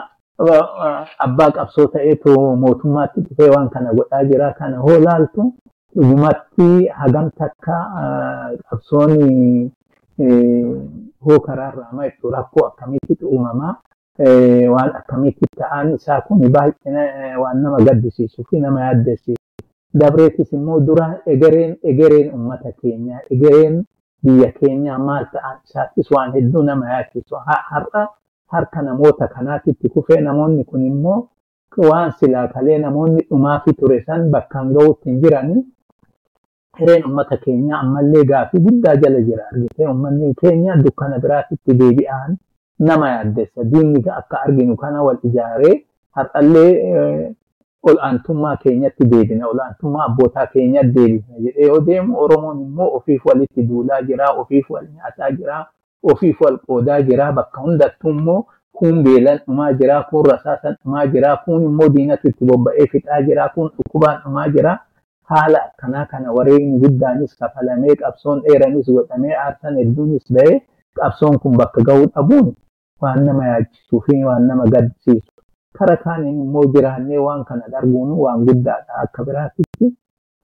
abbaa 1.26 1.52
qabsoo 1.58 1.88
ta'eetu 1.96 2.36
mootummaatti 2.64 3.22
dhufee 3.26 3.50
waan 3.56 3.70
kana 3.70 3.94
godhaa 3.98 4.24
jira 4.30 4.54
kana 4.60 4.78
hoo 4.86 4.98
laaltu 5.08 5.54
dhugumatti 5.96 6.88
hagam 7.02 7.30
takka 7.42 7.78
qabsoon 8.70 9.12
hoo 11.26 11.40
karaarraa 11.48 11.92
ma'itu 11.98 12.30
rakkoo 12.36 12.66
akkamiitti 12.68 13.26
uumamaa 13.26 13.76
waan 14.74 14.92
akkamiitti 15.00 15.48
ta'an 15.58 15.94
isaa 15.96 16.22
kun 16.28 16.40
baay'ee 16.52 17.36
waan 17.42 17.62
nama 17.64 17.78
gaddisiisuu 17.88 18.44
fi 18.50 18.60
nama 18.60 18.82
yaaddessiisu. 18.82 19.42
Dabreetis 20.00 20.54
immoo 20.54 20.80
dura 20.80 21.08
egereen 21.26 21.76
egereen 21.84 22.34
uummata 22.34 22.72
keenyaa 22.82 23.20
egereen 23.32 23.84
biyya 24.26 24.52
keenyaa 24.60 24.98
maal 25.00 25.26
ta'an 25.34 25.58
isaattis 25.66 26.12
waan 26.12 26.34
hedduu 26.34 26.64
nama 26.64 26.90
yaachisu. 26.94 27.36
Har'a 27.72 28.08
harka 28.54 28.82
namoota 28.82 29.28
kanaatitti 29.28 29.90
kufee 29.90 30.22
namoonni 30.22 30.64
kun 30.64 30.86
immoo 30.86 31.20
waan 31.90 32.12
silaa 32.20 32.48
kalee 32.48 32.78
namoonni 32.78 33.22
dhumaafi 33.30 33.74
ture 33.74 34.04
san 34.06 34.30
bakkaan 34.32 34.74
gahuutti 34.74 35.10
hin 35.10 35.22
jirani. 35.22 35.66
Hireen 36.80 37.06
uummata 37.06 37.38
keenyaa 37.38 37.80
ammallee 37.80 38.24
gaafii 38.32 38.60
guddaa 38.66 38.96
jala 38.96 39.22
jira 39.28 39.44
argitee 39.52 39.88
uummanni 39.88 40.34
keenya 40.42 40.76
dukkana 40.86 41.20
biraatitti 41.20 41.74
deebi'an 41.80 42.38
nama 42.88 43.10
yaaddessa 43.10 43.64
diinni 43.72 44.04
akka 44.20 44.42
arginu 44.46 44.76
kana 44.84 45.04
wal 45.08 45.18
ijaaree 45.30 45.76
har'allee 46.18 47.32
ol'aantummaa 47.90 48.56
keenyatti 48.64 49.06
deebina. 49.12 49.48
Ol'aantummaa 49.48 50.06
abbootaa 50.10 50.48
keenyatti 50.54 50.92
deebina 50.96 51.40
jedhee 51.46 51.68
yoo 51.68 51.80
deemu 51.86 52.18
Oromoon 52.24 52.62
immoo 52.62 52.90
ofiif 52.98 53.26
walitti 53.26 53.64
duulaa 53.70 54.02
jira 54.02 54.30
ofiif 54.42 54.70
wal 54.70 54.86
nyaataa 54.96 55.32
jira 55.38 55.66
ofiif 56.04 56.42
wal 56.42 56.58
qoodaa 56.68 57.02
jira 57.02 57.32
bakka 57.32 57.62
hundattuu 57.62 58.10
immoo 58.10 58.46
kun 58.78 59.04
beelan 59.04 59.40
dhumaa 59.48 59.74
jira 59.74 60.04
kun 60.10 60.26
rasaasan 60.32 60.76
dhumaa 60.84 61.06
jira 61.08 61.36
kun 61.46 61.64
immoo 61.64 61.90
diinatu 61.90 62.28
itti 62.30 62.46
bobba'ee 62.46 62.88
fixaa 62.92 63.22
jira 63.28 63.50
kun 63.56 63.70
dhukkubaan 63.78 64.22
dhumaa 64.24 64.48
jira 64.56 64.80
haala 65.32 65.60
akkanaa 65.66 66.06
kana 66.06 66.32
wareegni 66.38 66.80
guddaanis 66.80 67.36
kafalamee 67.40 67.96
qabsoon 67.96 68.42
dheeranis 68.46 68.86
godhamee 68.96 69.36
aarsan 69.44 69.78
hedduunis 69.78 70.34
ba'ee 70.34 70.62
qabsoon 71.00 71.40
kun 71.40 71.58
bakka 71.58 71.82
ga'uu 71.90 72.06
dhabuun 72.16 72.54
waan 73.02 73.26
nama 73.26 73.44
yaachisuu 73.52 74.02
fi 74.06 74.24
waan 74.24 74.48
nama 74.48 74.64
gaddisiisu. 74.74 75.32
Kara 75.78 75.96
kaaniin 76.04 76.42
immoo 76.46 76.66
jiraannee 76.74 77.18
waan 77.28 77.44
kana 77.50 77.68
darbuun 77.74 78.12
waan 78.24 78.46
guddaadha 78.48 78.94
akka 79.04 79.24
biraatitti 79.28 79.88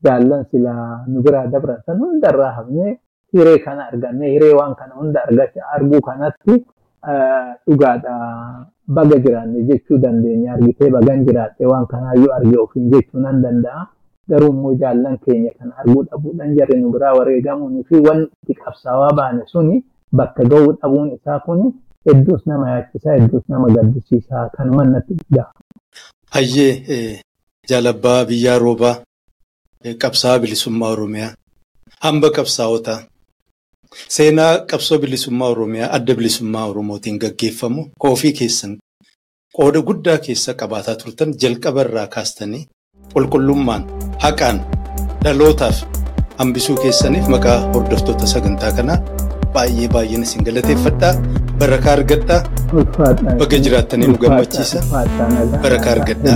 jaallan 0.06 0.46
silaa 0.52 1.04
nu 1.08 1.22
biraa 1.26 1.48
dabran 1.54 1.82
san 1.86 2.00
hundarraa 2.00 2.52
hafnee 2.58 2.98
hiree 3.34 3.58
kana 3.66 3.88
argannee 3.92 4.30
hiree 4.34 4.54
waan 4.60 4.76
kana 4.80 4.94
hunda 5.00 5.20
arguu 5.76 6.02
kanatti 6.08 6.56
dhugaadha 7.68 8.16
baga 8.88 9.18
jiraanne 9.26 9.64
jechuu 9.68 9.98
dandeenya 10.04 10.54
argitee 10.54 10.90
bagan 10.96 11.26
jiraadhe 11.28 11.66
waan 11.72 11.86
kanaayyuu 11.92 12.32
arge 12.38 12.58
ofiin 12.58 12.90
jechuu 12.92 13.20
nan 13.20 13.42
danda'a. 13.44 13.88
Garuu 14.30 14.50
immoo 14.56 14.74
jaallan 14.82 15.18
keenya 15.24 15.52
kana 15.60 15.74
arguu 15.82 16.04
dhabuudhaan 16.04 16.56
jarri 16.58 16.80
nu 16.82 16.90
biraa 16.96 17.14
wareegamuunii 17.18 17.84
fi 17.90 17.96
wanti 18.08 18.54
qabsaawaa 18.64 19.12
baane 19.20 19.44
suni 19.52 19.76
bakka 20.12 20.44
ga'uu 20.52 20.72
dhabuun 20.82 21.12
isaa 21.16 21.40
kuni 21.46 21.68
hedduus 22.06 22.42
nama 22.50 22.66
yaachisaa 22.74 23.16
hedduus 23.20 23.44
nama 23.50 23.68
gaddisiisaa 23.76 24.46
kan 24.58 24.68
mannatti 24.76 25.14
dhugaa. 25.20 25.48
Hayyee 26.36 27.22
jaalabbaa 27.70 28.26
biyyaa 28.30 28.60
roobaa 28.60 28.96
qabsaa'aa 30.04 30.40
bilisummaa 30.40 30.90
Oromiyaa. 30.96 31.32
Hamba 32.06 32.30
qabsaa'otaa 32.38 33.00
seenaa 34.16 34.54
qabsoo 34.72 34.98
bilisummaa 35.04 35.50
Oromiyaa 35.56 35.90
adda 35.98 36.16
bilisummaa 36.16 36.66
Oromootiin 36.72 37.18
gaggeeffamu 37.24 37.82
koofii 38.00 38.34
keessan 38.40 38.78
qooda 39.58 39.82
guddaa 39.90 40.18
keessa 40.26 40.54
qabaataa 40.62 40.96
turtan 41.04 41.30
jalqaba 41.42 41.82
irraa 41.86 42.08
kaastanii 42.16 42.64
qulqullummaan 43.14 43.84
haqaan 44.24 44.58
dhalootaaf 45.24 45.78
hambisuu 46.40 46.76
keessaniif 46.84 47.28
maqaa 47.36 47.60
hordoftoota 47.74 48.26
sagantaa 48.34 48.72
kanaa 48.80 48.98
baay'ee 49.54 49.88
baay'een 49.96 50.24
isin 50.28 50.44
galateeffadhaa 50.48 51.14
barakaa 51.62 51.94
argadhaa 51.98 52.42
baga 53.40 53.58
jiraattanii 53.66 54.08
nu 54.12 54.18
gammachiisa 54.24 54.80
barakaa 55.64 55.92
argadhaa. 55.98 56.36